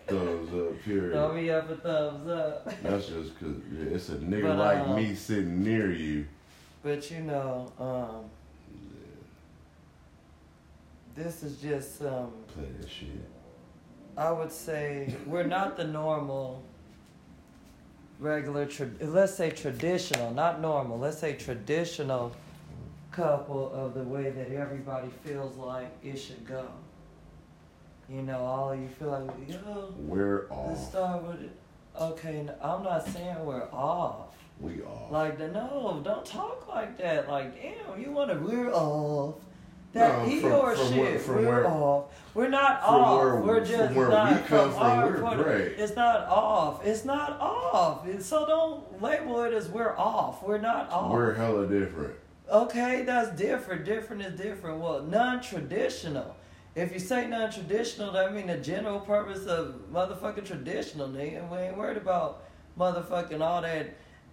Thumbs 0.08 0.54
up, 0.54 0.82
period. 0.84 1.14
throw 1.14 1.34
me 1.34 1.50
up 1.50 1.70
a 1.70 1.76
thumbs 1.76 2.28
up. 2.28 2.82
That's 2.84 3.08
just 3.08 3.38
because 3.38 3.58
it's 3.92 4.10
a 4.10 4.16
nigga 4.16 4.44
But, 4.44 4.58
like 4.58 4.80
um, 4.80 4.96
me 4.96 5.14
sitting 5.14 5.64
near 5.64 5.92
you. 5.92 6.26
But 6.82 7.12
you 7.12 7.22
know, 7.22 7.72
um, 7.80 8.30
this 11.16 11.44
is 11.44 11.58
just 11.58 12.02
um, 12.04 12.32
Play 12.48 12.68
that 12.80 12.90
shit. 12.90 13.10
I 14.18 14.32
would 14.32 14.52
say 14.52 15.16
we're 15.26 15.44
not 15.44 15.78
the 15.78 15.86
normal 15.86 16.64
regular 18.20 18.66
tra- 18.66 18.90
let's 19.02 19.34
say 19.36 19.50
traditional, 19.50 20.32
not 20.32 20.62
normal. 20.62 21.00
Let's 21.00 21.18
say 21.20 21.34
traditional 21.34 22.36
couple 23.12 23.72
of 23.74 23.96
the 23.96 24.04
way 24.04 24.30
that 24.30 24.52
everybody 24.52 25.10
feels 25.26 25.56
like 25.58 25.90
it 26.04 26.18
should 26.18 26.46
go. 26.46 26.68
You 28.08 28.22
know, 28.22 28.40
all 28.40 28.76
you 28.76 28.88
feel 28.88 29.12
like, 29.12 29.50
yo, 29.50 29.94
We're 29.98 30.48
off. 30.50 30.70
let's 30.70 30.88
start 30.88 31.24
with 31.24 31.42
it. 31.42 31.52
Okay, 32.00 32.48
I'm 32.62 32.84
not 32.84 33.08
saying 33.08 33.44
we're 33.46 33.68
off. 33.72 34.28
We 34.60 34.82
off. 34.82 35.12
Like 35.12 35.38
the 35.38 35.48
no, 35.48 36.02
don't 36.04 36.26
talk 36.26 36.68
like 36.68 36.98
that. 36.98 37.30
Like 37.30 37.62
damn, 37.62 38.00
you 38.00 38.12
want 38.12 38.32
to 38.32 38.38
we're 38.38 38.72
off. 38.74 39.36
That 39.94 40.12
um, 40.16 40.24
No, 40.24 40.30
he 40.30 40.40
from- 40.42 40.52
or 40.54 40.76
from 40.76 40.88
shit, 40.88 40.98
where- 41.00 41.20
from 41.20 41.36
we're 41.38 41.48
where- 41.64 41.68
off. 41.68 42.04
We're 42.36 42.48
not 42.50 42.82
off. 42.84 43.20
where- 43.24 43.36
we're 43.38 43.66
just 43.66 43.96
where 43.96 44.08
we 44.08 44.14
not 44.14 44.46
come 44.46 44.72
from, 44.72 44.82
our 44.82 45.08
we're 45.08 45.20
point 45.22 45.44
great. 45.44 45.62
It's 45.80 45.96
not 45.96 46.28
off. 46.28 46.86
It's 46.86 47.04
not 47.06 47.40
off. 47.42 48.06
And 48.06 48.22
So 48.22 48.46
don't 48.46 49.02
label 49.02 49.42
it 49.44 49.54
as 49.54 49.68
we're 49.68 49.98
off. 49.98 50.44
We're 50.44 50.60
not 50.60 50.92
off. 50.92 51.12
We're 51.12 51.34
hella 51.34 51.66
different. 51.66 52.14
Okay, 52.52 53.02
that's 53.04 53.30
different. 53.36 53.84
Different 53.84 54.22
is 54.22 54.40
different. 54.40 54.80
Well, 54.80 55.02
non-traditional. 55.02 56.36
If 56.76 56.94
you 56.94 57.00
say 57.00 57.28
non-traditional, 57.28 58.12
that 58.14 58.34
mean 58.34 58.48
the 58.48 58.58
general 58.58 59.00
purpose 59.00 59.46
of 59.48 59.76
motherfucking 59.92 60.46
traditional, 60.46 61.08
nigga. 61.08 61.50
We 61.50 61.58
ain't 61.58 61.78
worried 61.78 61.98
about 61.98 62.44
motherfucking 62.78 63.42
all 63.42 63.62
that 63.64 63.88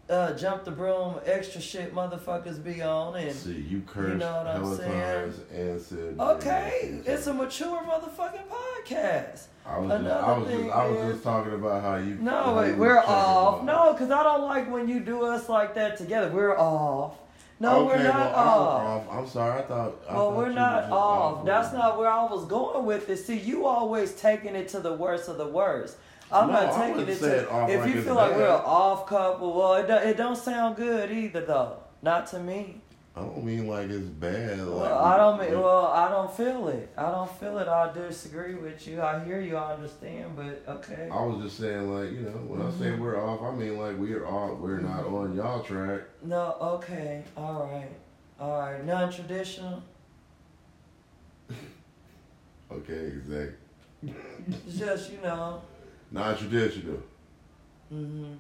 uh, 0.08 0.32
jump 0.34 0.64
the 0.64 0.70
broom 0.70 1.16
extra 1.24 1.60
shit 1.60 1.94
motherfuckers 1.94 2.62
be 2.62 2.82
on 2.82 3.16
and. 3.16 3.34
See, 3.34 3.66
you 3.68 3.82
cursed 3.86 4.18
know 4.18 4.36
what 4.36 4.46
I'm 4.46 4.76
saying? 4.76 5.34
and 5.52 5.80
said. 5.80 6.16
Okay, 6.18 7.00
it's 7.04 7.26
a 7.26 7.34
mature 7.34 7.82
motherfucking 7.82 8.46
podcast. 8.48 9.46
I 9.64 9.78
was 9.78 9.90
just, 9.90 10.00
another 10.00 10.24
I 10.24 10.38
was 10.38 10.48
just, 10.48 10.70
I 10.72 10.88
was 10.88 11.12
just 11.12 11.24
talking 11.24 11.52
about 11.54 11.82
how 11.82 11.96
you. 11.96 12.14
No, 12.20 12.30
how 12.30 12.56
wait, 12.56 12.70
you 12.70 12.76
we're 12.76 12.98
off. 12.98 13.64
No, 13.64 13.92
because 13.92 14.10
I 14.10 14.22
don't 14.22 14.42
like 14.42 14.70
when 14.70 14.88
you 14.88 15.00
do 15.00 15.24
us 15.24 15.48
like 15.48 15.74
that 15.74 15.96
together. 15.96 16.30
We're 16.30 16.56
off. 16.56 17.18
No, 17.58 17.88
okay, 17.88 17.96
we're 17.96 18.02
not 18.04 18.32
well, 18.32 18.36
off. 18.36 19.08
I'm, 19.10 19.18
I'm 19.18 19.26
sorry. 19.26 19.60
I 19.60 19.64
thought. 19.64 19.94
I 20.08 20.14
Well, 20.14 20.28
thought 20.30 20.36
we're 20.36 20.48
you 20.50 20.54
not 20.54 20.82
just 20.82 20.92
off. 20.92 21.44
That's 21.46 21.72
not 21.72 21.98
where 21.98 22.08
I 22.08 22.24
was 22.24 22.44
going 22.46 22.84
with 22.84 23.08
it. 23.08 23.16
See, 23.16 23.38
you 23.38 23.66
always 23.66 24.12
taking 24.14 24.54
it 24.54 24.68
to 24.68 24.80
the 24.80 24.92
worst 24.92 25.28
of 25.28 25.38
the 25.38 25.48
worst. 25.48 25.96
I'm 26.32 26.48
No, 26.48 26.52
not 26.54 26.74
taking 26.74 27.08
it 27.08 27.18
to. 27.20 27.38
if 27.70 27.80
like 27.80 27.94
you 27.94 28.02
feel 28.02 28.14
like 28.14 28.30
bad. 28.32 28.38
we're 28.38 28.46
an 28.46 28.62
off 28.64 29.06
couple, 29.06 29.52
well, 29.54 29.74
it, 29.74 29.86
do, 29.86 29.94
it 29.94 30.16
don't 30.16 30.36
sound 30.36 30.76
good 30.76 31.10
either, 31.12 31.42
though. 31.44 31.78
Not 32.02 32.26
to 32.28 32.40
me. 32.40 32.80
I 33.14 33.20
don't 33.20 33.44
mean 33.44 33.66
like 33.66 33.88
it's 33.88 34.04
bad. 34.06 34.58
Like, 34.58 34.80
Well, 34.90 34.98
I 35.02 35.16
don't 35.16 35.40
mean. 35.40 35.58
Well, 35.58 35.86
I 35.86 36.10
don't 36.10 36.30
feel 36.36 36.68
it. 36.68 36.92
I 36.98 37.10
don't 37.10 37.30
feel 37.38 37.56
it. 37.58 37.66
I 37.68 37.90
disagree 37.92 38.54
with 38.56 38.86
you. 38.86 39.00
I 39.00 39.24
hear 39.24 39.40
you. 39.40 39.56
I 39.56 39.72
understand. 39.72 40.36
But 40.36 40.62
okay. 40.68 41.08
I 41.10 41.22
was 41.24 41.42
just 41.44 41.58
saying, 41.58 41.90
like, 41.90 42.10
you 42.12 42.20
know, 42.20 42.30
when 42.46 42.60
I 42.60 42.70
say 42.72 42.90
Mhm. 42.90 42.98
we're 42.98 43.18
off, 43.18 43.40
I 43.42 43.52
mean 43.56 43.78
like 43.78 43.96
we're 43.96 44.26
off. 44.26 44.58
We're 44.58 44.80
not 44.80 45.04
Mm-hmm. 45.04 45.14
on 45.14 45.34
y'all 45.34 45.62
track. 45.62 46.02
No. 46.24 46.56
Okay. 46.60 47.22
All 47.38 47.70
right. 47.72 47.88
All 48.38 48.58
right. 48.60 48.84
Non-traditional. 48.84 49.82
Okay, 52.70 53.12
exactly. 53.14 53.54
Just 54.76 55.12
you 55.12 55.18
know. 55.22 55.62
Non-traditional. 56.10 57.02
hmm 57.88 58.34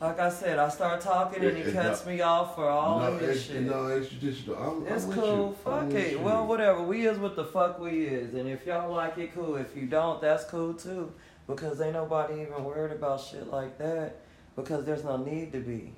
Like 0.00 0.18
I 0.20 0.28
said, 0.28 0.58
I 0.58 0.68
start 0.68 1.00
talking 1.00 1.42
and 1.44 1.56
he 1.56 1.62
It- 1.62 1.68
it 1.68 1.72
cuts 1.74 2.04
not- 2.04 2.12
me 2.14 2.20
off 2.20 2.56
for 2.56 2.68
all 2.68 2.98
no, 3.00 3.06
of 3.06 3.20
his 3.20 3.36
it's, 3.36 3.46
shit. 3.46 3.62
no, 3.62 3.86
it's 3.86 4.08
traditional. 4.08 4.56
I'm, 4.56 4.86
it's 4.86 5.04
I'm 5.06 5.12
cool. 5.12 5.52
Fuck 5.64 5.92
it. 5.92 6.12
you. 6.12 6.20
Well, 6.20 6.46
whatever. 6.46 6.82
We 6.82 7.06
is 7.06 7.16
what 7.18 7.36
the 7.36 7.44
fuck 7.44 7.78
we 7.78 8.04
is, 8.06 8.34
and 8.34 8.46
if 8.48 8.66
y'all 8.66 8.92
like 8.92 9.16
it, 9.16 9.32
cool. 9.34 9.56
If 9.56 9.74
you 9.74 9.86
don't, 9.86 10.20
that's 10.20 10.44
cool 10.44 10.74
too. 10.74 11.12
Because 11.46 11.80
ain't 11.80 11.94
nobody 11.94 12.42
even 12.42 12.64
worried 12.64 12.92
about 12.92 13.20
shit 13.20 13.50
like 13.50 13.78
that. 13.78 14.16
Because 14.56 14.84
there's 14.84 15.04
no 15.04 15.16
need 15.16 15.52
to 15.52 15.60
be. 15.60 15.94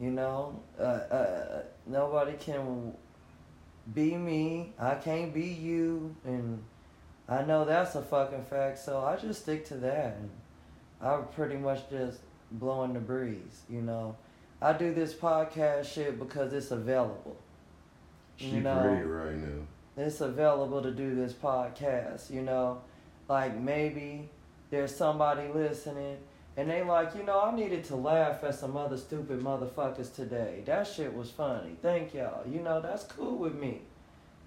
You 0.00 0.10
know, 0.10 0.62
uh, 0.78 0.82
uh, 0.82 1.62
nobody 1.86 2.32
can 2.38 2.94
be 3.94 4.16
me. 4.16 4.72
I 4.78 4.94
can't 4.94 5.34
be 5.34 5.46
you, 5.46 6.14
and 6.24 6.62
I 7.28 7.42
know 7.42 7.64
that's 7.64 7.94
a 7.94 8.02
fucking 8.02 8.44
fact. 8.44 8.78
So 8.78 9.00
I 9.00 9.16
just 9.16 9.42
stick 9.42 9.64
to 9.66 9.74
that. 9.78 10.16
And 10.18 10.30
I'm 11.00 11.24
pretty 11.28 11.56
much 11.56 11.88
just 11.90 12.20
blowing 12.50 12.92
the 12.92 13.00
breeze. 13.00 13.62
You 13.68 13.82
know, 13.82 14.16
I 14.60 14.72
do 14.72 14.94
this 14.94 15.14
podcast 15.14 15.92
shit 15.92 16.18
because 16.18 16.52
it's 16.52 16.70
available. 16.70 17.36
She 18.36 18.46
you 18.46 18.60
know. 18.60 18.82
right 19.04 19.36
now. 19.36 19.66
It's 19.96 20.20
available 20.20 20.82
to 20.82 20.90
do 20.90 21.14
this 21.14 21.32
podcast. 21.32 22.30
You 22.30 22.42
know, 22.42 22.82
like 23.28 23.56
maybe 23.58 24.28
there's 24.70 24.94
somebody 24.94 25.48
listening 25.48 26.18
and 26.56 26.68
they 26.68 26.82
like, 26.82 27.14
you 27.14 27.22
know, 27.22 27.40
I 27.40 27.54
needed 27.54 27.84
to 27.84 27.96
laugh 27.96 28.44
at 28.44 28.54
some 28.54 28.76
other 28.76 28.98
stupid 28.98 29.40
motherfuckers 29.40 30.14
today. 30.14 30.62
That 30.66 30.86
shit 30.86 31.14
was 31.14 31.30
funny. 31.30 31.76
Thank 31.80 32.12
y'all. 32.12 32.46
You 32.46 32.60
know, 32.60 32.80
that's 32.80 33.04
cool 33.04 33.36
with 33.36 33.54
me. 33.54 33.80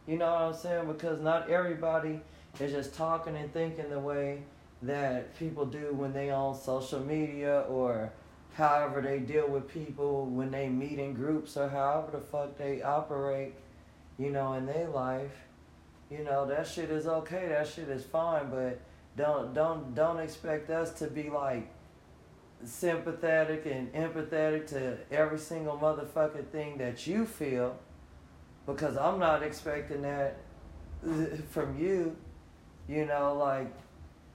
You 0.07 0.17
know 0.17 0.31
what 0.31 0.41
I'm 0.41 0.53
saying? 0.53 0.87
Because 0.87 1.19
not 1.19 1.49
everybody 1.49 2.21
is 2.59 2.71
just 2.71 2.93
talking 2.93 3.35
and 3.35 3.51
thinking 3.51 3.89
the 3.89 3.99
way 3.99 4.43
that 4.83 5.37
people 5.39 5.65
do 5.65 5.93
when 5.93 6.13
they 6.13 6.29
on 6.29 6.53
social 6.55 6.99
media 6.99 7.61
or 7.61 8.11
however 8.53 9.01
they 9.01 9.19
deal 9.19 9.47
with 9.47 9.67
people 9.67 10.27
when 10.27 10.51
they 10.51 10.69
meet 10.69 10.99
in 10.99 11.13
groups 11.13 11.57
or 11.57 11.67
however 11.69 12.11
the 12.11 12.19
fuck 12.19 12.55
they 12.57 12.83
operate, 12.83 13.55
you 14.19 14.29
know, 14.29 14.53
in 14.53 14.67
their 14.67 14.87
life. 14.89 15.31
You 16.11 16.23
know, 16.23 16.45
that 16.45 16.67
shit 16.67 16.91
is 16.91 17.07
okay, 17.07 17.47
that 17.49 17.67
shit 17.67 17.89
is 17.89 18.03
fine, 18.03 18.51
but 18.51 18.79
don't 19.17 19.55
don't 19.55 19.95
don't 19.95 20.19
expect 20.19 20.69
us 20.69 20.91
to 20.99 21.07
be 21.07 21.31
like 21.31 21.67
sympathetic 22.68 23.66
and 23.66 23.91
empathetic 23.93 24.68
to 24.68 24.97
every 25.11 25.39
single 25.39 25.78
motherfucking 25.78 26.47
thing 26.47 26.78
that 26.78 27.05
you 27.07 27.26
feel 27.26 27.78
because 28.66 28.97
I'm 28.97 29.20
not 29.20 29.43
expecting 29.43 30.01
that 30.01 30.38
from 31.49 31.78
you. 31.80 32.16
You 32.88 33.05
know, 33.05 33.36
like 33.36 33.74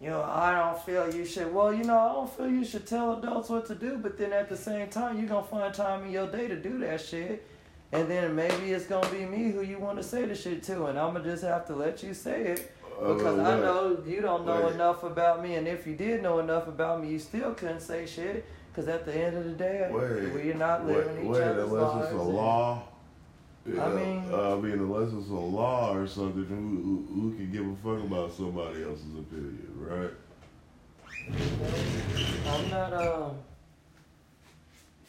you 0.00 0.08
know, 0.08 0.22
I 0.22 0.52
don't 0.52 0.82
feel 0.82 1.14
you 1.14 1.26
should. 1.26 1.52
Well, 1.52 1.74
you 1.74 1.84
know, 1.84 1.98
I 1.98 2.12
don't 2.14 2.30
feel 2.30 2.48
you 2.48 2.64
should 2.64 2.86
tell 2.86 3.18
adults 3.18 3.50
what 3.50 3.66
to 3.66 3.74
do, 3.74 3.98
but 3.98 4.16
then 4.16 4.32
at 4.32 4.48
the 4.48 4.56
same 4.56 4.88
time, 4.88 5.18
you're 5.18 5.28
going 5.28 5.44
to 5.44 5.50
find 5.50 5.74
time 5.74 6.06
in 6.06 6.10
your 6.10 6.26
day 6.26 6.48
to 6.48 6.56
do 6.56 6.78
that 6.78 7.02
shit. 7.02 7.46
And 7.92 8.08
then 8.08 8.34
maybe 8.34 8.72
it's 8.72 8.86
going 8.86 9.04
to 9.04 9.10
be 9.10 9.26
me 9.26 9.50
who 9.50 9.62
you 9.62 9.78
want 9.78 9.98
to 9.98 10.02
say 10.02 10.24
the 10.24 10.34
shit 10.34 10.62
to, 10.64 10.86
and 10.86 10.98
I'm 10.98 11.12
going 11.12 11.24
to 11.24 11.30
just 11.30 11.42
have 11.42 11.66
to 11.66 11.74
let 11.74 12.02
you 12.02 12.14
say 12.14 12.42
it. 12.44 12.72
Because 13.00 13.38
Uh, 13.38 13.42
I 13.42 13.54
what? 13.54 13.64
know 13.64 13.98
you 14.06 14.20
don't 14.20 14.44
know 14.44 14.68
enough 14.68 15.02
about 15.04 15.42
me, 15.42 15.54
and 15.54 15.66
if 15.66 15.86
you 15.86 15.94
did 15.96 16.22
know 16.22 16.38
enough 16.38 16.68
about 16.68 17.00
me, 17.02 17.08
you 17.08 17.18
still 17.18 17.54
couldn't 17.54 17.80
say 17.80 18.04
shit. 18.06 18.44
Because 18.70 18.88
at 18.88 19.04
the 19.04 19.14
end 19.16 19.36
of 19.36 19.44
the 19.44 19.50
day, 19.52 19.88
Wait, 19.90 20.32
we're 20.32 20.54
not 20.54 20.84
wait, 20.84 20.96
living 20.98 21.24
each 21.24 21.30
wait, 21.32 21.42
other's 21.42 21.72
unless 21.72 22.04
it's 22.04 22.12
a 22.12 22.16
law. 22.22 22.82
I 23.66 23.88
mean- 23.88 24.24
uh, 24.32 24.56
I 24.56 24.60
mean, 24.60 24.72
unless 24.72 25.12
it's 25.12 25.28
a 25.28 25.32
law 25.34 25.94
or 25.94 26.06
something, 26.06 26.44
who, 26.44 26.54
who, 26.54 27.20
who 27.30 27.36
can 27.36 27.50
give 27.50 27.66
a 27.66 27.74
fuck 27.76 28.04
about 28.06 28.32
somebody 28.32 28.82
else's 28.84 29.14
opinion, 29.18 29.72
right? 29.76 30.10
I'm 32.46 32.70
not 32.70 32.92
um. 32.92 33.32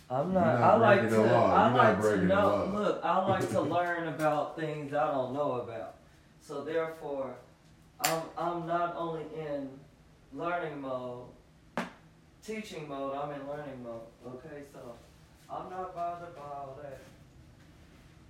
I'm 0.10 0.34
not. 0.34 0.60
not 0.60 0.62
I 0.62 0.76
like 0.78 1.10
to. 1.10 1.22
I 1.24 1.74
like 1.74 2.02
to 2.02 2.18
know. 2.26 2.72
Look, 2.74 3.00
I 3.04 3.26
like 3.28 3.50
to 3.52 3.62
learn 3.78 4.08
about 4.10 4.58
things 4.60 4.94
I 4.94 5.12
don't 5.12 5.34
know 5.34 5.54
about. 5.54 5.96
So 6.42 6.64
therefore, 6.64 7.34
I'm 8.04 8.22
I'm 8.38 8.68
not 8.68 8.96
only 8.98 9.24
in 9.38 9.70
learning 10.34 10.82
mode, 10.82 11.28
teaching 12.46 12.88
mode. 12.88 13.16
I'm 13.16 13.32
in 13.32 13.48
learning 13.48 13.84
mode. 13.84 14.02
Okay, 14.28 14.64
so 14.74 14.96
I'm 15.50 15.70
not 15.70 15.94
bothered 15.96 16.36
by 16.36 16.42
all 16.42 16.80
that. 16.82 17.00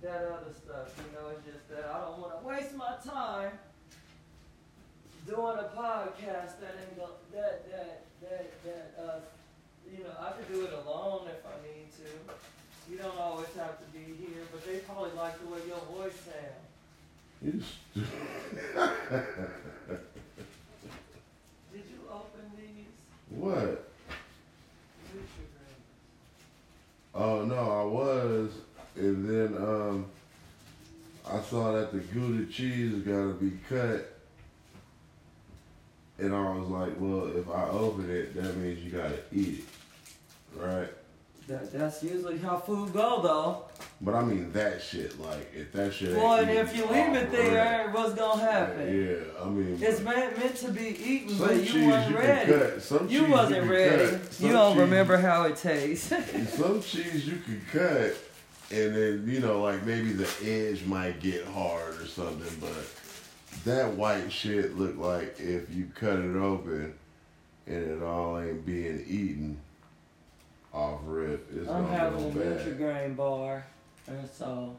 That 0.02 0.24
other 0.32 0.52
stuff, 0.52 0.92
you 0.98 1.16
know, 1.16 1.28
it's 1.28 1.46
just 1.46 1.68
that 1.70 1.90
I 1.94 2.00
don't 2.00 2.18
want 2.18 2.40
to 2.40 2.46
waste 2.46 2.74
my 2.74 2.96
time 3.04 3.52
doing 5.26 5.56
a 5.58 5.70
podcast 5.78 6.58
that 6.58 6.74
ain't 6.80 6.96
go, 6.96 7.08
that 7.32 7.70
that 7.70 8.04
that 8.20 8.50
that 8.64 8.94
uh 8.98 9.20
you 9.90 10.02
know 10.02 10.10
I 10.18 10.32
could 10.32 10.52
do 10.52 10.64
it 10.64 10.72
alone 10.72 11.28
if 11.28 11.46
I 11.46 11.54
need 11.66 11.86
to. 11.96 12.92
You 12.92 12.98
don't 12.98 13.16
always 13.16 13.46
have 13.56 13.78
to 13.78 13.86
be 13.92 14.04
here, 14.18 14.42
but 14.50 14.66
they 14.66 14.78
probably 14.78 15.12
like 15.16 15.40
the 15.40 15.46
way 15.46 15.60
your 15.68 15.78
voice 15.96 16.18
sounds. 16.26 16.71
You 17.44 17.50
Did 17.50 17.62
you 21.74 21.98
open 22.08 22.52
these? 22.56 22.86
what? 23.30 23.90
Oh 27.12 27.44
no, 27.44 27.56
I 27.56 27.84
was, 27.84 28.52
and 28.94 29.28
then 29.28 29.56
um, 29.60 30.06
I 31.28 31.40
saw 31.42 31.72
that 31.72 31.92
the 31.92 31.98
Gouda 31.98 32.50
cheese 32.50 32.94
gotta 33.02 33.34
be 33.34 33.58
cut, 33.68 34.20
and 36.18 36.32
I 36.32 36.54
was 36.54 36.68
like, 36.68 36.92
well, 37.00 37.36
if 37.36 37.48
I 37.50 37.68
open 37.70 38.08
it, 38.08 38.36
that 38.36 38.56
means 38.56 38.78
you 38.84 38.92
gotta 38.92 39.18
eat 39.32 39.58
it, 39.58 40.60
right? 40.62 40.88
That 41.48 41.72
that's 41.72 42.02
usually 42.02 42.38
how 42.38 42.58
food 42.58 42.92
go 42.92 43.20
though. 43.22 43.64
But 44.00 44.14
I 44.14 44.22
mean 44.24 44.52
that 44.52 44.80
shit, 44.82 45.18
like 45.20 45.52
if 45.54 45.72
that 45.72 45.92
shit. 45.92 46.10
ain't 46.10 46.18
Well, 46.18 46.40
and 46.40 46.50
if 46.50 46.76
you 46.76 46.84
leave 46.86 47.14
it 47.14 47.32
there, 47.32 47.90
what's 47.90 48.14
gonna 48.14 48.42
happen? 48.42 48.86
Yeah, 48.86 49.42
I 49.42 49.48
mean. 49.48 49.78
It's 49.80 50.00
meant, 50.00 50.38
meant 50.38 50.56
to 50.56 50.70
be 50.70 50.96
eaten, 51.02 51.36
but 51.38 51.72
you 51.72 51.88
wasn't 51.88 52.10
you 52.10 52.18
ready. 52.18 52.80
Some 52.80 53.08
You 53.08 53.24
wasn't 53.26 53.60
can 53.60 53.68
ready. 53.68 54.18
You 54.38 54.52
don't 54.52 54.78
remember 54.78 55.16
how 55.16 55.44
it 55.44 55.56
tastes. 55.56 56.08
Some 56.56 56.80
cheese 56.82 57.26
you 57.26 57.36
can 57.38 57.60
cut, 57.72 58.14
and 58.70 58.94
then 58.94 59.24
you 59.26 59.40
know, 59.40 59.62
like 59.62 59.84
maybe 59.84 60.12
the 60.12 60.30
edge 60.44 60.84
might 60.84 61.20
get 61.20 61.44
hard 61.46 62.00
or 62.00 62.06
something. 62.06 62.56
But 62.60 63.64
that 63.64 63.94
white 63.94 64.30
shit 64.30 64.76
look 64.78 64.96
like 64.96 65.40
if 65.40 65.74
you 65.74 65.90
cut 65.94 66.18
it 66.18 66.36
open, 66.36 66.94
and 67.66 67.76
it 67.76 68.02
all 68.02 68.38
ain't 68.38 68.64
being 68.64 69.04
eaten 69.08 69.58
off 70.72 71.00
rip, 71.04 71.48
it's 71.54 71.68
I'm 71.68 71.86
having 71.88 72.18
a 72.18 72.30
go 72.30 72.40
bad. 72.40 72.58
Nutrigrain 72.60 73.16
bar, 73.16 73.66
and 74.06 74.28
so. 74.28 74.78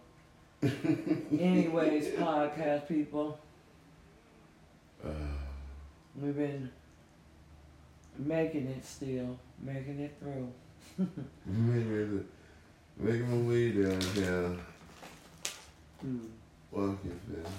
Anyways, 0.64 2.08
podcast 2.18 2.88
people, 2.88 3.38
Uh, 5.04 5.10
we've 6.20 6.36
been 6.36 6.70
making 8.18 8.68
it 8.68 8.86
still, 8.86 9.38
making 9.62 10.00
it 10.00 10.16
through. 10.20 10.50
making 11.46 12.18
it, 12.20 12.26
making 12.98 13.30
my 13.46 13.50
way 13.50 13.72
downtown. 13.72 14.60
Hmm. 16.02 16.18
Walking 16.72 17.20
fast. 17.30 17.54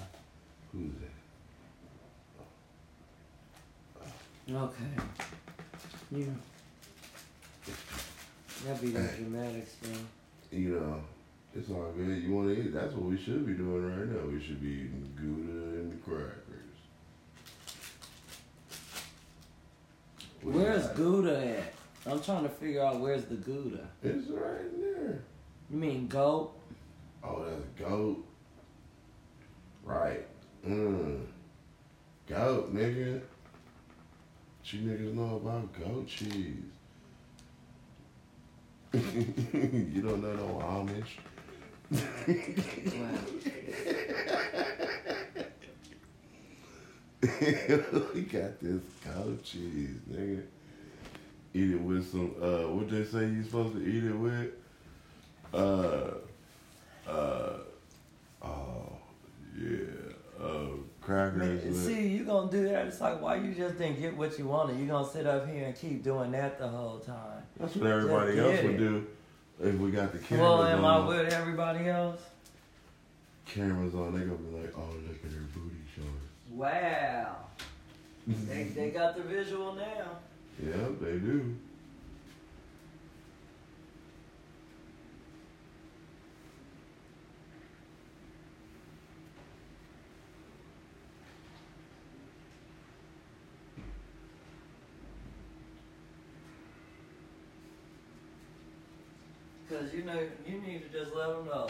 Who's 0.73 0.93
that? 4.49 4.55
Okay. 4.55 5.03
You. 6.13 6.35
That'd 8.65 8.81
be 8.81 8.89
the 8.89 9.09
dramatics 9.19 9.73
thing. 9.73 10.07
You 10.51 10.81
know, 10.81 11.01
it's 11.55 11.71
all 11.71 11.93
good. 11.97 12.23
You 12.23 12.33
want 12.33 12.49
to 12.49 12.63
eat? 12.63 12.73
That's 12.73 12.95
what 12.95 13.11
we 13.11 13.19
should 13.19 13.47
be 13.47 13.53
doing 13.53 13.85
right 13.85 14.09
now. 14.09 14.31
We 14.31 14.41
should 14.43 14.63
be 14.63 14.69
eating 14.69 15.13
Gouda 15.17 15.81
and 15.81 16.05
crackers. 16.05 16.35
We 20.43 20.53
Where's 20.53 20.87
Gouda 20.89 21.47
at? 21.47 21.75
I'm 22.11 22.21
trying 22.23 22.45
to 22.45 22.49
figure 22.49 22.83
out 22.83 23.01
where's 23.01 23.25
the 23.27 23.35
Gouda. 23.35 23.87
It's 24.03 24.29
right 24.29 24.81
there. 24.81 25.23
You 25.71 25.77
mean 25.77 26.07
goat? 26.07 26.53
Oh, 27.23 27.45
that's 27.45 27.89
goat. 27.89 28.25
Right. 29.85 30.27
Mm. 30.67 31.21
Goat, 32.27 32.75
nigga. 32.75 33.15
What 33.15 34.73
you 34.73 34.81
niggas 34.81 35.15
know 35.15 35.37
about 35.37 35.73
goat 35.79 36.07
cheese? 36.07 36.57
You 38.95 40.03
don't 40.03 40.23
know 40.23 40.33
no 40.35 40.63
Amish? 40.63 41.19
Wow. 41.91 43.19
we 48.15 48.21
got 48.23 48.61
this 48.61 48.83
cow 49.05 49.27
cheese, 49.43 49.99
nigga. 50.11 50.43
Eat 51.55 51.71
it 51.73 51.81
with 51.81 52.11
some, 52.11 52.35
uh, 52.41 52.69
what 52.69 52.89
they 52.91 53.05
say 53.05 53.27
you 53.27 53.43
supposed 53.43 53.75
to 53.75 53.83
eat 53.85 54.05
it 54.05 54.13
with? 54.17 54.53
Uh, 55.53 56.11
uh, 57.09 57.59
oh, 58.43 58.99
yeah, 59.59 59.79
uh, 60.41 60.69
crackers. 61.05 61.65
Man, 61.65 61.75
see, 61.75 62.09
you 62.09 62.25
gonna 62.25 62.51
do 62.51 62.69
that. 62.69 62.87
It's 62.87 63.01
like, 63.01 63.21
why 63.21 63.37
you 63.37 63.53
just 63.53 63.79
didn't 63.79 64.01
get 64.01 64.17
what 64.17 64.39
you 64.39 64.47
wanted? 64.47 64.79
You 64.79 64.87
gonna 64.87 65.09
sit 65.09 65.27
up 65.27 65.49
here 65.49 65.67
and 65.67 65.77
keep 65.77 66.03
doing 66.03 66.33
that 66.33 66.59
the 66.59 66.69
whole 66.69 66.99
time. 66.99 67.43
That's 67.59 67.77
what 67.77 67.91
everybody 67.91 68.39
else 68.39 68.63
would 68.63 68.79
do 68.79 69.07
if 69.63 69.75
we 69.77 69.91
got 69.91 70.13
the 70.13 70.19
cameras 70.19 70.41
Well, 70.49 70.65
am 70.65 70.85
I 70.85 70.95
on. 70.95 71.07
with 71.07 71.33
everybody 71.33 71.89
else? 71.89 72.21
Cameras 73.47 73.95
on, 73.95 74.15
they 74.15 74.21
gonna 74.25 74.37
be 74.39 74.57
like, 74.63 74.73
oh, 74.77 74.81
look 75.07 75.17
at 75.25 75.31
her 75.33 75.45
booty 75.55 75.77
showing. 75.95 76.09
Wow. 76.51 77.37
they, 78.27 78.65
they 78.65 78.91
got 78.91 79.17
the 79.17 79.23
visual 79.23 79.75
now. 79.75 80.19
Yeah, 80.65 80.89
they 81.01 81.19
do. 81.19 81.55
You 99.95 100.05
know, 100.05 100.19
you 100.47 100.61
need 100.61 100.91
to 100.91 100.99
just 100.99 101.15
let 101.15 101.29
them 101.29 101.47
know. 101.47 101.69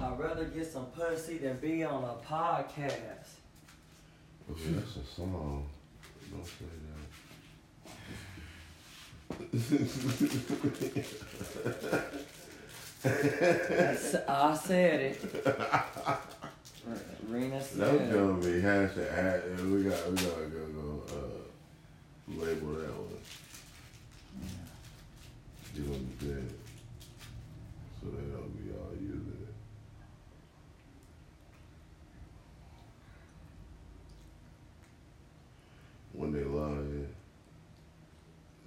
I'd 0.00 0.18
rather 0.18 0.44
get 0.44 0.66
some 0.70 0.86
pussy 0.86 1.38
than 1.38 1.56
be 1.58 1.82
on 1.84 2.04
a 2.04 2.14
podcast. 2.26 3.38
Okay, 4.50 4.70
that's 4.72 4.96
a 4.96 5.04
song. 5.04 5.66
Don't 6.30 6.46
say 6.46 6.64
That's- 13.02 14.14
I 14.28 14.54
said 14.54 15.00
it. 15.00 15.20
Rena 17.28 17.50
that. 17.58 17.64
said 17.64 17.78
That's 17.78 18.12
gonna 18.12 18.34
be 18.34 18.60
hashtag. 18.62 19.70
We 19.70 19.82
got. 19.84 20.10
We 20.10 20.16
gotta 20.16 20.46
go. 20.46 20.66
go 20.74 21.02
uh, 21.08 22.34
label 22.40 22.72
that 22.74 22.90
one. 22.90 23.20
You 25.74 25.82
understand? 25.84 26.48
So 26.50 26.63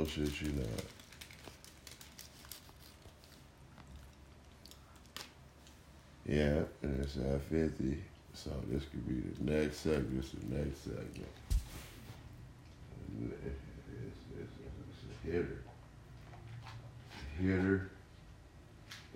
Bullshit, 0.00 0.40
you 0.40 0.52
not. 0.52 0.66
Yeah, 6.26 6.62
and 6.80 7.04
it's 7.04 7.18
at 7.18 7.42
50. 7.42 7.98
So 8.32 8.50
this 8.70 8.84
could 8.84 9.06
be 9.06 9.20
the 9.44 9.52
next 9.52 9.80
segment. 9.80 10.22
This 10.22 10.30
the 10.30 10.56
next 10.56 10.84
segment. 10.84 11.28
It's, 13.44 13.60
it's, 14.40 14.52
it's 14.64 15.04
a 15.04 15.30
hitter. 15.30 15.62
Hitter. 17.38 17.90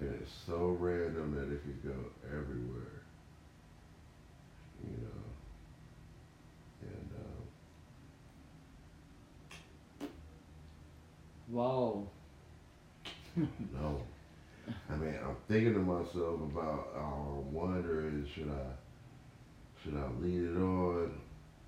And 0.03 0.14
it's 0.20 0.32
so 0.47 0.76
random 0.78 1.35
that 1.35 1.51
it 1.51 1.62
could 1.62 1.82
go 1.82 1.99
everywhere. 2.26 3.01
You 4.85 4.99
know. 5.01 5.24
And 6.82 7.11
um, 7.16 7.45
Whoa. 11.55 12.09
no. 13.36 14.02
I 14.90 14.96
mean, 14.96 15.14
I'm 15.24 15.36
thinking 15.46 15.74
to 15.74 15.78
myself 15.78 16.40
about. 16.40 16.88
Uh, 16.96 17.00
I'm 17.00 17.55
wondering, 17.55 18.26
should 18.34 18.50
I, 18.50 19.80
should 19.80 19.96
I 19.96 20.09
lead 20.20 20.50
it 20.50 20.57
on, 20.57 21.12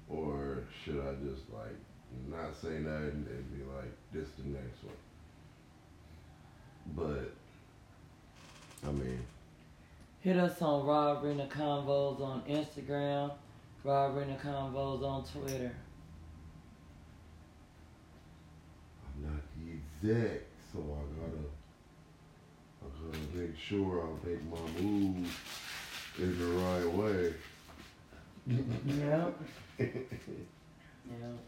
or 0.09 0.65
should 0.85 0.99
I 0.99 1.15
just 1.25 1.49
like 1.53 1.77
not 2.29 2.57
say 2.61 2.81
nothing 2.81 3.29
and 3.31 3.57
be 3.57 3.63
like, 3.77 3.93
this 4.13 4.29
the 4.39 4.49
next 4.49 4.83
one. 4.83 4.97
But, 6.97 8.89
I 8.89 8.93
mean, 8.93 9.23
Hit 10.21 10.37
us 10.37 10.61
on 10.61 10.85
Rodreena 10.85 11.49
Convos 11.49 12.21
on 12.21 12.43
Instagram, 12.49 13.31
Rodreena 13.85 14.41
Convos 14.41 15.05
on 15.05 15.25
Twitter. 15.25 15.73
I'm 19.15 19.23
not 19.23 19.43
exec, 20.11 20.43
so 20.73 20.79
I 20.79 21.03
gotta, 21.21 21.45
I 22.83 22.87
gotta 23.03 23.19
make 23.35 23.59
sure 23.59 24.03
I 24.03 24.29
make 24.29 24.43
my 24.51 24.81
moves 24.81 25.31
in 26.19 26.39
the 26.39 26.47
right 26.47 26.91
way. 26.93 27.35
Yep. 28.47 29.41
Yep. 31.09 31.39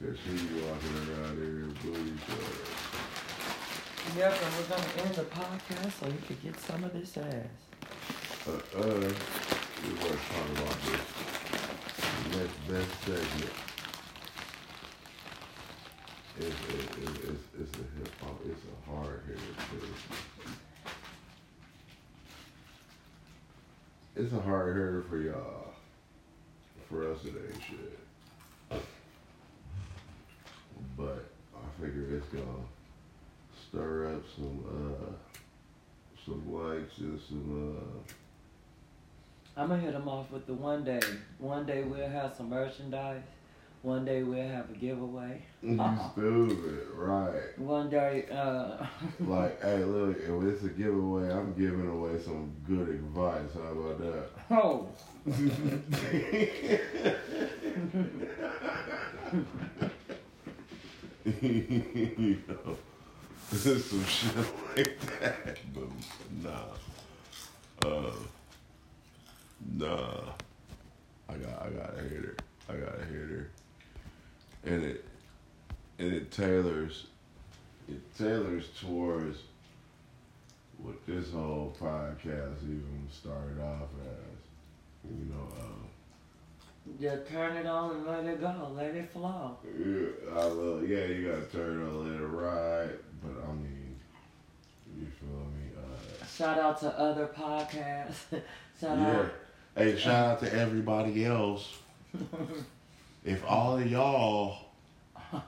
Cause 0.00 0.18
she 0.24 0.32
be 0.32 0.60
walking 0.60 0.96
around 0.96 1.36
here 1.36 1.60
in 1.60 1.72
booty 1.84 2.18
shorts. 2.26 2.70
Yep, 4.16 4.42
and 4.42 4.54
we're 4.56 4.76
gonna 4.76 4.92
end 5.04 5.14
the 5.14 5.22
podcast 5.22 5.92
so 6.00 6.06
you 6.08 6.18
can 6.26 6.36
get 6.42 6.58
some 6.58 6.82
of 6.82 6.92
this 6.92 7.16
ass. 7.16 7.46
Uh, 8.44 8.50
uh, 8.76 8.82
we 8.82 9.92
were 9.92 10.18
talking 10.18 10.56
about 10.56 10.78
this 10.82 11.00
next 12.32 12.68
best 12.68 13.04
segment. 13.04 13.65
It's, 16.38 16.48
it, 16.48 16.54
it, 17.02 17.08
it's, 17.28 17.44
it's 17.60 17.74
a 17.74 17.78
hip 17.78 18.10
hop, 18.20 18.38
it's 18.44 18.60
a 18.66 18.90
hard 18.90 19.22
hitter 19.26 19.40
too. 19.70 19.86
It's 24.16 24.32
a 24.34 24.40
hard 24.40 24.76
hitter 24.76 25.04
for 25.08 25.16
y'all. 25.18 25.72
For 26.88 27.10
us, 27.10 27.20
ain't 27.24 27.62
shit. 27.62 27.98
But 30.96 31.30
I 31.54 31.80
figure 31.80 32.16
it's 32.16 32.26
gonna 32.28 32.64
stir 33.68 34.14
up 34.14 34.22
some, 34.36 34.64
uh, 34.68 35.12
some 36.24 36.52
likes 36.52 36.98
and 36.98 37.20
some, 37.28 37.78
uh, 39.56 39.60
I'm 39.60 39.68
gonna 39.68 39.80
hit 39.80 39.92
them 39.92 40.08
off 40.08 40.30
with 40.30 40.46
the 40.46 40.52
one 40.54 40.84
day. 40.84 41.00
One 41.38 41.64
day 41.64 41.82
we'll 41.82 42.08
have 42.08 42.34
some 42.34 42.50
merchandise. 42.50 43.22
One 43.82 44.04
day 44.04 44.22
we'll 44.22 44.48
have 44.48 44.70
a 44.70 44.72
giveaway. 44.72 45.42
You 45.62 45.76
stupid, 46.12 46.86
right? 46.94 47.58
One 47.58 47.88
day, 47.88 48.26
uh, 48.32 48.84
Like, 49.20 49.62
hey, 49.62 49.84
look, 49.84 50.16
if 50.18 50.42
it's 50.42 50.64
a 50.64 50.68
giveaway, 50.68 51.30
I'm 51.30 51.54
giving 51.54 51.86
away 51.88 52.18
some 52.20 52.52
good 52.66 52.88
advice. 52.88 53.50
How 53.54 53.72
about 53.72 53.98
that? 54.00 54.28
oh, 54.50 54.88
you 61.40 62.42
know, 62.48 62.76
some 63.50 64.04
shit 64.04 64.36
like 64.76 64.98
that. 65.20 65.58
But 65.74 65.88
nah, 66.42 67.88
uh, 67.88 68.12
nah. 69.76 70.20
I 71.28 71.34
got, 71.34 71.66
I 71.66 71.70
got 71.70 71.98
a 71.98 72.02
hater. 72.02 72.36
I 72.68 72.72
got 72.74 73.00
a 73.00 73.04
hitter, 73.04 73.50
and 74.66 74.84
it, 74.84 75.04
and 75.98 76.12
it 76.12 76.30
tailors, 76.30 77.06
it 77.88 78.16
tailors 78.18 78.68
towards 78.80 79.38
what 80.78 80.94
this 81.06 81.32
whole 81.32 81.74
podcast 81.80 82.62
even 82.64 83.08
started 83.10 83.60
off 83.60 83.88
as. 84.02 85.08
You 85.08 85.32
know, 85.32 85.48
uh, 85.60 85.86
just 87.00 87.30
turn 87.30 87.56
it 87.56 87.66
on 87.66 87.94
and 87.94 88.06
let 88.06 88.24
it 88.24 88.40
go. 88.40 88.72
Let 88.74 88.94
it 88.94 89.08
flow. 89.12 89.56
Yeah, 89.64 90.34
I 90.34 90.44
love. 90.44 90.88
Yeah, 90.88 91.04
you 91.04 91.28
gotta 91.28 91.46
turn 91.46 91.80
it 91.80 91.84
on, 91.84 92.12
let 92.12 92.20
it 92.20 92.24
ride. 92.24 92.90
But 93.22 93.48
I 93.48 93.52
mean, 93.52 93.96
you 94.98 95.06
feel 95.06 95.28
me? 95.28 95.70
Uh, 95.76 96.26
Shout 96.26 96.58
out 96.58 96.80
to 96.80 96.98
other 96.98 97.28
podcasts. 97.28 98.24
Shout 98.80 98.98
yeah. 98.98 99.10
out. 99.10 99.32
Hey, 99.76 99.96
shout 99.96 100.26
out 100.26 100.40
to 100.40 100.52
everybody 100.52 101.24
else. 101.24 101.78
if 103.26 103.44
all 103.44 103.76
of 103.76 103.90
y'all 103.90 104.66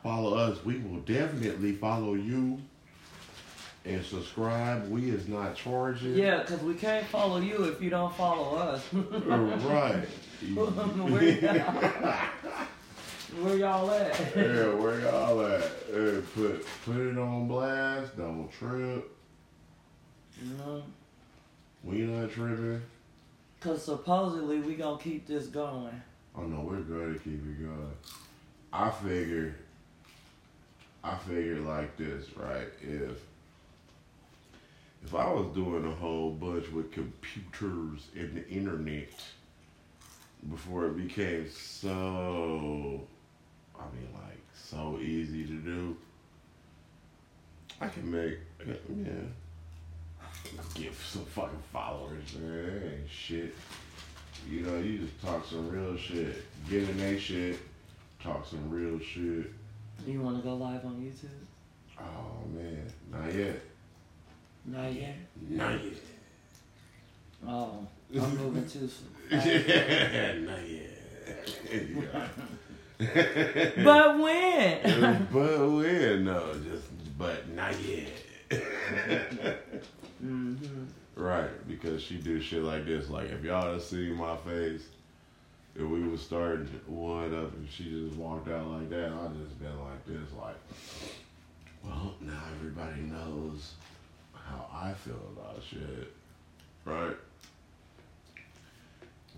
follow 0.03 0.37
us, 0.37 0.63
we 0.65 0.79
will 0.79 1.01
definitely 1.01 1.73
follow 1.73 2.15
you 2.15 2.61
and 3.85 4.05
subscribe. 4.05 4.89
We 4.89 5.11
is 5.11 5.29
not 5.29 5.55
charging. 5.55 6.15
Yeah, 6.15 6.41
because 6.41 6.61
we 6.63 6.75
can't 6.75 7.07
follow 7.07 7.39
you 7.39 7.65
if 7.65 7.81
you 7.81 7.89
don't 7.89 8.15
follow 8.17 8.57
us. 8.57 8.85
right. 8.93 10.05
Where 10.41 11.23
Where 13.41 13.57
y'all 13.57 13.91
at? 13.91 14.19
yeah, 14.37 14.75
where 14.75 15.01
y'all 15.01 15.41
at? 15.47 15.63
Hey, 15.93 16.23
put 16.35 16.67
put 16.85 16.97
it 16.97 17.19
on 17.19 17.47
blast. 17.47 18.17
Don't 18.17 18.51
trip. 18.51 19.17
No. 20.59 20.83
We 21.85 21.99
not 21.99 22.31
tripping. 22.31 22.83
Because 23.59 23.85
supposedly 23.85 24.61
we 24.61 24.75
going 24.75 24.99
to 24.99 25.05
keep 25.05 25.27
this 25.27 25.47
going. 25.47 26.01
Oh 26.37 26.43
no, 26.43 26.61
we're 26.61 26.81
going 26.81 27.15
to 27.15 27.21
keep 27.21 27.43
it 27.43 27.63
going. 27.63 27.93
I 28.73 28.91
figure, 28.91 29.57
I 31.03 31.17
figure 31.17 31.61
like 31.61 31.97
this, 31.97 32.27
right? 32.37 32.69
If 32.81 33.19
if 35.05 35.15
I 35.15 35.31
was 35.33 35.55
doing 35.55 35.87
a 35.87 35.95
whole 35.95 36.33
bunch 36.33 36.71
with 36.71 36.93
computers 36.93 38.09
and 38.17 38.37
the 38.37 38.49
internet 38.49 39.11
before 40.51 40.87
it 40.87 40.97
became 40.97 41.49
so, 41.51 43.07
I 43.79 43.85
mean, 43.95 44.09
like 44.15 44.41
so 44.55 44.99
easy 45.01 45.45
to 45.45 45.53
do, 45.53 45.97
I 47.81 47.89
can 47.89 48.11
make, 48.11 48.39
yeah, 48.67 49.13
give 50.75 51.01
some 51.09 51.25
fucking 51.27 51.63
followers. 51.73 52.35
Man, 52.39 53.05
shit. 53.11 53.55
You 54.51 54.61
know, 54.63 54.79
you 54.79 54.99
just 54.99 55.21
talk 55.23 55.47
some 55.47 55.69
real 55.71 55.97
shit. 55.97 56.45
Get 56.69 56.89
in 56.89 56.99
they 56.99 57.19
shit. 57.19 57.59
Talk 58.23 58.47
some 58.47 58.69
real 58.71 58.99
shit. 58.99 59.53
You 60.07 60.21
want 60.21 60.37
to 60.37 60.43
go 60.43 60.55
live 60.57 60.85
on 60.85 60.95
YouTube? 60.97 61.29
Oh 62.01 62.47
man, 62.55 62.85
not 63.11 63.35
yet. 63.35 63.61
Not 64.65 64.93
yet. 64.93 65.17
Not 65.49 65.85
yet. 65.85 65.93
Oh, 67.47 67.87
I'm 68.15 68.37
moving 68.37 68.67
too 68.69 68.89
soon. 69.31 70.45
not 70.47 70.69
yet. 70.69 70.99
Yeah. 71.71 72.29
But 73.85 74.19
when? 74.19 75.27
but 75.33 75.71
when? 75.71 76.25
No, 76.25 76.53
just 76.69 76.89
but 77.17 77.49
not 77.51 77.73
yet. 77.81 78.09
hmm 80.21 80.55
right, 81.19 81.69
because 81.69 82.03
she 82.03 82.17
do 82.17 82.41
shit 82.41 82.63
like 82.63 82.87
this. 82.87 83.11
Like 83.11 83.31
if 83.31 83.43
y'all 83.43 83.73
had 83.73 83.83
seen 83.83 84.15
my 84.15 84.37
face, 84.37 84.83
if 85.75 85.83
we 85.83 86.03
was 86.03 86.21
starting 86.21 86.67
one 86.87 87.35
up 87.35 87.53
and 87.55 87.69
she 87.69 87.85
just 87.85 88.17
walked 88.17 88.49
out 88.49 88.67
like 88.69 88.91
that, 88.91 89.13
I'd 89.13 89.37
just 89.43 89.59
been 89.61 89.79
like 89.81 90.07
this, 90.07 90.33
like, 90.41 90.57
well, 91.85 92.15
now 92.21 92.43
everybody 92.57 93.03
knows 93.03 93.75
how 94.33 94.69
I 94.73 94.93
feel 94.93 95.21
about 95.37 95.63
shit, 95.63 96.13
right? 96.85 97.17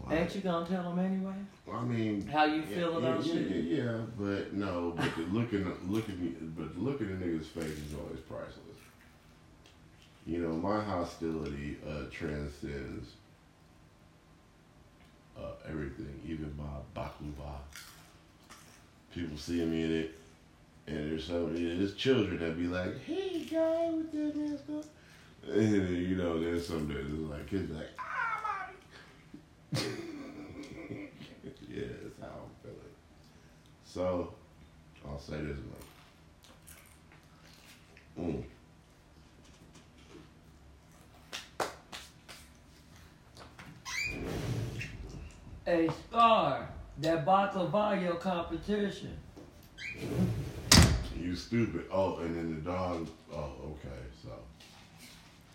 Like, 0.06 0.18
Ain't 0.18 0.34
you 0.34 0.40
to 0.40 0.66
tell 0.66 0.66
them 0.66 0.98
anyway? 0.98 1.34
I 1.70 1.82
mean, 1.82 2.26
How 2.26 2.44
you 2.44 2.62
yeah, 2.62 2.76
feel 2.76 2.98
about 2.98 3.24
yeah, 3.24 3.32
shit? 3.32 3.50
Yeah, 3.50 3.82
yeah, 3.82 3.98
but 4.18 4.54
no, 4.54 4.94
but 4.96 5.14
the 5.14 5.22
looking, 5.24 5.64
looking, 5.88 6.54
but 6.56 6.78
looking 6.78 7.10
at 7.10 7.20
niggas' 7.20 7.44
face 7.44 7.64
is 7.64 7.94
always 7.94 8.20
priceless. 8.20 8.69
You 10.26 10.38
know, 10.38 10.52
my 10.52 10.82
hostility 10.82 11.76
uh, 11.88 12.04
transcends 12.10 13.10
uh, 15.36 15.52
everything, 15.68 16.20
even 16.26 16.54
my 16.56 16.64
baklava. 16.94 17.58
People 19.14 19.36
see 19.36 19.64
me 19.64 19.82
in 19.82 19.92
it, 19.92 20.18
and 20.86 21.10
there's 21.10 21.24
so 21.24 21.48
there's 21.48 21.94
children 21.94 22.38
that 22.38 22.56
be 22.56 22.66
like, 22.68 23.02
"Hey, 23.04 23.44
guy, 23.50 23.90
what 23.90 24.12
that 24.12 24.66
going?" 24.66 24.84
And 25.48 25.88
you 25.88 26.16
know, 26.16 26.38
there's 26.38 26.66
some 26.68 26.86
that 26.88 26.98
is 26.98 27.12
like 27.12 27.48
kids 27.48 27.70
like, 27.72 27.88
"Ah, 27.98 28.70
mommy." 29.72 29.86
yeah, 31.68 31.86
that's 32.02 32.20
how 32.20 32.26
I'm 32.26 32.50
feeling. 32.62 32.94
So, 33.84 34.34
I'll 35.04 35.18
say 35.18 35.38
this 35.38 35.56
much. 38.16 38.26
Mm. 38.26 38.44
Hey, 45.70 45.88
Star, 46.08 46.68
that 46.98 47.24
baklava 47.24 48.02
your 48.02 48.16
competition. 48.16 49.16
You 51.16 51.36
stupid. 51.36 51.84
Oh, 51.92 52.18
and 52.18 52.34
then 52.34 52.56
the 52.56 52.60
dog. 52.60 53.06
Oh, 53.32 53.52
okay. 53.70 54.02
So, 54.20 54.30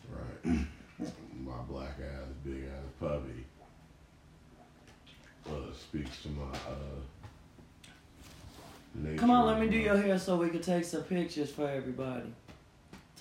right. 0.10 0.56
my 1.44 1.58
black 1.68 1.98
ass, 2.00 2.30
big 2.46 2.64
ass 2.64 2.88
puppy 2.98 3.46
uh, 5.50 5.74
speaks 5.74 6.22
to 6.24 6.30
my 6.30 6.44
uh. 6.44 7.02
Come 9.18 9.32
on, 9.32 9.48
let 9.48 9.60
me 9.60 9.68
do 9.68 9.78
your 9.78 9.98
hair 9.98 10.18
so 10.18 10.38
we 10.38 10.48
can 10.50 10.62
take 10.62 10.86
some 10.86 11.04
pictures 11.04 11.52
for 11.52 11.68
everybody. 11.68 12.34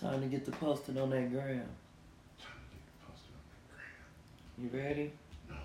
Time 0.01 0.21
to 0.21 0.29
get 0.29 0.45
the 0.45 0.53
posted 0.53 0.97
on 0.97 1.11
that 1.11 1.33
gram. 1.33 1.67
Trying 2.39 2.55
to 2.55 2.71
get 2.71 2.85
it 2.87 2.95
posted 3.05 3.35
on 3.35 4.63
You 4.63 4.71
ready? 4.73 5.13
No. 5.49 5.57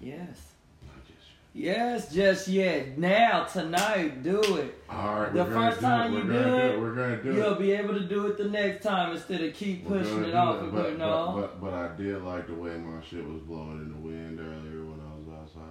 Yes. 0.00 0.10
the 0.10 0.10
gram. 0.10 0.54
Not 0.86 1.04
just 1.06 1.28
Yes, 1.56 2.12
just 2.12 2.48
yet. 2.48 2.98
Now, 2.98 3.44
tonight, 3.44 4.24
do 4.24 4.40
it. 4.56 4.74
All 4.90 5.20
right. 5.20 5.32
The 5.32 5.44
we're 5.44 5.50
gonna 5.50 5.70
first 5.70 5.80
do 5.80 5.86
time 5.86 6.12
it. 6.12 6.16
you 6.18 6.24
we're 6.24 6.32
gonna 6.32 6.42
do 6.50 6.56
it, 6.74 6.80
We're 6.80 6.94
gonna 6.94 7.22
do 7.22 7.32
You'll 7.34 7.52
it. 7.54 7.58
be 7.60 7.70
able 7.72 7.94
to 7.94 8.00
do 8.08 8.26
it 8.26 8.36
the 8.36 8.48
next 8.48 8.82
time 8.82 9.12
instead 9.14 9.40
of 9.40 9.54
keep 9.54 9.84
We're 9.84 10.00
pushing 10.00 10.24
it 10.24 10.34
off 10.34 10.56
it, 10.56 10.62
and 10.64 10.72
but, 10.72 10.82
putting 10.82 10.98
but, 10.98 11.08
on. 11.08 11.40
but, 11.40 11.60
but 11.60 11.72
I 11.74 11.96
did 11.96 12.22
like 12.22 12.48
the 12.48 12.54
way 12.54 12.76
my 12.76 13.00
shit 13.08 13.24
was 13.24 13.40
blowing 13.42 13.82
in 13.82 13.92
the 13.92 13.98
wind 13.98 14.40
earlier 14.40 14.84
when 14.84 14.98
I 15.00 15.14
was 15.16 15.28
outside. 15.42 15.62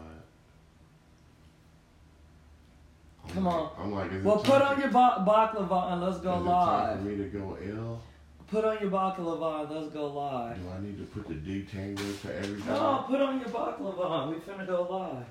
I'm 3.26 3.34
Come 3.34 3.46
like- 3.46 3.54
on. 3.56 3.70
I'm 3.80 3.92
like, 3.94 4.12
is 4.12 4.18
it 4.18 4.24
Well, 4.24 4.38
put 4.38 4.62
on 4.62 4.80
your 4.80 4.90
ba- 4.90 5.26
baklava 5.28 5.92
and 5.94 6.02
let's 6.02 6.20
go 6.20 6.36
is 6.36 6.42
it 6.42 6.46
time 6.46 6.46
live. 6.46 6.98
for 7.00 7.04
me 7.06 7.18
to 7.18 7.24
go 7.26 7.58
L? 7.78 8.02
Put 8.48 8.64
on 8.64 8.78
your 8.80 8.90
baklava 8.92 9.62
and 9.70 9.72
let's 9.82 9.94
go 9.94 10.08
live. 10.14 10.62
Do 10.64 10.70
I 10.70 10.80
need 10.82 10.98
to 10.98 11.04
put 11.06 11.28
the 11.28 11.34
detangler 11.34 12.22
to 12.22 12.36
everything? 12.38 12.68
No, 12.74 13.04
put 13.06 13.20
on 13.20 13.40
your 13.42 13.50
baklava. 13.50 14.30
We 14.30 14.36
finna 14.36 14.66
go 14.66 14.84
live. 14.90 15.26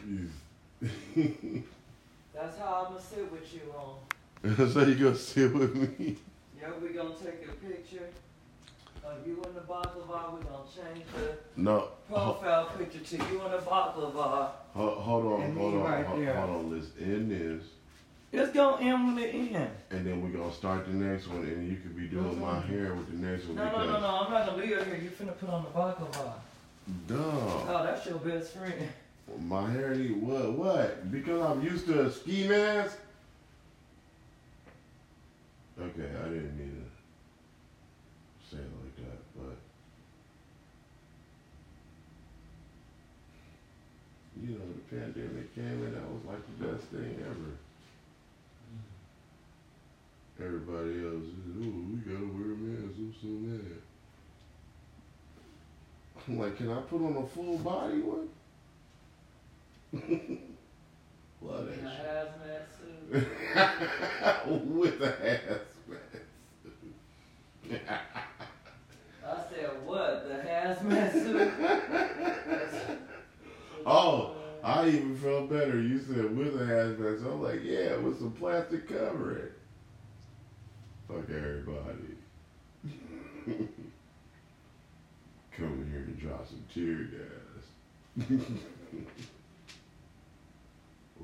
That's 2.34 2.58
how 2.58 2.84
I'm 2.86 2.92
gonna 2.92 3.00
sit 3.04 3.30
with 3.30 3.52
you 3.54 3.74
on. 3.76 3.96
how 4.74 4.80
you 4.82 4.94
gonna 4.94 5.14
sit 5.16 5.52
with 5.54 5.74
me? 5.74 6.16
Yeah, 6.60 6.68
we 6.82 6.88
gonna 6.90 7.14
take 7.14 7.46
a 7.48 7.52
picture 7.66 8.08
of 9.04 9.26
you 9.26 9.42
in 9.46 9.54
the 9.54 9.60
baklava. 9.60 10.38
We 10.38 10.44
gonna 10.44 10.64
change 10.74 11.04
the 11.14 11.36
No. 11.60 11.88
Ho- 12.08 12.34
profile 12.34 12.70
picture 12.78 13.00
to 13.00 13.16
you 13.16 13.44
in 13.44 13.50
the 13.50 13.58
baklava. 13.58 14.50
ho- 14.74 15.00
hold 15.00 15.26
on, 15.34 15.42
And 15.42 15.58
hold 15.58 15.74
on, 15.74 15.80
right 15.82 16.06
ho- 16.06 16.18
there. 16.18 16.34
hold 16.34 16.50
on. 16.50 16.70
Let's 16.74 16.88
end 17.00 17.30
this, 17.30 17.64
It's 18.32 18.52
gonna 18.52 18.82
end 18.82 19.06
when 19.14 19.18
it 19.24 19.34
ends. 19.34 19.72
and 19.90 20.06
then 20.06 20.22
we're 20.22 20.38
gonna 20.38 20.52
start 20.54 20.86
the 20.86 20.92
next 20.92 21.28
one, 21.28 21.42
and 21.44 21.68
you 21.68 21.76
could 21.76 21.96
be 21.96 22.06
doing 22.06 22.40
my 22.40 22.54
mm-hmm. 22.54 22.72
hair 22.72 22.94
with 22.94 23.08
the 23.10 23.26
next 23.26 23.46
one 23.46 23.56
No, 23.56 23.64
no, 23.70 23.84
no, 23.84 24.00
no. 24.00 24.06
I'm 24.24 24.32
not 24.32 24.46
gonna 24.46 24.58
leave 24.58 24.70
you 24.70 24.80
here. 24.82 24.96
You 25.02 25.10
finna 25.10 25.36
put 25.38 25.48
on 25.50 25.64
the 25.64 25.70
baklava. 25.70 26.32
Duh. 27.06 27.14
Oh, 27.16 27.82
that's 27.84 28.06
your 28.06 28.18
best 28.18 28.54
friend. 28.56 28.88
My 29.38 29.70
hair 29.70 29.94
need 29.94 30.20
what? 30.22 30.52
What? 30.52 31.10
Because 31.10 31.40
I'm 31.40 31.62
used 31.62 31.86
to 31.86 32.06
a 32.06 32.10
ski 32.10 32.48
mask? 32.48 32.96
Okay, 35.80 36.10
I 36.22 36.28
didn't 36.28 36.58
mean 36.58 36.84
to 36.84 38.56
say 38.56 38.62
it 38.62 38.70
like 38.82 38.96
that, 38.96 39.18
but 39.34 39.56
you 44.42 44.52
know, 44.52 44.64
the 44.74 44.96
pandemic 44.96 45.54
came 45.54 45.64
and 45.64 45.94
that 45.94 46.02
was 46.02 46.24
like 46.26 46.58
the 46.58 46.66
best 46.66 46.84
thing 46.86 47.16
ever. 47.24 47.56
Everybody 50.42 51.04
else 51.04 51.24
is, 51.24 51.56
oh, 51.60 51.84
we 51.92 52.00
gotta 52.00 52.24
wear 52.24 52.56
masks, 52.56 52.98
I'm 52.98 53.14
so 53.20 53.28
mad. 53.28 53.80
I'm 56.28 56.38
like, 56.38 56.56
can 56.56 56.70
I 56.70 56.80
put 56.82 57.02
on 57.02 57.16
a 57.16 57.26
full 57.26 57.58
body 57.58 58.00
one? 58.00 58.28
Love 61.42 61.66
that 61.66 61.82
hazmat 61.82 62.62
suit. 62.78 63.26
With 64.70 65.02
a 65.02 65.08
hazmat 65.08 65.66
suit. 66.62 67.80
I 69.26 69.36
said, 69.50 69.70
what? 69.84 70.28
The 70.28 70.34
hazmat 70.34 71.12
suit? 71.12 71.52
Oh, 73.86 74.34
I 74.62 74.88
even 74.88 75.16
felt 75.16 75.48
better. 75.48 75.80
You 75.80 75.98
said 76.00 76.36
with 76.36 76.54
a 76.54 76.64
hazmat 76.64 77.18
suit. 77.18 77.26
I'm 77.32 77.42
like, 77.42 77.60
yeah, 77.64 77.96
with 77.96 78.18
some 78.18 78.32
plastic 78.32 78.86
covering. 78.86 79.48
Fuck 81.08 81.30
everybody. 81.30 82.18
Coming 85.56 85.88
here 85.90 86.04
and 86.06 86.18
drop 86.20 86.46
some 86.46 86.62
tear 86.74 87.08
gas. 88.26 89.26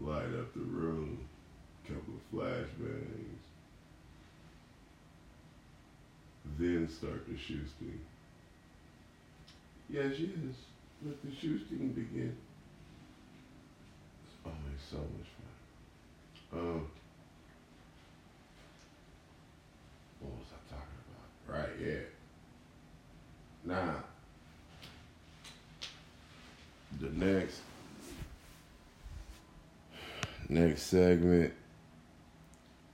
Light 0.00 0.26
up 0.38 0.52
the 0.54 0.60
room. 0.60 1.18
Couple 1.86 2.14
of 2.14 2.32
flashbangs. 2.32 3.42
Then 6.58 6.88
start 6.88 7.26
the 7.28 7.36
shooting. 7.36 8.00
Yes, 9.88 10.18
yes. 10.18 10.30
Let 11.04 11.22
the 11.22 11.30
shooting 11.34 11.92
begin. 11.92 12.36
It's 14.26 14.36
always 14.44 14.80
so 14.90 14.96
much 14.96 15.28
fun. 16.50 16.60
Um, 16.60 16.86
what 20.20 20.32
was 20.32 20.48
I 20.52 20.74
talking 20.74 21.00
about? 21.46 21.60
Right, 21.60 21.76
yeah. 21.80 22.04
Now, 23.64 24.04
the 27.00 27.10
next 27.10 27.60
next 30.48 30.82
segment, 30.82 31.52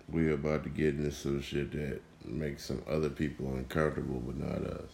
we 0.09 0.29
are 0.29 0.35
about 0.35 0.65
to 0.65 0.71
get 0.71 0.95
into 0.95 1.11
some 1.11 1.41
shit 1.41 1.73
that 1.73 2.01
makes 2.25 2.65
some 2.65 2.83
other 2.89 3.09
people 3.11 3.55
uncomfortable, 3.55 4.21
but 4.21 4.37
not 4.37 4.63
us. 4.67 4.91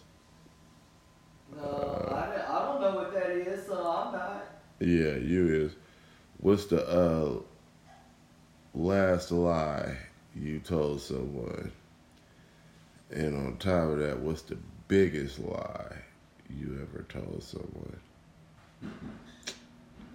No, 1.57 2.09
I, 2.11 2.27
don't- 2.27 2.51
I 2.51 2.65
don't 2.67 2.81
know 2.81 2.95
what 2.97 3.13
that 3.15 3.31
is, 3.31 3.67
so 3.67 3.75
I'm 3.75 4.13
not. 4.13 4.47
Yeah, 4.81 5.17
you 5.17 5.65
is. 5.67 5.73
What's 6.39 6.67
the 6.67 6.87
uh 6.89 7.41
last 8.75 9.33
lie 9.33 9.97
you 10.37 10.61
told 10.61 11.01
someone? 11.01 11.73
And 13.11 13.35
on 13.37 13.57
top 13.57 13.89
of 13.91 13.99
that, 13.99 14.19
what's 14.21 14.43
the 14.43 14.59
biggest 14.87 15.41
lie 15.41 15.97
you 16.51 16.79
ever 16.83 17.05
told 17.09 17.43
someone? 17.43 17.99
Alright, 18.85 18.93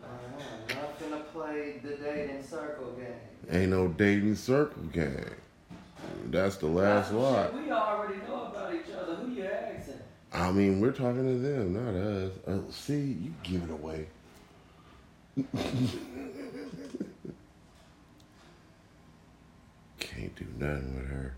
I'm 0.03 0.39
finna 0.39 0.47
play 0.49 0.52
the 1.83 1.95
dating 1.97 2.41
circle 2.43 2.93
game. 2.93 3.07
Ain't 3.51 3.71
no 3.71 3.89
dating 3.89 4.35
circle 4.35 4.83
game. 4.83 5.25
That's 6.31 6.55
the 6.57 6.67
last 6.67 7.11
That's 7.11 7.21
lie. 7.21 7.49
We 7.49 7.71
already 7.71 8.17
know 8.27 8.45
about 8.45 8.73
each 8.73 8.91
other. 8.95 9.15
Who 9.15 9.31
you 9.31 9.45
asking? 9.45 9.99
I 10.31 10.51
mean, 10.51 10.79
we're 10.79 10.91
talking 10.91 11.25
to 11.25 11.37
them, 11.37 11.73
not 11.73 11.93
us. 11.93 12.31
Uh, 12.47 12.71
see, 12.71 13.17
you 13.21 13.33
give 13.43 13.63
it 13.63 13.69
away. 13.69 14.07
Can't 19.99 20.35
do 20.35 20.45
nothing 20.57 20.95
with 20.95 21.07
her. 21.07 21.33